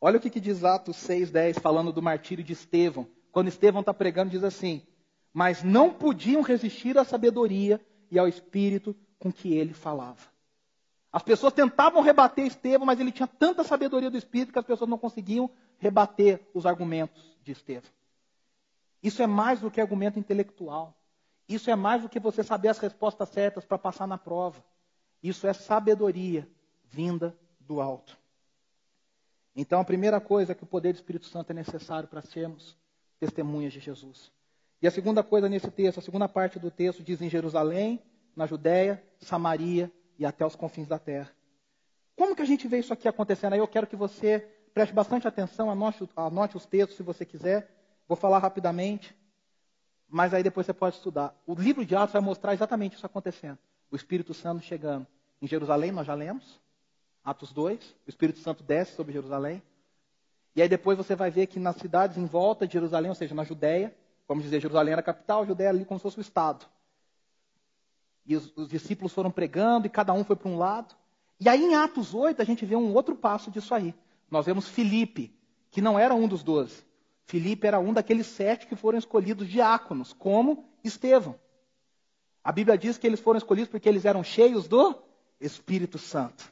Olha 0.02 0.18
o 0.18 0.20
que, 0.22 0.30
que 0.30 0.40
diz 0.40 0.64
Atos 0.64 0.98
6,10, 0.98 1.60
falando 1.60 1.92
do 1.92 2.02
martírio 2.02 2.44
de 2.44 2.54
Estevão. 2.54 3.08
Quando 3.32 3.50
Estevão 3.50 3.82
está 3.82 3.94
pregando, 3.94 4.32
diz 4.32 4.44
assim: 4.44 4.82
Mas 5.34 5.64
não 5.64 5.94
podiam 5.94 6.42
resistir 6.42 6.98
à 6.98 7.04
sabedoria 7.04 7.80
e 8.10 8.18
ao 8.18 8.28
espírito 8.28 8.96
com 9.18 9.32
que 9.32 9.54
ele 9.54 9.74
falava. 9.74 10.28
As 11.12 11.24
pessoas 11.24 11.54
tentavam 11.54 12.02
rebater 12.02 12.46
Estevão, 12.46 12.86
mas 12.86 13.00
ele 13.00 13.12
tinha 13.12 13.28
tanta 13.28 13.64
sabedoria 13.64 14.12
do 14.12 14.18
espírito 14.18 14.54
que 14.54 14.60
as 14.60 14.66
pessoas 14.66 14.90
não 14.90 14.98
conseguiam 14.98 15.50
rebater 15.78 16.48
os 16.54 16.66
argumentos 16.66 17.38
de 17.44 17.52
Estevão. 17.52 17.90
Isso 19.02 19.22
é 19.22 19.28
mais 19.28 19.60
do 19.60 19.72
que 19.72 19.82
argumento 19.82 20.20
intelectual. 20.20 20.96
Isso 21.48 21.72
é 21.72 21.76
mais 21.76 22.04
do 22.04 22.10
que 22.10 22.20
você 22.20 22.44
saber 22.44 22.68
as 22.68 22.78
respostas 22.78 23.30
certas 23.30 23.66
para 23.66 23.78
passar 23.78 24.08
na 24.08 24.18
prova. 24.18 24.64
Isso 25.24 25.48
é 25.48 25.54
sabedoria 25.54 26.48
vinda 26.86 27.36
do 27.60 27.82
alto. 27.82 28.18
Então, 29.56 29.80
a 29.82 29.86
primeira 29.86 30.22
coisa 30.22 30.52
é 30.52 30.56
que 30.56 30.64
o 30.64 30.68
poder 30.68 30.94
do 30.94 30.98
Espírito 30.98 31.26
Santo 31.26 31.50
é 31.50 31.54
necessário 31.54 32.08
para 32.08 32.22
sermos 32.22 32.78
testemunhas 33.20 33.74
de 33.74 33.80
Jesus. 33.80 34.32
E 34.82 34.88
a 34.88 34.92
segunda 34.92 35.24
coisa 35.24 35.50
nesse 35.50 35.70
texto, 35.70 36.00
a 36.00 36.02
segunda 36.02 36.28
parte 36.28 36.58
do 36.60 36.72
texto 36.72 37.04
diz 37.04 37.22
em 37.22 37.30
Jerusalém, 37.30 38.02
na 38.36 38.46
Judéia, 38.46 39.04
Samaria 39.20 39.92
e 40.18 40.26
até 40.26 40.46
os 40.46 40.56
confins 40.56 40.88
da 40.88 40.98
terra. 40.98 41.30
Como 42.16 42.36
que 42.36 42.42
a 42.42 42.46
gente 42.46 42.68
vê 42.68 42.80
isso 42.80 42.94
aqui 42.94 43.08
acontecendo? 43.08 43.54
Aí 43.54 43.60
eu 43.60 43.68
quero 43.68 43.88
que 43.88 43.96
você 43.96 44.48
preste 44.74 44.94
bastante 44.94 45.28
atenção, 45.28 45.70
anote, 45.70 46.08
anote 46.16 46.58
os 46.58 46.66
textos 46.66 46.98
se 46.98 47.04
você 47.04 47.26
quiser. 47.26 47.70
Vou 48.08 48.16
falar 48.16 48.40
rapidamente, 48.40 49.16
mas 50.08 50.34
aí 50.34 50.44
depois 50.44 50.66
você 50.66 50.74
pode 50.74 50.96
estudar. 50.96 51.36
O 51.46 51.54
livro 51.54 51.86
de 51.86 51.96
Atos 51.96 52.14
vai 52.14 52.22
mostrar 52.22 52.54
exatamente 52.54 52.96
isso 52.96 53.06
acontecendo 53.06 53.60
o 53.92 53.96
Espírito 53.96 54.34
Santo 54.34 54.64
chegando. 54.64 55.06
Em 55.42 55.48
Jerusalém, 55.48 55.92
nós 55.92 56.06
já 56.06 56.14
lemos, 56.14 56.60
Atos 57.24 57.52
2, 57.52 57.96
o 58.08 58.10
Espírito 58.10 58.40
Santo 58.40 58.64
desce 58.64 58.96
sobre 58.96 59.14
Jerusalém. 59.14 59.62
E 60.56 60.62
aí 60.62 60.70
depois 60.70 60.98
você 60.98 61.16
vai 61.16 61.32
ver 61.32 61.48
que 61.48 61.60
nas 61.60 61.78
cidades 61.78 62.18
em 62.18 62.26
volta 62.26 62.68
de 62.68 62.74
Jerusalém, 62.74 63.10
ou 63.10 63.16
seja, 63.16 63.34
na 63.34 63.44
Judéia, 63.44 63.96
vamos 64.30 64.44
dizer, 64.44 64.62
Jerusalém 64.62 64.92
era 64.92 65.02
a 65.02 65.04
capital, 65.04 65.46
Judéia 65.46 65.72
ali 65.72 65.84
como 65.84 66.00
se 66.00 66.04
fosse 66.04 66.20
o 66.20 66.22
Estado. 66.22 66.66
E 68.26 68.36
os, 68.36 68.56
os 68.56 68.70
discípulos 68.70 69.12
foram 69.12 69.32
pregando 69.32 69.88
e 69.88 69.90
cada 69.90 70.14
um 70.14 70.24
foi 70.24 70.36
para 70.36 70.48
um 70.48 70.58
lado. 70.58 70.96
E 71.40 71.50
aí 71.50 71.64
em 71.64 71.74
Atos 71.74 72.14
8 72.14 72.40
a 72.40 72.46
gente 72.46 72.64
vê 72.64 72.76
um 72.76 72.94
outro 72.94 73.16
passo 73.16 73.50
disso 73.50 73.74
aí. 73.74 73.96
Nós 74.30 74.46
vemos 74.46 74.68
Filipe, 74.68 75.36
que 75.72 75.82
não 75.82 75.98
era 75.98 76.14
um 76.14 76.28
dos 76.28 76.44
doze. 76.44 76.86
Filipe 77.26 77.66
era 77.66 77.80
um 77.80 77.92
daqueles 77.92 78.28
sete 78.28 78.68
que 78.68 78.76
foram 78.76 79.00
escolhidos 79.00 79.48
diáconos, 79.48 80.14
como 80.14 80.70
Estevão. 80.84 81.36
A 82.44 82.52
Bíblia 82.52 82.78
diz 82.78 82.98
que 82.98 83.08
eles 83.08 83.20
foram 83.20 83.40
escolhidos 83.40 83.70
porque 83.70 83.90
eles 83.90 84.06
eram 84.06 84.24
cheios 84.24 84.68
do 84.68 84.96
Espírito 85.40 85.98
Santo. 85.98 86.52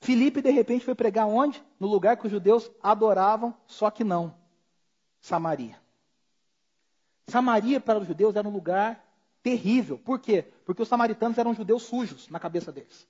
Filipe, 0.00 0.42
de 0.42 0.50
repente, 0.50 0.84
foi 0.84 0.94
pregar 0.94 1.26
onde? 1.26 1.62
No 1.80 1.86
lugar 1.86 2.16
que 2.16 2.26
os 2.26 2.30
judeus 2.30 2.70
adoravam, 2.82 3.54
só 3.66 3.90
que 3.90 4.04
não. 4.04 4.34
Samaria. 5.20 5.76
Samaria 7.28 7.80
para 7.80 7.98
os 7.98 8.06
judeus 8.06 8.36
era 8.36 8.48
um 8.48 8.52
lugar 8.52 9.04
terrível. 9.42 9.98
Por 9.98 10.18
quê? 10.18 10.44
Porque 10.64 10.82
os 10.82 10.88
samaritanos 10.88 11.38
eram 11.38 11.54
judeus 11.54 11.82
sujos 11.84 12.28
na 12.28 12.40
cabeça 12.40 12.72
deles. 12.72 13.06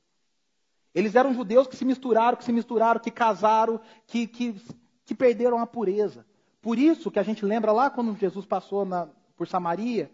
Eles 0.95 1.15
eram 1.15 1.35
judeus 1.35 1.67
que 1.67 1.77
se 1.77 1.85
misturaram, 1.85 2.37
que 2.37 2.45
se 2.45 2.53
misturaram, 2.53 3.01
que 3.01 3.11
casaram, 3.11 3.81
que, 4.07 4.27
que 4.27 4.61
que 5.09 5.15
perderam 5.15 5.59
a 5.59 5.67
pureza. 5.67 6.27
Por 6.61 6.79
isso 6.79 7.11
que 7.11 7.19
a 7.19 7.23
gente 7.23 7.43
lembra 7.43 7.73
lá 7.73 7.89
quando 7.89 8.15
Jesus 8.15 8.45
passou 8.45 8.85
na, 8.85 9.09
por 9.35 9.49
Samaria, 9.49 10.13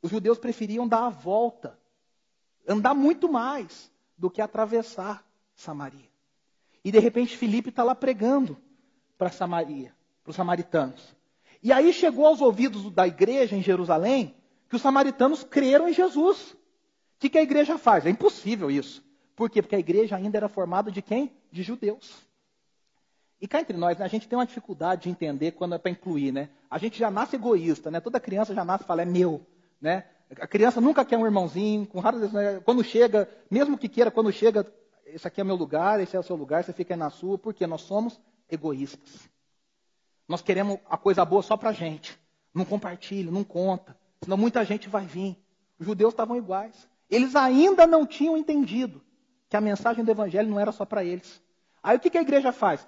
os 0.00 0.10
judeus 0.10 0.38
preferiam 0.38 0.88
dar 0.88 1.04
a 1.04 1.10
volta, 1.10 1.78
andar 2.66 2.94
muito 2.94 3.30
mais 3.30 3.92
do 4.16 4.30
que 4.30 4.40
atravessar 4.40 5.22
Samaria. 5.54 6.08
E 6.82 6.90
de 6.90 6.98
repente 6.98 7.36
Filipe 7.36 7.68
está 7.68 7.84
lá 7.84 7.94
pregando 7.94 8.56
para 9.18 9.30
Samaria, 9.30 9.94
para 10.24 10.30
os 10.30 10.36
samaritanos. 10.36 11.14
E 11.62 11.72
aí 11.72 11.92
chegou 11.92 12.26
aos 12.26 12.40
ouvidos 12.40 12.90
da 12.90 13.06
igreja 13.06 13.56
em 13.56 13.62
Jerusalém 13.62 14.34
que 14.68 14.76
os 14.76 14.82
samaritanos 14.82 15.42
creram 15.42 15.88
em 15.88 15.92
Jesus. 15.92 16.52
O 16.52 16.56
que, 17.18 17.28
que 17.28 17.38
a 17.38 17.42
igreja 17.42 17.76
faz? 17.76 18.06
É 18.06 18.10
impossível 18.10 18.70
isso. 18.70 19.04
Por 19.36 19.50
quê? 19.50 19.60
Porque 19.60 19.76
a 19.76 19.80
igreja 19.80 20.16
ainda 20.16 20.38
era 20.38 20.48
formada 20.48 20.90
de 20.90 21.02
quem? 21.02 21.32
De 21.50 21.62
judeus. 21.62 22.30
E 23.40 23.48
cá 23.48 23.60
entre 23.60 23.76
nós, 23.76 23.98
né, 23.98 24.04
a 24.04 24.08
gente 24.08 24.28
tem 24.28 24.38
uma 24.38 24.46
dificuldade 24.46 25.04
de 25.04 25.10
entender 25.10 25.52
quando 25.52 25.74
é 25.74 25.78
para 25.78 25.90
incluir, 25.90 26.30
né? 26.30 26.50
A 26.70 26.76
gente 26.78 26.98
já 26.98 27.10
nasce 27.10 27.36
egoísta, 27.36 27.90
né? 27.90 27.98
Toda 27.98 28.20
criança 28.20 28.54
já 28.54 28.64
nasce 28.64 28.84
e 28.84 28.86
fala, 28.86 29.02
é 29.02 29.06
meu, 29.06 29.44
né? 29.80 30.04
A 30.38 30.46
criança 30.46 30.80
nunca 30.80 31.04
quer 31.04 31.16
um 31.16 31.24
irmãozinho, 31.24 31.86
com 31.86 31.98
raras 32.00 32.30
né? 32.32 32.60
quando 32.64 32.84
chega, 32.84 33.28
mesmo 33.50 33.76
que 33.76 33.88
queira, 33.88 34.10
quando 34.10 34.30
chega, 34.30 34.70
esse 35.06 35.26
aqui 35.26 35.40
é 35.40 35.44
meu 35.44 35.56
lugar, 35.56 36.00
esse 36.00 36.14
é 36.14 36.20
o 36.20 36.22
seu 36.22 36.36
lugar, 36.36 36.62
você 36.62 36.72
fica 36.72 36.94
aí 36.94 36.98
na 36.98 37.10
sua, 37.10 37.36
porque 37.38 37.66
nós 37.66 37.80
somos 37.80 38.20
egoístas. 38.48 39.28
Nós 40.30 40.42
queremos 40.42 40.78
a 40.88 40.96
coisa 40.96 41.24
boa 41.24 41.42
só 41.42 41.56
para 41.56 41.70
a 41.70 41.72
gente. 41.72 42.16
Não 42.54 42.64
compartilha, 42.64 43.32
não 43.32 43.42
conta. 43.42 43.96
Senão 44.22 44.36
muita 44.36 44.64
gente 44.64 44.88
vai 44.88 45.04
vir. 45.04 45.36
Os 45.76 45.84
judeus 45.84 46.12
estavam 46.12 46.36
iguais. 46.36 46.88
Eles 47.10 47.34
ainda 47.34 47.84
não 47.84 48.06
tinham 48.06 48.36
entendido 48.36 49.02
que 49.48 49.56
a 49.56 49.60
mensagem 49.60 50.04
do 50.04 50.10
evangelho 50.12 50.48
não 50.48 50.60
era 50.60 50.70
só 50.70 50.84
para 50.84 51.02
eles. 51.02 51.42
Aí 51.82 51.96
o 51.96 52.00
que, 52.00 52.08
que 52.08 52.16
a 52.16 52.22
igreja 52.22 52.52
faz? 52.52 52.86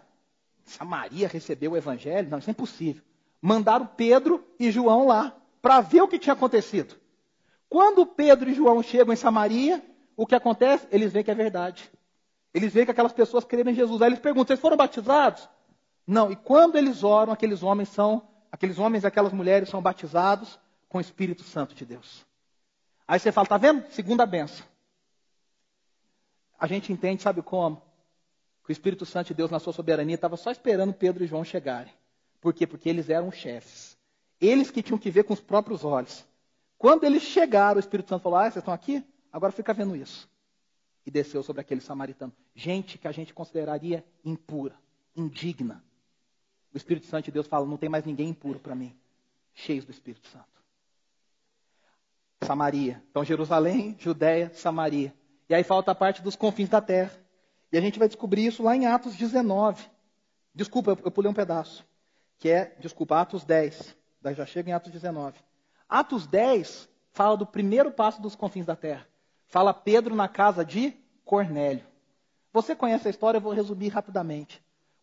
Maria 0.87 1.27
recebeu 1.27 1.73
o 1.73 1.77
evangelho? 1.77 2.31
Não, 2.31 2.39
isso 2.39 2.49
é 2.49 2.53
impossível. 2.53 3.03
Mandaram 3.41 3.87
Pedro 3.87 4.45
e 4.57 4.71
João 4.71 5.09
lá 5.09 5.37
para 5.61 5.81
ver 5.81 6.01
o 6.01 6.07
que 6.07 6.21
tinha 6.21 6.35
acontecido. 6.35 6.95
Quando 7.69 8.07
Pedro 8.07 8.51
e 8.51 8.55
João 8.55 8.81
chegam 8.85 9.13
em 9.13 9.17
Samaria, 9.17 9.85
o 10.17 10.29
que 10.29 10.37
acontece? 10.37 10.87
Eles 10.93 11.13
veem 11.13 11.25
que 11.25 11.31
é 11.33 11.35
verdade. 11.35 11.91
Eles 12.55 12.73
veem 12.73 12.85
que 12.85 12.93
aquelas 12.93 13.13
pessoas 13.13 13.43
creem 13.43 13.69
em 13.69 13.75
Jesus. 13.75 14.01
Aí 14.01 14.11
eles 14.11 14.21
perguntam: 14.21 14.47
vocês 14.47 14.61
foram 14.61 14.77
batizados? 14.77 15.51
Não. 16.07 16.31
E 16.31 16.37
quando 16.37 16.77
eles 16.77 17.03
oram, 17.03 17.33
aqueles 17.33 17.63
homens 17.63 17.89
são, 17.89 18.27
aqueles 18.51 18.79
homens 18.79 19.05
e 19.05 19.07
aquelas 19.07 19.33
mulheres 19.33 19.69
são 19.69 19.81
batizados 19.81 20.59
com 20.89 20.99
o 20.99 21.01
Espírito 21.01 21.43
Santo 21.43 21.75
de 21.75 21.85
Deus. 21.85 22.25
Aí 23.07 23.19
você 23.19 23.33
fala, 23.33 23.47
tá 23.47 23.57
vendo? 23.57 23.85
Segunda 23.91 24.27
benção. 24.27 24.67
A 26.59 26.67
gente 26.67 26.93
entende, 26.93 27.23
sabe 27.23 27.43
como? 27.43 27.83
Que 28.65 28.71
o 28.71 28.73
Espírito 28.73 29.05
Santo 29.05 29.29
de 29.29 29.35
Deus, 29.35 29.51
na 29.51 29.59
sua 29.59 29.73
soberania, 29.73 30.15
estava 30.15 30.37
só 30.37 30.51
esperando 30.51 30.93
Pedro 30.93 31.25
e 31.25 31.27
João 31.27 31.45
chegarem. 31.45 31.93
Por 32.41 32.55
quê? 32.55 32.67
Porque 32.67 32.89
eles 32.89 33.09
eram 33.09 33.33
chefes. 33.33 33.97
Eles 34.41 34.71
que 34.71 34.83
tinham 34.83 34.99
que 34.99 35.11
ver 35.11 35.25
com 35.25 35.33
os 35.33 35.41
próprios 35.41 35.85
olhos. 35.85 36.25
Quando 36.77 37.05
eles 37.05 37.23
chegaram, 37.23 37.77
o 37.77 37.81
Espírito 37.81 38.09
Santo 38.09 38.23
falou: 38.23 38.39
Ah, 38.39 38.43
vocês 38.43 38.57
estão 38.57 38.75
aqui? 38.75 39.05
Agora 39.33 39.53
fica 39.53 39.73
vendo 39.73 39.95
isso. 39.95 40.29
E 41.07 41.11
desceu 41.11 41.43
sobre 41.43 41.61
aquele 41.61 41.81
samaritano. 41.81 42.33
Gente 42.55 42.99
que 42.99 43.09
a 43.09 43.13
gente 43.13 43.33
consideraria 43.33 44.05
impura, 44.25 44.75
indigna. 45.17 45.83
O 46.73 46.77
Espírito 46.77 47.07
Santo 47.07 47.27
de 47.27 47.31
Deus 47.31 47.47
fala: 47.47 47.67
Não 47.67 47.77
tem 47.77 47.89
mais 47.89 48.05
ninguém 48.05 48.29
impuro 48.29 48.59
para 48.59 48.75
mim. 48.75 48.97
Cheios 49.55 49.85
do 49.85 49.91
Espírito 49.91 50.27
Santo. 50.29 50.47
Samaria. 52.43 53.03
Então, 53.11 53.25
Jerusalém, 53.25 53.97
Judéia, 53.99 54.51
Samaria. 54.55 55.15
E 55.49 55.55
aí 55.55 55.63
falta 55.63 55.91
a 55.91 55.95
parte 55.95 56.23
dos 56.23 56.35
confins 56.35 56.69
da 56.69 56.81
terra. 56.81 57.13
E 57.71 57.79
a 57.79 57.81
gente 57.81 57.99
vai 57.99 58.09
descobrir 58.09 58.47
isso 58.47 58.63
lá 58.63 58.77
em 58.77 58.87
Atos 58.87 59.17
19. 59.17 59.85
Desculpa, 60.55 60.99
eu, 61.05 61.11
pulei 61.11 61.31
um 61.31 61.35
pedaço. 61.35 61.85
Que 62.39 62.51
é, 62.51 62.77
desculpa, 62.79 63.21
Atos 63.21 63.45
10. 63.45 63.97
Daí 64.21 64.35
já 64.35 64.45
chega 64.45 64.71
em 64.71 64.73
Atos 64.73 64.93
19. 64.93 65.39
Atos 65.89 66.27
10 66.27 66.89
fala 67.13 67.37
do 67.37 67.47
primeiro 67.47 67.91
passo 67.91 68.21
dos 68.21 68.35
confins 68.35 68.67
da 68.67 68.77
terra. 68.77 69.07
Fala 69.47 69.73
Pedro 69.73 70.15
na 70.15 70.29
casa 70.29 70.65
de 70.65 70.95
Cornélio. 71.25 71.85
Você 72.53 72.75
conhece 72.75 73.07
a 73.09 73.11
história, 73.11 73.39
eu 73.39 73.43
vou 73.43 73.53
resumir 73.53 73.89
rapidamente. 73.89 74.63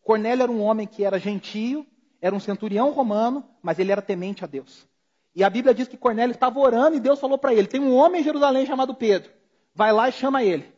Cornélio 0.09 0.41
era 0.41 0.51
um 0.51 0.63
homem 0.63 0.87
que 0.87 1.03
era 1.03 1.19
gentio, 1.19 1.85
era 2.19 2.35
um 2.35 2.39
centurião 2.39 2.89
romano, 2.89 3.47
mas 3.61 3.77
ele 3.77 3.91
era 3.91 4.01
temente 4.01 4.43
a 4.43 4.47
Deus. 4.47 4.87
E 5.35 5.43
a 5.43 5.49
Bíblia 5.51 5.71
diz 5.71 5.87
que 5.87 5.95
Cornélio 5.95 6.33
estava 6.33 6.59
orando 6.59 6.97
e 6.97 6.99
Deus 6.99 7.19
falou 7.19 7.37
para 7.37 7.53
ele: 7.53 7.67
tem 7.67 7.79
um 7.79 7.95
homem 7.95 8.21
em 8.21 8.23
Jerusalém 8.23 8.65
chamado 8.65 8.95
Pedro. 8.95 9.31
Vai 9.71 9.93
lá 9.93 10.09
e 10.09 10.11
chama 10.11 10.43
ele 10.43 10.73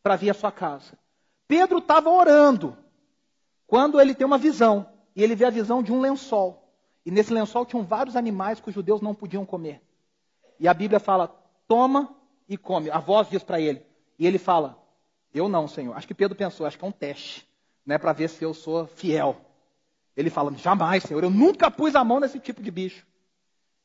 para 0.00 0.14
vir 0.14 0.30
à 0.30 0.34
sua 0.34 0.52
casa. 0.52 0.96
Pedro 1.48 1.78
estava 1.78 2.08
orando 2.08 2.78
quando 3.66 4.00
ele 4.00 4.14
tem 4.14 4.24
uma 4.24 4.38
visão. 4.38 4.86
E 5.16 5.24
ele 5.24 5.34
vê 5.34 5.46
a 5.46 5.50
visão 5.50 5.82
de 5.82 5.92
um 5.92 6.00
lençol. 6.00 6.72
E 7.04 7.10
nesse 7.10 7.32
lençol 7.32 7.66
tinham 7.66 7.82
vários 7.82 8.14
animais 8.14 8.60
que 8.60 8.68
os 8.68 8.74
judeus 8.76 9.00
não 9.00 9.12
podiam 9.12 9.44
comer. 9.44 9.82
E 10.56 10.68
a 10.68 10.72
Bíblia 10.72 11.00
fala: 11.00 11.36
toma 11.66 12.14
e 12.48 12.56
come. 12.56 12.92
A 12.92 13.00
voz 13.00 13.28
diz 13.28 13.42
para 13.42 13.60
ele. 13.60 13.84
E 14.16 14.24
ele 14.24 14.38
fala: 14.38 14.80
eu 15.34 15.48
não, 15.48 15.66
Senhor. 15.66 15.96
Acho 15.96 16.06
que 16.06 16.14
Pedro 16.14 16.36
pensou: 16.36 16.64
acho 16.64 16.78
que 16.78 16.84
é 16.84 16.88
um 16.88 16.92
teste, 16.92 17.49
né, 17.90 17.98
para 17.98 18.12
ver 18.12 18.28
se 18.28 18.42
eu 18.42 18.54
sou 18.54 18.86
fiel. 18.86 19.36
Ele 20.16 20.30
fala: 20.30 20.52
jamais, 20.56 21.02
Senhor. 21.02 21.22
Eu 21.22 21.30
nunca 21.30 21.70
pus 21.70 21.94
a 21.94 22.04
mão 22.04 22.20
nesse 22.20 22.40
tipo 22.40 22.62
de 22.62 22.70
bicho. 22.70 23.06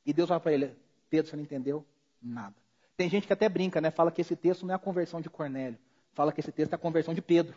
E 0.06 0.14
Deus 0.14 0.30
fala 0.30 0.40
para 0.40 0.54
ele: 0.54 0.76
Pedro, 1.10 1.30
você 1.30 1.36
não 1.36 1.44
entendeu 1.44 1.86
nada. 2.22 2.56
Tem 2.96 3.10
gente 3.10 3.28
que 3.28 3.34
até 3.34 3.50
brinca, 3.50 3.82
né? 3.82 3.92
Fala 3.92 4.12
que 4.12 4.22
esse 4.22 4.36
texto 4.36 4.66
não 4.66 4.74
é 4.74 4.76
a 4.76 4.80
conversão 4.80 5.20
de 5.20 5.30
Cornélio 5.30 5.78
fala 6.16 6.32
que 6.32 6.40
esse 6.40 6.52
texto 6.52 6.72
é 6.72 6.76
a 6.76 6.80
conversão 6.80 7.14
de 7.14 7.22
Pedro. 7.22 7.56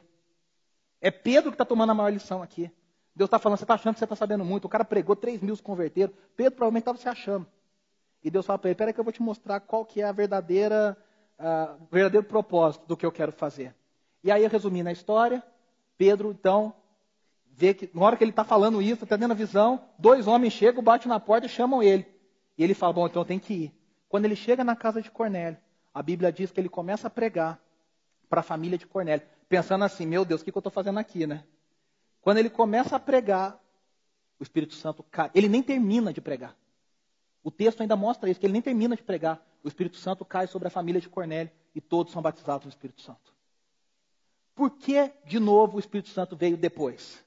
É 1.01 1.11
Pedro 1.11 1.53
que 1.53 1.55
está 1.55 1.65
tomando 1.65 1.91
a 1.91 1.95
maior 1.95 2.13
lição 2.13 2.43
aqui. 2.43 2.71
Deus 3.15 3.29
está 3.29 3.39
falando, 3.39 3.59
você 3.59 3.65
está 3.65 3.75
achando 3.75 3.95
que 3.95 4.01
você 4.01 4.05
está 4.05 4.17
sabendo 4.17 4.45
muito. 4.45 4.65
O 4.65 4.69
cara 4.69 4.85
pregou, 4.85 5.15
3 5.15 5.41
mil 5.41 5.55
se 5.55 5.63
converteram. 5.63 6.13
Pedro 6.37 6.53
provavelmente 6.53 6.83
estava 6.83 6.99
se 6.99 7.09
achando. 7.09 7.47
E 8.23 8.31
Deus 8.31 8.45
fala 8.45 8.59
para 8.59 8.69
ele, 8.69 8.75
espera 8.75 8.93
que 8.93 8.99
eu 8.99 9.05
vou 9.05 9.13
te 9.13 9.23
mostrar 9.23 9.61
qual 9.61 9.85
que 9.85 10.03
é 10.03 10.05
a 10.05 10.13
verdadeira, 10.13 10.97
uh, 11.39 11.87
verdadeiro 11.91 12.27
propósito 12.27 12.85
do 12.87 12.97
que 12.97 13.07
eu 13.07 13.13
quero 13.13 13.31
fazer. 13.31 13.75
E 14.25 14.31
aí, 14.31 14.45
resumindo 14.49 14.89
a 14.89 14.93
história, 14.93 15.43
Pedro, 15.99 16.31
então, 16.31 16.73
vê 17.51 17.75
que 17.75 17.91
na 17.93 18.07
hora 18.07 18.17
que 18.17 18.25
ele 18.25 18.31
está 18.31 18.45
falando 18.45 18.81
isso, 18.81 19.05
está 19.05 19.19
tendo 19.19 19.33
a 19.33 19.35
visão, 19.35 19.85
dois 19.99 20.27
homens 20.27 20.55
chegam, 20.55 20.83
batem 20.83 21.09
na 21.09 21.21
porta 21.21 21.47
e 21.47 21.51
chamam 21.51 21.83
ele. 21.83 22.07
E 22.57 22.65
ele 22.65 22.73
fala, 22.73 22.93
bom, 22.93 23.07
então 23.07 23.25
tenho 23.25 23.41
que 23.41 23.53
ir. 23.53 23.75
Quando 24.09 24.25
ele 24.25 24.37
chega 24.37 24.65
na 24.65 24.75
casa 24.75 25.03
de 25.03 25.11
Cornélio, 25.11 25.59
a 25.93 26.03
Bíblia 26.03 26.33
diz 26.33 26.51
que 26.51 26.61
ele 26.61 26.69
começa 26.69 27.09
a 27.09 27.11
pregar 27.11 27.61
para 28.29 28.41
a 28.41 28.45
família 28.45 28.79
de 28.79 28.87
Cornélio, 28.87 29.27
pensando 29.49 29.85
assim: 29.85 30.07
meu 30.07 30.25
Deus, 30.25 30.41
o 30.41 30.45
que, 30.45 30.53
que 30.53 30.57
eu 30.57 30.61
estou 30.61 30.73
fazendo 30.73 30.99
aqui, 30.99 31.27
né? 31.27 31.45
Quando 32.21 32.39
ele 32.39 32.51
começa 32.51 32.97
a 32.97 33.01
pregar, 33.01 33.61
o 34.39 34.43
Espírito 34.43 34.75
Santo 34.75 35.03
cai. 35.03 35.31
Ele 35.35 35.49
nem 35.49 35.63
termina 35.63 36.13
de 36.13 36.21
pregar. 36.21 36.57
O 37.43 37.51
texto 37.51 37.81
ainda 37.81 37.97
mostra 37.97 38.31
isso, 38.31 38.39
que 38.39 38.47
ele 38.47 38.53
nem 38.53 38.63
termina 38.63 38.95
de 38.95 39.03
pregar. 39.03 39.45
O 39.63 39.69
Espírito 39.69 39.97
Santo 39.97 40.25
cai 40.25 40.47
sobre 40.47 40.69
a 40.69 40.71
família 40.71 41.01
de 41.01 41.09
Cornélio 41.09 41.51
e 41.75 41.81
todos 41.81 42.13
são 42.13 42.23
batizados 42.23 42.67
no 42.67 42.71
Espírito 42.71 43.03
Santo. 43.03 43.33
Por 44.59 44.73
que, 44.73 45.13
de 45.25 45.39
novo, 45.39 45.77
o 45.77 45.79
Espírito 45.79 46.09
Santo 46.09 46.35
veio 46.35 46.57
depois? 46.57 47.25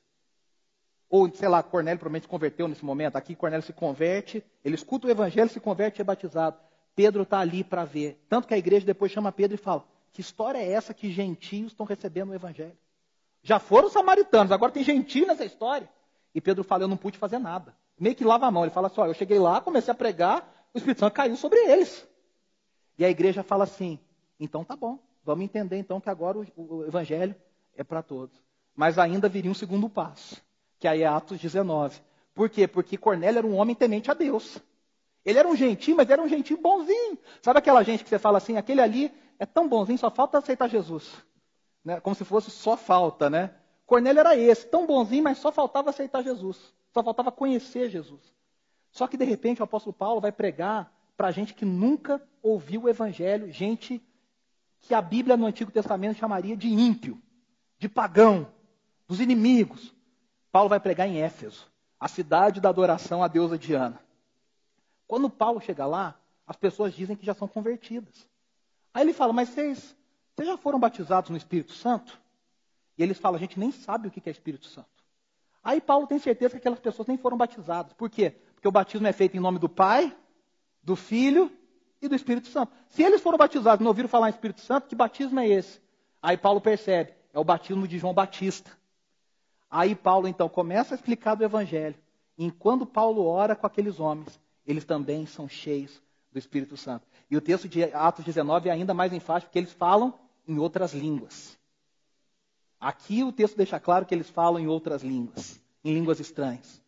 Ou, 1.09 1.33
sei 1.33 1.47
lá, 1.47 1.63
Cornélio 1.63 1.97
provavelmente 1.97 2.23
se 2.23 2.27
converteu 2.27 2.67
nesse 2.67 2.83
momento. 2.83 3.15
Aqui 3.15 3.35
Cornélio 3.35 3.65
se 3.65 3.71
converte, 3.71 4.43
ele 4.65 4.75
escuta 4.75 5.07
o 5.07 5.09
evangelho, 5.09 5.49
se 5.49 5.61
converte 5.61 6.01
e 6.01 6.01
é 6.01 6.03
batizado. 6.03 6.57
Pedro 6.93 7.23
está 7.23 7.39
ali 7.39 7.63
para 7.63 7.85
ver. 7.85 8.21
Tanto 8.27 8.49
que 8.49 8.53
a 8.53 8.57
igreja 8.57 8.85
depois 8.85 9.13
chama 9.13 9.31
Pedro 9.31 9.55
e 9.55 9.57
fala: 9.57 9.87
que 10.11 10.19
história 10.19 10.57
é 10.57 10.73
essa 10.73 10.93
que 10.93 11.09
gentios 11.09 11.71
estão 11.71 11.85
recebendo 11.85 12.31
o 12.31 12.35
evangelho? 12.35 12.77
Já 13.41 13.59
foram 13.59 13.89
samaritanos, 13.89 14.51
agora 14.51 14.73
tem 14.73 14.83
gentio 14.83 15.25
nessa 15.25 15.45
história. 15.45 15.87
E 16.35 16.41
Pedro 16.41 16.65
fala: 16.65 16.83
Eu 16.83 16.89
não 16.89 16.97
pude 16.97 17.17
fazer 17.17 17.39
nada. 17.39 17.73
Meio 17.97 18.13
que 18.13 18.25
lava 18.25 18.45
a 18.45 18.51
mão. 18.51 18.65
Ele 18.65 18.73
fala 18.73 18.87
assim: 18.87 18.99
Olha, 18.99 19.11
eu 19.11 19.15
cheguei 19.15 19.39
lá, 19.39 19.61
comecei 19.61 19.89
a 19.93 19.95
pregar, 19.95 20.67
o 20.73 20.77
Espírito 20.77 20.99
Santo 20.99 21.13
caiu 21.13 21.37
sobre 21.37 21.59
eles. 21.59 22.05
E 22.97 23.05
a 23.05 23.09
igreja 23.09 23.41
fala 23.41 23.63
assim: 23.63 23.97
Então 24.37 24.65
tá 24.65 24.75
bom, 24.75 24.99
vamos 25.23 25.43
entender 25.45 25.77
então 25.77 25.99
que 25.99 26.09
agora 26.09 26.39
o, 26.39 26.45
o 26.55 26.85
evangelho 26.85 27.35
é 27.75 27.83
para 27.83 28.01
todos. 28.01 28.35
Mas 28.75 28.97
ainda 28.97 29.29
viria 29.29 29.51
um 29.51 29.55
segundo 29.55 29.89
passo, 29.89 30.41
que 30.79 30.87
aí 30.87 31.03
é 31.03 31.07
Atos 31.07 31.39
19. 31.39 32.01
Por 32.33 32.49
quê? 32.49 32.67
Porque 32.67 32.97
Cornélio 32.97 33.39
era 33.39 33.47
um 33.47 33.55
homem 33.55 33.75
temente 33.75 34.09
a 34.09 34.13
Deus. 34.13 34.61
Ele 35.23 35.37
era 35.37 35.47
um 35.47 35.55
gentil, 35.55 35.95
mas 35.95 36.09
era 36.09 36.21
um 36.21 36.27
gentil 36.27 36.57
bonzinho. 36.57 37.17
Sabe 37.41 37.59
aquela 37.59 37.83
gente 37.83 38.03
que 38.03 38.09
você 38.09 38.17
fala 38.17 38.37
assim, 38.37 38.57
aquele 38.57 38.81
ali 38.81 39.11
é 39.37 39.45
tão 39.45 39.67
bonzinho, 39.67 39.97
só 39.97 40.09
falta 40.09 40.37
aceitar 40.37 40.67
Jesus. 40.67 41.13
Né? 41.83 41.99
Como 41.99 42.15
se 42.15 42.23
fosse 42.23 42.49
só 42.49 42.77
falta, 42.77 43.29
né? 43.29 43.53
Cornélio 43.85 44.21
era 44.21 44.35
esse, 44.37 44.65
tão 44.67 44.85
bonzinho, 44.85 45.23
mas 45.23 45.37
só 45.37 45.51
faltava 45.51 45.89
aceitar 45.89 46.23
Jesus. 46.23 46.73
Só 46.93 47.03
faltava 47.03 47.31
conhecer 47.31 47.89
Jesus. 47.89 48.21
Só 48.91 49.07
que 49.07 49.17
de 49.17 49.25
repente 49.25 49.61
o 49.61 49.63
apóstolo 49.63 49.93
Paulo 49.93 50.21
vai 50.21 50.31
pregar 50.31 50.91
para 51.15 51.31
gente 51.31 51.53
que 51.53 51.65
nunca 51.65 52.21
ouviu 52.41 52.83
o 52.83 52.89
evangelho, 52.89 53.51
gente 53.51 54.01
que 54.81 54.93
a 54.93 55.01
Bíblia 55.01 55.37
no 55.37 55.45
Antigo 55.45 55.71
Testamento 55.71 56.17
chamaria 56.17 56.57
de 56.57 56.67
ímpio, 56.67 57.21
de 57.77 57.87
pagão, 57.87 58.51
dos 59.07 59.19
inimigos. 59.19 59.93
Paulo 60.51 60.69
vai 60.69 60.79
pregar 60.79 61.07
em 61.07 61.21
Éfeso, 61.21 61.67
a 61.99 62.07
cidade 62.07 62.59
da 62.59 62.69
adoração 62.69 63.23
à 63.23 63.27
deusa 63.27 63.57
Diana. 63.57 64.01
Quando 65.07 65.29
Paulo 65.29 65.61
chega 65.61 65.85
lá, 65.85 66.19
as 66.47 66.55
pessoas 66.55 66.93
dizem 66.93 67.15
que 67.15 67.25
já 67.25 67.33
são 67.33 67.47
convertidas. 67.47 68.27
Aí 68.93 69.03
ele 69.03 69.13
fala, 69.13 69.31
mas 69.31 69.49
vocês, 69.49 69.95
vocês 70.35 70.47
já 70.47 70.57
foram 70.57 70.79
batizados 70.79 71.29
no 71.29 71.37
Espírito 71.37 71.73
Santo? 71.73 72.19
E 72.97 73.03
eles 73.03 73.17
falam, 73.17 73.37
a 73.37 73.39
gente 73.39 73.59
nem 73.59 73.71
sabe 73.71 74.07
o 74.07 74.11
que 74.11 74.27
é 74.27 74.31
Espírito 74.31 74.65
Santo. 74.65 74.89
Aí 75.63 75.79
Paulo 75.79 76.07
tem 76.07 76.19
certeza 76.19 76.51
que 76.51 76.57
aquelas 76.57 76.79
pessoas 76.79 77.07
nem 77.07 77.17
foram 77.17 77.37
batizadas. 77.37 77.93
Por 77.93 78.09
quê? 78.09 78.35
Porque 78.55 78.67
o 78.67 78.71
batismo 78.71 79.07
é 79.07 79.13
feito 79.13 79.37
em 79.37 79.39
nome 79.39 79.59
do 79.59 79.69
Pai, 79.69 80.15
do 80.81 80.95
Filho 80.95 81.51
e 82.01 82.07
do 82.07 82.15
Espírito 82.15 82.47
Santo. 82.47 82.73
Se 82.89 83.03
eles 83.03 83.21
foram 83.21 83.37
batizados 83.37 83.81
e 83.81 83.83
não 83.83 83.89
ouviram 83.89 84.09
falar 84.09 84.27
em 84.27 84.31
Espírito 84.31 84.61
Santo, 84.61 84.87
que 84.87 84.95
batismo 84.95 85.39
é 85.39 85.47
esse? 85.47 85.79
Aí 86.21 86.37
Paulo 86.37 86.59
percebe, 86.59 87.13
é 87.33 87.39
o 87.39 87.43
batismo 87.43 87.87
de 87.87 87.99
João 87.99 88.13
Batista. 88.13 88.71
Aí 89.69 89.95
Paulo 89.95 90.27
então 90.27 90.49
começa 90.49 90.93
a 90.93 90.97
explicar 90.97 91.35
do 91.35 91.43
Evangelho. 91.43 91.95
E 92.37 92.51
quando 92.51 92.85
Paulo 92.85 93.25
ora 93.25 93.55
com 93.55 93.67
aqueles 93.67 93.99
homens, 93.99 94.39
eles 94.65 94.83
também 94.83 95.25
são 95.25 95.47
cheios 95.47 96.01
do 96.31 96.39
Espírito 96.39 96.75
Santo. 96.75 97.05
E 97.29 97.37
o 97.37 97.41
texto 97.41 97.67
de 97.67 97.83
Atos 97.83 98.25
19 98.25 98.69
é 98.69 98.71
ainda 98.71 98.93
mais 98.93 99.13
enfático, 99.13 99.49
porque 99.49 99.59
eles 99.59 99.71
falam 99.71 100.13
em 100.47 100.57
outras 100.57 100.93
línguas. 100.93 101.57
Aqui 102.79 103.23
o 103.23 103.31
texto 103.31 103.55
deixa 103.55 103.79
claro 103.79 104.05
que 104.05 104.15
eles 104.15 104.29
falam 104.29 104.59
em 104.59 104.67
outras 104.67 105.03
línguas, 105.03 105.61
em 105.83 105.93
línguas 105.93 106.19
estranhas. 106.19 106.80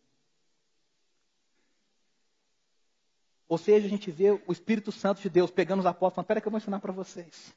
Ou 3.54 3.58
seja, 3.58 3.86
a 3.86 3.88
gente 3.88 4.10
vê 4.10 4.32
o 4.32 4.50
Espírito 4.50 4.90
Santo 4.90 5.22
de 5.22 5.30
Deus 5.30 5.48
pegando 5.48 5.78
os 5.78 5.86
apóstolos, 5.86 6.26
falando, 6.26 6.42
que 6.42 6.48
eu 6.48 6.50
vou 6.50 6.58
ensinar 6.58 6.80
para 6.80 6.90
vocês. 6.90 7.54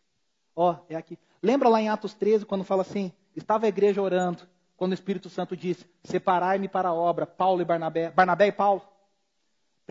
Ó, 0.55 0.71
oh, 0.71 0.85
é 0.87 0.95
aqui. 0.95 1.17
Lembra 1.41 1.67
lá 1.69 1.81
em 1.81 1.89
Atos 1.89 2.13
13, 2.13 2.45
quando 2.45 2.63
fala 2.63 2.83
assim, 2.83 3.11
estava 3.35 3.65
a 3.65 3.69
igreja 3.69 3.99
orando, 3.99 4.43
quando 4.75 4.91
o 4.91 4.93
Espírito 4.93 5.27
Santo 5.27 5.57
disse, 5.57 5.87
separai-me 6.03 6.67
para 6.67 6.89
a 6.89 6.93
obra, 6.93 7.25
Paulo 7.25 7.63
e 7.63 7.65
Barnabé. 7.65 8.11
Barnabé 8.11 8.45
e 8.45 8.51
Paulo. 8.51 8.83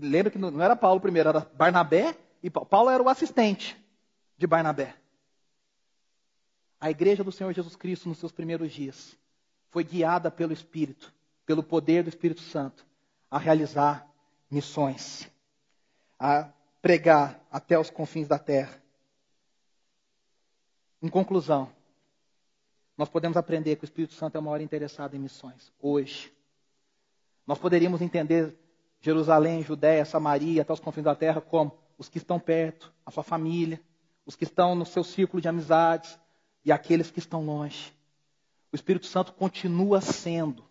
Lembra 0.00 0.30
que 0.30 0.38
não 0.38 0.62
era 0.62 0.76
Paulo 0.76 1.00
primeiro, 1.00 1.28
era 1.28 1.40
Barnabé 1.40 2.16
e 2.40 2.48
Paulo. 2.48 2.68
Paulo 2.68 2.90
era 2.90 3.02
o 3.02 3.08
assistente 3.08 3.76
de 4.38 4.46
Barnabé. 4.46 4.94
A 6.80 6.88
igreja 6.88 7.24
do 7.24 7.32
Senhor 7.32 7.52
Jesus 7.52 7.74
Cristo, 7.74 8.08
nos 8.08 8.18
seus 8.18 8.30
primeiros 8.30 8.70
dias, 8.70 9.18
foi 9.70 9.82
guiada 9.82 10.30
pelo 10.30 10.52
Espírito, 10.52 11.12
pelo 11.44 11.64
poder 11.64 12.04
do 12.04 12.08
Espírito 12.08 12.42
Santo, 12.42 12.86
a 13.28 13.38
realizar 13.38 14.08
missões, 14.48 15.28
a 16.18 16.50
pregar 16.80 17.40
até 17.50 17.78
os 17.78 17.90
confins 17.90 18.28
da 18.28 18.38
terra. 18.38 18.82
Em 21.02 21.08
conclusão, 21.08 21.70
nós 22.96 23.08
podemos 23.08 23.36
aprender 23.36 23.76
que 23.76 23.84
o 23.84 23.86
Espírito 23.86 24.14
Santo 24.14 24.36
é 24.36 24.40
o 24.40 24.42
maior 24.42 24.60
interessado 24.60 25.14
em 25.14 25.18
missões, 25.18 25.72
hoje. 25.80 26.32
Nós 27.46 27.58
poderíamos 27.58 28.00
entender 28.00 28.58
Jerusalém, 29.00 29.62
Judéia, 29.62 30.04
Samaria, 30.04 30.62
até 30.62 30.72
os 30.72 30.80
confins 30.80 31.04
da 31.04 31.14
terra, 31.14 31.40
como 31.40 31.78
os 31.98 32.08
que 32.08 32.18
estão 32.18 32.40
perto, 32.40 32.92
a 33.04 33.10
sua 33.10 33.22
família, 33.22 33.80
os 34.24 34.34
que 34.34 34.44
estão 34.44 34.74
no 34.74 34.86
seu 34.86 35.04
círculo 35.04 35.40
de 35.40 35.48
amizades, 35.48 36.18
e 36.64 36.72
aqueles 36.72 37.12
que 37.12 37.20
estão 37.20 37.44
longe. 37.44 37.94
O 38.72 38.74
Espírito 38.74 39.06
Santo 39.06 39.32
continua 39.32 40.00
sendo 40.00 40.64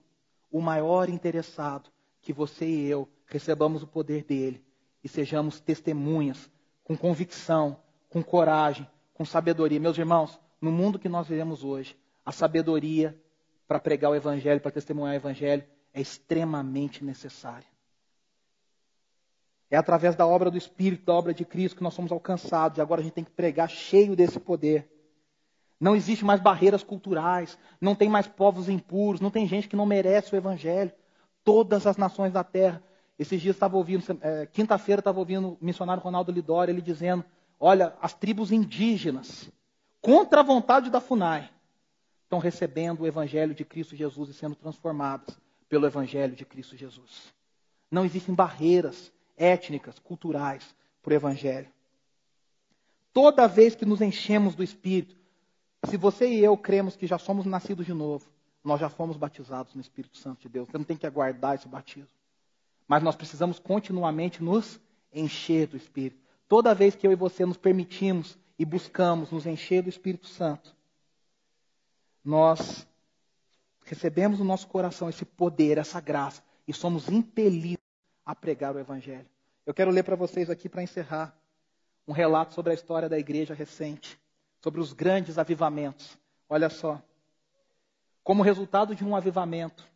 o 0.52 0.60
maior 0.60 1.08
interessado 1.08 1.90
que 2.22 2.34
você 2.34 2.66
e 2.66 2.86
eu 2.88 3.08
recebamos 3.28 3.82
o 3.82 3.88
poder 3.88 4.26
dele 4.26 4.65
e 5.06 5.08
sejamos 5.08 5.60
testemunhas 5.60 6.50
com 6.84 6.98
convicção, 6.98 7.78
com 8.10 8.24
coragem, 8.24 8.90
com 9.14 9.24
sabedoria. 9.24 9.80
Meus 9.80 9.96
irmãos, 10.00 10.40
no 10.60 10.72
mundo 10.72 10.98
que 10.98 11.08
nós 11.08 11.28
vivemos 11.28 11.64
hoje, 11.64 11.96
a 12.26 12.32
sabedoria 12.32 13.16
para 13.68 13.80
pregar 13.80 14.10
o 14.10 14.16
Evangelho, 14.16 14.60
para 14.60 14.72
testemunhar 14.72 15.14
o 15.14 15.18
Evangelho, 15.18 15.64
é 15.94 16.02
extremamente 16.02 17.06
necessária. 17.06 17.68
É 19.70 19.78
através 19.78 20.16
da 20.16 20.26
obra 20.26 20.50
do 20.50 20.58
Espírito, 20.58 21.06
da 21.06 21.14
obra 21.14 21.36
de 21.36 21.46
Cristo, 21.46 21.78
que 21.78 21.84
nós 21.84 21.94
somos 21.94 22.12
alcançados. 22.12 22.80
E 22.80 22.82
agora 22.82 23.02
a 23.02 23.04
gente 23.04 23.14
tem 23.14 23.24
que 23.24 23.32
pregar 23.32 23.70
cheio 23.70 24.16
desse 24.16 24.40
poder. 24.40 24.90
Não 25.80 25.96
existe 25.96 26.26
mais 26.26 26.42
barreiras 26.42 26.84
culturais, 26.84 27.60
não 27.80 27.94
tem 27.94 28.10
mais 28.10 28.26
povos 28.26 28.70
impuros, 28.70 29.22
não 29.22 29.30
tem 29.30 29.46
gente 29.48 29.68
que 29.68 29.76
não 29.76 29.86
merece 29.86 30.34
o 30.34 30.38
evangelho. 30.38 30.92
Todas 31.44 31.86
as 31.86 31.96
nações 31.96 32.34
da 32.34 32.44
terra. 32.44 32.82
Esses 33.18 33.42
dias 33.42 33.56
estava 33.56 33.78
ouvindo, 33.78 34.04
é, 34.22 34.46
quinta-feira 34.46 35.00
estava 35.00 35.20
ouvindo 35.20 35.50
o 35.50 35.58
missionário 35.62 36.04
Ronaldo 36.04 36.32
Lidório, 36.32 36.72
ele 36.72 36.82
dizendo: 36.82 37.24
olha, 37.60 37.96
as 38.02 38.14
tribos 38.14 38.52
indígenas, 38.52 39.50
contra 40.02 40.42
a 40.42 40.44
vontade 40.44 40.90
da 40.90 41.00
FUNAI, 41.00 41.50
estão 42.24 42.40
recebendo 42.40 43.02
o 43.02 43.08
evangelho 43.08 43.54
de 43.54 43.64
Cristo 43.64 43.96
Jesus 43.96 44.30
e 44.30 44.34
sendo 44.34 44.56
transformadas 44.56 45.40
pelo 45.70 45.86
evangelho 45.86 46.36
de 46.36 46.46
Cristo 46.46 46.76
Jesus. 46.76 47.34
Não 47.90 48.04
existem 48.04 48.36
barreiras 48.36 49.12
étnicas, 49.38 50.00
culturais 50.00 50.76
para 51.02 51.12
o 51.12 51.16
evangelho. 51.16 51.68
Toda 53.14 53.48
vez 53.48 53.76
que 53.76 53.86
nos 53.86 54.02
enchemos 54.02 54.56
do 54.56 54.64
Espírito, 54.64 55.16
se 55.86 55.96
você 55.98 56.28
e 56.28 56.44
eu 56.44 56.58
cremos 56.58 56.96
que 56.96 57.08
já 57.08 57.18
somos 57.18 57.46
nascidos 57.46 57.86
de 57.86 57.94
novo, 57.94 58.28
nós 58.64 58.82
já 58.82 58.90
fomos 58.90 59.16
batizados 59.16 59.74
no 59.76 59.82
Espírito 59.82 60.18
Santo 60.18 60.42
de 60.42 60.50
Deus. 60.50 60.68
Você 60.68 60.78
não 60.78 60.84
tem 60.84 60.98
que 60.98 61.06
aguardar 61.06 61.56
esse 61.56 61.68
batismo. 61.68 62.10
Mas 62.88 63.04
nós 63.04 63.16
precisamos 63.16 63.60
continuamente 63.60 64.44
nos 64.44 64.80
encher 65.12 65.68
do 65.68 65.78
Espírito. 65.78 66.22
Toda 66.48 66.76
vez 66.76 66.96
que 66.96 67.08
eu 67.08 67.12
e 67.12 67.16
você 67.16 67.46
nos 67.46 67.58
permitimos 67.58 68.38
e 68.58 68.66
buscamos 68.66 69.32
nos 69.32 69.46
encher 69.46 69.82
do 69.82 69.90
Espírito 69.90 70.28
Santo, 70.28 70.76
nós 72.24 72.88
recebemos 73.84 74.40
no 74.40 74.46
nosso 74.46 74.68
coração 74.68 75.10
esse 75.10 75.26
poder, 75.26 75.78
essa 75.78 76.00
graça, 76.00 76.44
e 76.68 76.74
somos 76.74 77.10
impelidos 77.10 77.84
a 78.26 78.36
pregar 78.36 78.76
o 78.76 78.80
Evangelho. 78.80 79.30
Eu 79.66 79.74
quero 79.74 79.92
ler 79.92 80.04
para 80.04 80.16
vocês 80.16 80.50
aqui, 80.50 80.68
para 80.68 80.84
encerrar, 80.84 81.36
um 82.08 82.12
relato 82.12 82.54
sobre 82.54 82.72
a 82.72 82.76
história 82.76 83.10
da 83.10 83.18
igreja 83.18 83.54
recente 83.54 84.20
sobre 84.66 84.82
os 84.82 84.94
grandes 84.94 85.38
avivamentos. 85.38 86.18
Olha 86.50 86.72
só. 86.72 87.00
Como 88.24 88.42
resultado 88.42 88.96
de 88.96 89.06
um 89.06 89.16
avivamento, 89.16 89.88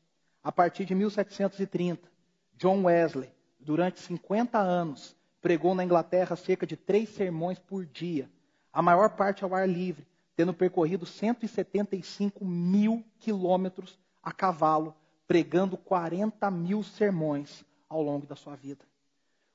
a 0.44 0.52
partir 0.52 0.86
de 0.86 0.94
1730, 0.94 2.08
John 2.60 2.84
Wesley, 2.84 3.32
durante 3.58 4.02
50 4.02 4.60
anos, 4.60 5.16
pregou 5.42 5.74
na 5.74 5.86
Inglaterra 5.86 6.36
cerca 6.36 6.68
de 6.68 6.76
três 6.76 7.08
sermões 7.08 7.58
por 7.58 7.86
dia, 7.86 8.30
a 8.74 8.82
maior 8.82 9.12
parte 9.12 9.46
ao 9.46 9.56
ar 9.56 9.68
livre, 9.68 10.06
tendo 10.36 10.54
percorrido 10.54 11.06
175 11.06 12.44
mil 12.44 13.02
quilômetros 13.18 13.98
a 14.22 14.34
cavalo, 14.34 14.94
pregando 15.26 15.78
40 15.78 16.52
mil 16.52 16.84
sermões 16.84 17.64
ao 17.88 18.04
longo 18.04 18.28
da 18.28 18.36
sua 18.36 18.58
vida. 18.58 18.84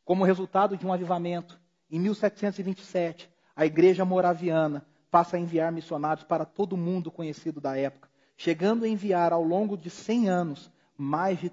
Como 0.03 0.25
resultado 0.25 0.75
de 0.75 0.87
um 0.87 0.93
avivamento, 0.93 1.61
em 1.91 2.01
1727, 2.01 3.29
a 3.55 3.67
Igreja 3.67 4.03
Moraviana 4.07 4.83
passa 5.11 5.37
a 5.37 5.41
enviar 5.41 5.71
missionários 5.71 6.25
para 6.25 6.47
todo 6.47 6.75
mundo 6.75 7.11
conhecido 7.11 7.61
da 7.61 7.77
época, 7.77 8.09
chegando 8.35 8.87
a 8.87 8.89
enviar 8.89 9.31
ao 9.31 9.43
longo 9.43 9.77
de 9.77 9.91
100 9.91 10.31
anos 10.31 10.73
mais 10.97 11.39
de 11.39 11.51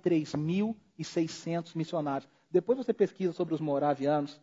3.600 1.04 1.76
missionários. 1.76 2.30
Depois 2.50 2.78
você 2.78 2.94
pesquisa 2.94 3.34
sobre 3.34 3.54
os 3.54 3.62
moravianos. 3.62 4.40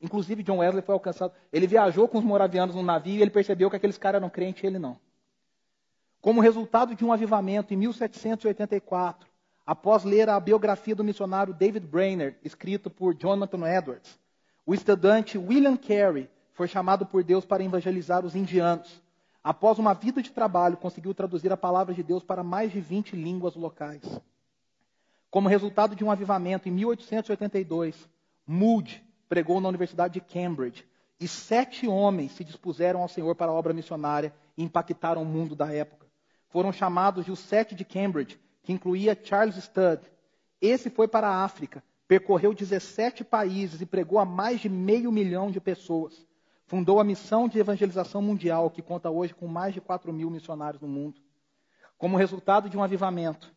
Inclusive, 0.00 0.42
John 0.42 0.58
Wesley 0.58 0.82
foi 0.82 0.92
alcançado. 0.92 1.32
Ele 1.52 1.66
viajou 1.66 2.06
com 2.06 2.18
os 2.18 2.24
moravianos 2.24 2.74
no 2.74 2.82
navio 2.82 3.18
e 3.18 3.22
ele 3.22 3.30
percebeu 3.30 3.70
que 3.70 3.76
aqueles 3.76 3.96
caras 3.96 4.20
eram 4.20 4.28
crentes 4.28 4.62
e 4.62 4.66
ele 4.66 4.78
não. 4.78 4.98
Como 6.20 6.40
resultado 6.40 6.94
de 6.94 7.04
um 7.04 7.12
avivamento 7.12 7.72
em 7.72 7.76
1784, 7.76 9.28
após 9.66 10.04
ler 10.04 10.28
a 10.28 10.40
biografia 10.40 10.94
do 10.94 11.04
missionário 11.04 11.54
David 11.54 11.86
Brainerd, 11.86 12.36
escrito 12.42 12.90
por 12.90 13.14
Jonathan 13.14 13.66
Edwards, 13.66 14.18
o 14.66 14.74
estudante 14.74 15.36
William 15.36 15.76
Carey 15.76 16.28
foi 16.52 16.68
chamado 16.68 17.04
por 17.04 17.22
Deus 17.22 17.44
para 17.44 17.62
evangelizar 17.62 18.24
os 18.24 18.34
indianos. 18.34 19.02
Após 19.42 19.78
uma 19.78 19.92
vida 19.92 20.22
de 20.22 20.30
trabalho, 20.30 20.78
conseguiu 20.78 21.12
traduzir 21.12 21.52
a 21.52 21.56
palavra 21.56 21.92
de 21.92 22.02
Deus 22.02 22.22
para 22.22 22.42
mais 22.42 22.72
de 22.72 22.80
20 22.80 23.14
línguas 23.14 23.54
locais. 23.54 24.02
Como 25.34 25.48
resultado 25.48 25.96
de 25.96 26.04
um 26.04 26.12
avivamento, 26.12 26.68
em 26.68 26.70
1882, 26.70 28.08
Moody 28.46 29.02
pregou 29.28 29.60
na 29.60 29.68
Universidade 29.68 30.14
de 30.14 30.20
Cambridge 30.20 30.86
e 31.18 31.26
sete 31.26 31.88
homens 31.88 32.30
se 32.30 32.44
dispuseram 32.44 33.02
ao 33.02 33.08
Senhor 33.08 33.34
para 33.34 33.50
a 33.50 33.54
obra 33.54 33.72
missionária 33.72 34.32
e 34.56 34.62
impactaram 34.62 35.22
o 35.22 35.26
mundo 35.26 35.56
da 35.56 35.74
época. 35.74 36.06
Foram 36.50 36.72
chamados 36.72 37.24
de 37.24 37.32
os 37.32 37.40
sete 37.40 37.74
de 37.74 37.84
Cambridge, 37.84 38.38
que 38.62 38.72
incluía 38.72 39.18
Charles 39.20 39.56
Studd. 39.56 40.04
Esse 40.60 40.88
foi 40.88 41.08
para 41.08 41.26
a 41.26 41.42
África, 41.42 41.82
percorreu 42.06 42.54
17 42.54 43.24
países 43.24 43.80
e 43.80 43.86
pregou 43.86 44.20
a 44.20 44.24
mais 44.24 44.60
de 44.60 44.68
meio 44.68 45.10
milhão 45.10 45.50
de 45.50 45.60
pessoas. 45.60 46.24
Fundou 46.64 47.00
a 47.00 47.04
Missão 47.04 47.48
de 47.48 47.58
Evangelização 47.58 48.22
Mundial, 48.22 48.70
que 48.70 48.80
conta 48.80 49.10
hoje 49.10 49.34
com 49.34 49.48
mais 49.48 49.74
de 49.74 49.80
4 49.80 50.12
mil 50.12 50.30
missionários 50.30 50.80
no 50.80 50.86
mundo. 50.86 51.20
Como 51.98 52.16
resultado 52.16 52.68
de 52.68 52.76
um 52.76 52.84
avivamento, 52.84 53.52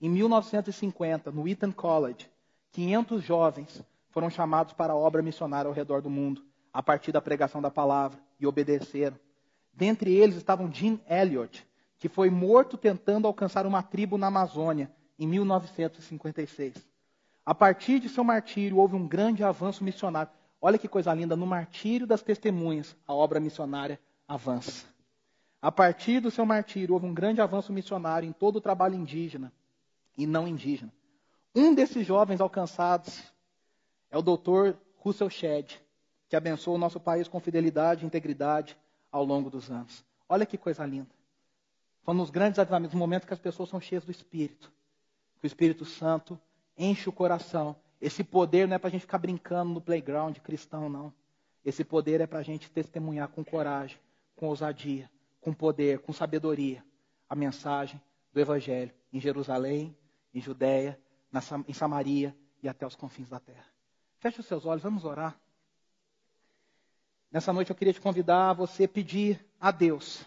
em 0.00 0.08
1950, 0.08 1.30
no 1.30 1.48
Eton 1.48 1.72
College, 1.72 2.30
500 2.72 3.22
jovens 3.22 3.82
foram 4.10 4.30
chamados 4.30 4.72
para 4.72 4.92
a 4.92 4.96
obra 4.96 5.22
missionária 5.22 5.68
ao 5.68 5.74
redor 5.74 6.00
do 6.00 6.10
mundo, 6.10 6.44
a 6.72 6.82
partir 6.82 7.12
da 7.12 7.20
pregação 7.20 7.60
da 7.60 7.70
palavra, 7.70 8.18
e 8.38 8.46
obedeceram. 8.46 9.18
Dentre 9.72 10.14
eles 10.14 10.36
estavam 10.36 10.72
Jim 10.72 11.00
Elliot, 11.08 11.66
que 11.98 12.08
foi 12.08 12.30
morto 12.30 12.76
tentando 12.76 13.26
alcançar 13.26 13.66
uma 13.66 13.82
tribo 13.82 14.16
na 14.16 14.28
Amazônia, 14.28 14.90
em 15.18 15.26
1956. 15.26 16.74
A 17.44 17.54
partir 17.54 17.98
de 17.98 18.08
seu 18.08 18.22
martírio, 18.22 18.76
houve 18.78 18.94
um 18.94 19.06
grande 19.06 19.42
avanço 19.42 19.82
missionário. 19.82 20.30
Olha 20.60 20.78
que 20.78 20.86
coisa 20.86 21.12
linda, 21.14 21.34
no 21.34 21.46
martírio 21.46 22.06
das 22.06 22.22
testemunhas, 22.22 22.96
a 23.06 23.14
obra 23.14 23.40
missionária 23.40 23.98
avança. 24.28 24.86
A 25.60 25.72
partir 25.72 26.20
do 26.20 26.30
seu 26.30 26.46
martírio, 26.46 26.94
houve 26.94 27.06
um 27.06 27.14
grande 27.14 27.40
avanço 27.40 27.72
missionário 27.72 28.28
em 28.28 28.32
todo 28.32 28.56
o 28.56 28.60
trabalho 28.60 28.94
indígena. 28.94 29.52
E 30.18 30.26
não 30.26 30.48
indígena. 30.48 30.92
Um 31.54 31.72
desses 31.72 32.04
jovens 32.04 32.40
alcançados 32.40 33.22
é 34.10 34.18
o 34.18 34.22
doutor 34.22 34.76
Russell 34.98 35.30
Shedd, 35.30 35.76
que 36.28 36.36
abençoou 36.36 36.76
o 36.76 36.78
nosso 36.78 36.98
país 36.98 37.28
com 37.28 37.40
fidelidade 37.40 38.02
e 38.02 38.06
integridade 38.06 38.76
ao 39.10 39.24
longo 39.24 39.48
dos 39.48 39.70
anos. 39.70 40.04
Olha 40.28 40.44
que 40.44 40.58
coisa 40.58 40.84
linda. 40.84 41.08
Foi 42.02 42.14
nos 42.14 42.30
grandes 42.30 42.58
avivamentos, 42.58 42.94
no 42.94 42.98
momento 42.98 43.26
que 43.26 43.32
as 43.32 43.38
pessoas 43.38 43.68
são 43.68 43.80
cheias 43.80 44.04
do 44.04 44.10
Espírito. 44.10 44.70
Que 45.38 45.46
o 45.46 45.46
Espírito 45.46 45.84
Santo 45.84 46.38
enche 46.76 47.08
o 47.08 47.12
coração. 47.12 47.76
Esse 48.00 48.24
poder 48.24 48.66
não 48.66 48.74
é 48.74 48.78
para 48.78 48.88
a 48.88 48.90
gente 48.90 49.02
ficar 49.02 49.18
brincando 49.18 49.72
no 49.72 49.80
playground 49.80 50.36
cristão, 50.38 50.88
não. 50.88 51.12
Esse 51.64 51.84
poder 51.84 52.20
é 52.20 52.26
para 52.26 52.40
a 52.40 52.42
gente 52.42 52.70
testemunhar 52.70 53.28
com 53.28 53.44
coragem, 53.44 53.98
com 54.36 54.48
ousadia, 54.48 55.10
com 55.40 55.52
poder, 55.52 56.00
com 56.00 56.12
sabedoria 56.12 56.84
a 57.28 57.34
mensagem 57.34 58.00
do 58.32 58.40
Evangelho 58.40 58.90
em 59.12 59.20
Jerusalém, 59.20 59.94
em 60.34 60.40
Judéia, 60.40 60.98
em 61.66 61.72
Samaria 61.72 62.36
e 62.62 62.68
até 62.68 62.86
os 62.86 62.94
confins 62.94 63.28
da 63.28 63.40
terra. 63.40 63.66
Feche 64.18 64.40
os 64.40 64.46
seus 64.46 64.66
olhos, 64.66 64.82
vamos 64.82 65.04
orar. 65.04 65.38
Nessa 67.30 67.52
noite 67.52 67.70
eu 67.70 67.76
queria 67.76 67.92
te 67.92 68.00
convidar 68.00 68.50
a 68.50 68.52
você 68.54 68.88
pedir 68.88 69.44
a 69.60 69.70
Deus 69.70 70.24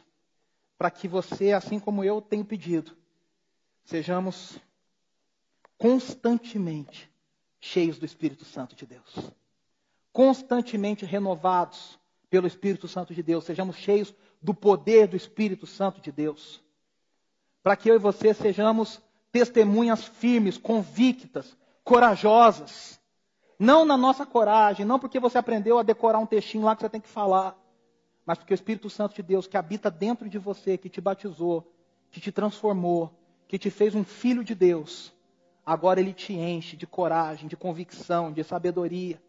para 0.78 0.92
que 0.92 1.08
você, 1.08 1.52
assim 1.52 1.80
como 1.80 2.04
eu 2.04 2.22
tenho 2.22 2.46
pedido, 2.46 2.96
sejamos 3.84 4.58
constantemente 5.78 7.12
cheios 7.60 7.98
do 7.98 8.06
Espírito 8.06 8.46
Santo 8.46 8.76
de 8.76 8.86
Deus. 8.86 9.32
Constantemente 10.12 11.06
renovados 11.06 12.00
pelo 12.30 12.48
Espírito 12.48 12.88
Santo 12.88 13.14
de 13.14 13.22
Deus, 13.22 13.46
sejamos 13.46 13.76
cheios 13.76 14.14
do 14.42 14.54
poder 14.54 15.08
do 15.08 15.16
Espírito 15.16 15.68
Santo 15.68 16.02
de 16.02 16.12
Deus. 16.12 16.64
Para 17.62 17.76
que 17.76 17.90
eu 17.90 17.96
e 17.96 18.00
você 18.00 18.34
sejamos 18.34 19.02
testemunhas 19.32 20.04
firmes, 20.04 20.58
convictas, 20.58 21.56
corajosas. 21.84 23.00
Não 23.58 23.86
na 23.86 23.96
nossa 23.96 24.26
coragem, 24.26 24.86
não 24.86 25.00
porque 25.00 25.20
você 25.20 25.38
aprendeu 25.38 25.78
a 25.78 25.84
decorar 25.84 26.20
um 26.20 26.26
textinho 26.26 26.66
lá 26.66 26.76
que 26.76 26.82
você 26.82 26.90
tem 26.90 27.02
que 27.02 27.08
falar, 27.08 27.56
mas 28.26 28.38
porque 28.38 28.54
o 28.54 28.56
Espírito 28.56 28.90
Santo 28.90 29.16
de 29.16 29.22
Deus 29.22 29.48
que 29.48 29.58
habita 29.58 29.92
dentro 29.92 30.28
de 30.30 30.38
você, 30.38 30.78
que 30.78 30.90
te 30.90 31.00
batizou, 31.00 31.72
que 32.10 32.20
te 32.20 32.32
transformou, 32.32 33.12
que 33.48 33.60
te 33.60 33.70
fez 33.70 33.94
um 33.94 34.04
filho 34.04 34.44
de 34.44 34.56
Deus, 34.56 35.14
agora 35.66 36.00
ele 36.00 36.14
te 36.14 36.34
enche 36.34 36.76
de 36.76 36.88
coragem, 36.88 37.48
de 37.48 37.56
convicção, 37.56 38.32
de 38.32 38.44
sabedoria, 38.44 39.22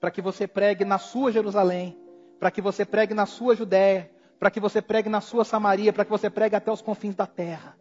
para 0.00 0.10
que 0.10 0.20
você 0.20 0.46
pregue 0.46 0.84
na 0.84 0.98
sua 0.98 1.30
Jerusalém, 1.30 1.96
para 2.38 2.50
que 2.50 2.60
você 2.60 2.84
pregue 2.84 3.14
na 3.14 3.26
sua 3.26 3.54
Judéia, 3.54 4.10
para 4.38 4.50
que 4.50 4.60
você 4.60 4.80
pregue 4.80 5.08
na 5.08 5.20
sua 5.20 5.44
Samaria, 5.44 5.92
para 5.92 6.04
que 6.04 6.10
você 6.10 6.30
pregue 6.30 6.56
até 6.56 6.70
os 6.70 6.80
confins 6.82 7.14
da 7.14 7.26
terra. 7.26 7.76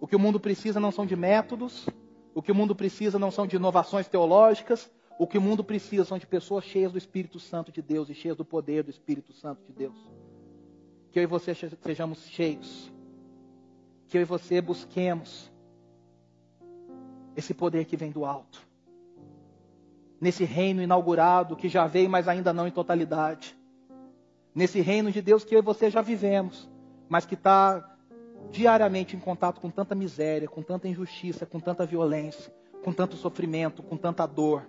O 0.00 0.06
que 0.06 0.16
o 0.16 0.18
mundo 0.18 0.40
precisa 0.40 0.80
não 0.80 0.90
são 0.90 1.04
de 1.04 1.14
métodos, 1.14 1.86
o 2.34 2.40
que 2.40 2.50
o 2.50 2.54
mundo 2.54 2.74
precisa 2.74 3.18
não 3.18 3.30
são 3.30 3.46
de 3.46 3.56
inovações 3.56 4.08
teológicas, 4.08 4.90
o 5.18 5.26
que 5.26 5.36
o 5.36 5.40
mundo 5.42 5.62
precisa 5.62 6.06
são 6.06 6.16
de 6.16 6.26
pessoas 6.26 6.64
cheias 6.64 6.90
do 6.90 6.96
Espírito 6.96 7.38
Santo 7.38 7.70
de 7.70 7.82
Deus 7.82 8.08
e 8.08 8.14
cheias 8.14 8.36
do 8.36 8.44
poder 8.44 8.82
do 8.82 8.90
Espírito 8.90 9.34
Santo 9.34 9.62
de 9.66 9.72
Deus. 9.72 10.10
Que 11.12 11.18
eu 11.18 11.22
e 11.22 11.26
você 11.26 11.54
sejamos 11.54 12.24
cheios. 12.28 12.90
Que 14.08 14.16
eu 14.16 14.22
e 14.22 14.24
você 14.24 14.62
busquemos 14.62 15.52
esse 17.36 17.52
poder 17.52 17.84
que 17.84 17.96
vem 17.96 18.10
do 18.10 18.24
alto. 18.24 18.66
Nesse 20.18 20.44
reino 20.44 20.80
inaugurado 20.80 21.56
que 21.56 21.68
já 21.68 21.86
veio, 21.86 22.08
mas 22.08 22.26
ainda 22.26 22.52
não 22.52 22.66
em 22.66 22.70
totalidade. 22.70 23.54
Nesse 24.54 24.80
reino 24.80 25.12
de 25.12 25.20
Deus 25.20 25.44
que 25.44 25.54
eu 25.54 25.58
e 25.58 25.62
você 25.62 25.90
já 25.90 26.00
vivemos, 26.00 26.68
mas 27.08 27.26
que 27.26 27.34
está 27.34 27.89
diariamente 28.50 29.16
em 29.16 29.20
contato 29.20 29.60
com 29.60 29.70
tanta 29.70 29.94
miséria, 29.94 30.48
com 30.48 30.62
tanta 30.62 30.88
injustiça, 30.88 31.46
com 31.46 31.60
tanta 31.60 31.84
violência, 31.84 32.52
com 32.82 32.92
tanto 32.92 33.16
sofrimento, 33.16 33.82
com 33.82 33.96
tanta 33.96 34.26
dor. 34.26 34.68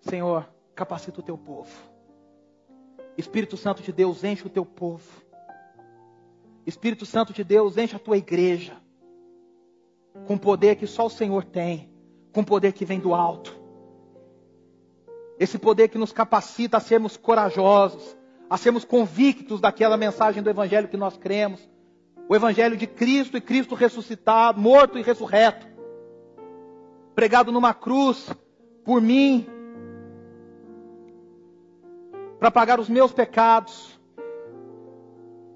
Senhor, 0.00 0.48
capacita 0.74 1.20
o 1.20 1.22
teu 1.22 1.36
povo. 1.36 1.70
Espírito 3.16 3.56
Santo 3.56 3.82
de 3.82 3.92
Deus, 3.92 4.24
enche 4.24 4.46
o 4.46 4.50
teu 4.50 4.64
povo. 4.64 5.22
Espírito 6.66 7.04
Santo 7.04 7.32
de 7.32 7.44
Deus, 7.44 7.76
enche 7.76 7.96
a 7.96 7.98
tua 7.98 8.16
igreja. 8.16 8.76
Com 10.26 10.38
poder 10.38 10.76
que 10.76 10.86
só 10.86 11.06
o 11.06 11.10
Senhor 11.10 11.44
tem, 11.44 11.90
com 12.32 12.44
poder 12.44 12.72
que 12.72 12.84
vem 12.84 13.00
do 13.00 13.14
alto. 13.14 13.60
Esse 15.38 15.58
poder 15.58 15.88
que 15.88 15.98
nos 15.98 16.12
capacita 16.12 16.76
a 16.76 16.80
sermos 16.80 17.16
corajosos, 17.16 18.16
a 18.48 18.56
sermos 18.56 18.84
convictos 18.84 19.60
daquela 19.60 19.96
mensagem 19.96 20.42
do 20.42 20.50
Evangelho 20.50 20.88
que 20.88 20.96
nós 20.96 21.16
cremos, 21.16 21.68
o 22.28 22.36
Evangelho 22.36 22.76
de 22.76 22.86
Cristo 22.86 23.36
e 23.36 23.40
Cristo 23.40 23.74
ressuscitado, 23.74 24.60
morto 24.60 24.98
e 24.98 25.02
ressurreto, 25.02 25.66
pregado 27.14 27.52
numa 27.52 27.74
cruz 27.74 28.30
por 28.84 29.00
mim, 29.00 29.46
para 32.38 32.50
pagar 32.50 32.80
os 32.80 32.88
meus 32.88 33.12
pecados, 33.12 34.00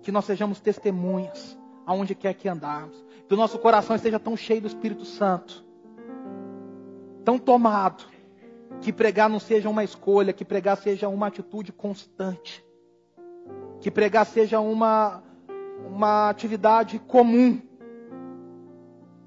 que 0.02 0.12
nós 0.12 0.24
sejamos 0.24 0.60
testemunhas 0.60 1.58
aonde 1.84 2.14
quer 2.14 2.34
que 2.34 2.48
andarmos, 2.48 3.04
que 3.26 3.34
o 3.34 3.36
nosso 3.36 3.58
coração 3.58 3.96
esteja 3.96 4.20
tão 4.20 4.36
cheio 4.36 4.60
do 4.60 4.68
Espírito 4.68 5.04
Santo, 5.04 5.64
tão 7.24 7.38
tomado, 7.38 8.04
que 8.80 8.92
pregar 8.92 9.28
não 9.28 9.40
seja 9.40 9.68
uma 9.68 9.82
escolha, 9.82 10.32
que 10.32 10.44
pregar 10.44 10.76
seja 10.76 11.08
uma 11.08 11.26
atitude 11.26 11.72
constante, 11.72 12.64
que 13.80 13.90
pregar 13.90 14.26
seja 14.26 14.60
uma 14.60 15.22
uma 15.84 16.28
atividade 16.28 16.98
comum, 16.98 17.60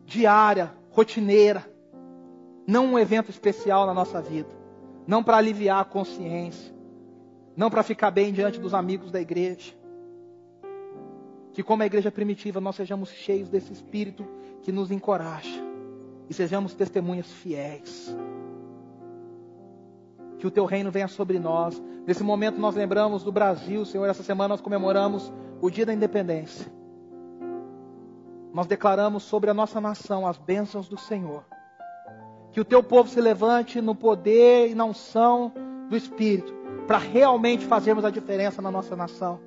diária, 0.06 0.74
rotineira, 0.91 1.66
não 2.68 2.86
um 2.86 3.00
evento 3.00 3.30
especial 3.30 3.86
na 3.86 3.93
nossa 3.93 4.22
vida, 4.22 4.50
não 5.08 5.24
para 5.24 5.38
aliviar 5.38 5.82
a 5.82 5.86
consciência, 5.86 6.74
não 7.56 7.70
para 7.70 7.84
ficar 7.84 8.12
bem 8.12 8.32
diante 8.32 8.60
dos 8.60 8.74
amigos 8.74 9.12
da 9.12 9.20
igreja. 9.20 9.74
Que, 11.52 11.64
como 11.64 11.84
a 11.84 11.86
igreja 11.86 12.12
primitiva, 12.12 12.62
nós 12.62 12.76
sejamos 12.76 13.10
cheios 13.10 13.50
desse 13.50 13.74
espírito 13.74 14.26
que 14.62 14.72
nos 14.72 14.91
encoraja 14.91 15.64
e 16.30 16.34
sejamos 16.34 16.74
testemunhas 16.74 17.32
fiéis. 17.32 18.16
Que 20.38 20.47
o 20.47 20.52
teu 20.52 20.64
reino 20.66 20.91
venha 20.91 21.08
sobre 21.08 21.39
nós. 21.39 21.82
Nesse 22.06 22.24
momento, 22.24 22.60
nós 22.60 22.76
lembramos 22.76 23.24
do 23.24 23.32
Brasil, 23.32 23.84
Senhor. 23.84 24.06
Essa 24.06 24.24
semana 24.24 24.50
nós 24.50 24.62
comemoramos 24.62 25.34
o 25.62 25.70
dia 25.70 25.86
da 25.86 25.93
independência, 25.93 26.72
nós 28.53 28.68
declaramos 28.68 29.24
sobre 29.24 29.49
a 29.49 29.53
nossa 29.53 29.80
nação 29.80 30.26
as 30.26 30.38
bênçãos 30.38 30.88
do 30.88 30.97
Senhor. 30.97 31.43
Que 32.51 32.60
o 32.60 32.66
teu 32.66 32.82
povo 32.82 33.07
se 33.07 33.22
levante 33.22 33.80
no 33.80 33.93
poder 33.93 34.72
e 34.72 34.76
na 34.76 34.86
unção 34.86 35.53
do 35.88 35.95
Espírito, 35.95 36.53
para 36.88 36.97
realmente 36.97 37.66
fazermos 37.66 38.03
a 38.03 38.10
diferença 38.10 38.62
na 38.62 38.72
nossa 38.72 38.95
nação. 38.95 39.39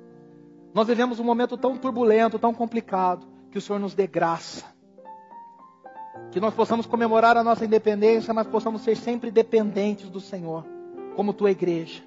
Nós 0.73 0.87
vivemos 0.87 1.19
um 1.19 1.23
momento 1.23 1.57
tão 1.57 1.77
turbulento, 1.77 2.39
tão 2.39 2.53
complicado, 2.53 3.27
que 3.51 3.57
o 3.57 3.61
Senhor 3.61 3.79
nos 3.79 3.93
dê 3.93 4.07
graça. 4.07 4.65
Que 6.31 6.39
nós 6.39 6.53
possamos 6.53 6.85
comemorar 6.85 7.37
a 7.37 7.43
nossa 7.43 7.65
independência, 7.65 8.33
mas 8.33 8.47
possamos 8.47 8.81
ser 8.81 8.95
sempre 8.95 9.29
dependentes 9.29 10.09
do 10.09 10.19
Senhor, 10.19 10.65
como 11.15 11.33
tua 11.33 11.51
igreja. 11.51 12.01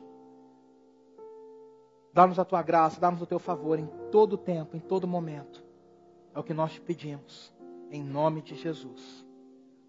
Dá-nos 2.16 2.38
a 2.38 2.46
tua 2.46 2.62
graça, 2.62 2.98
dá-nos 2.98 3.20
o 3.20 3.26
teu 3.26 3.38
favor 3.38 3.78
em 3.78 3.86
todo 4.10 4.38
tempo, 4.38 4.74
em 4.74 4.80
todo 4.80 5.06
momento. 5.06 5.62
É 6.34 6.38
o 6.38 6.42
que 6.42 6.54
nós 6.54 6.72
te 6.72 6.80
pedimos. 6.80 7.52
Em 7.90 8.02
nome 8.02 8.40
de 8.40 8.54
Jesus. 8.54 9.22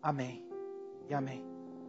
Amém 0.02 0.46
e 1.08 1.14
amém. 1.14 1.57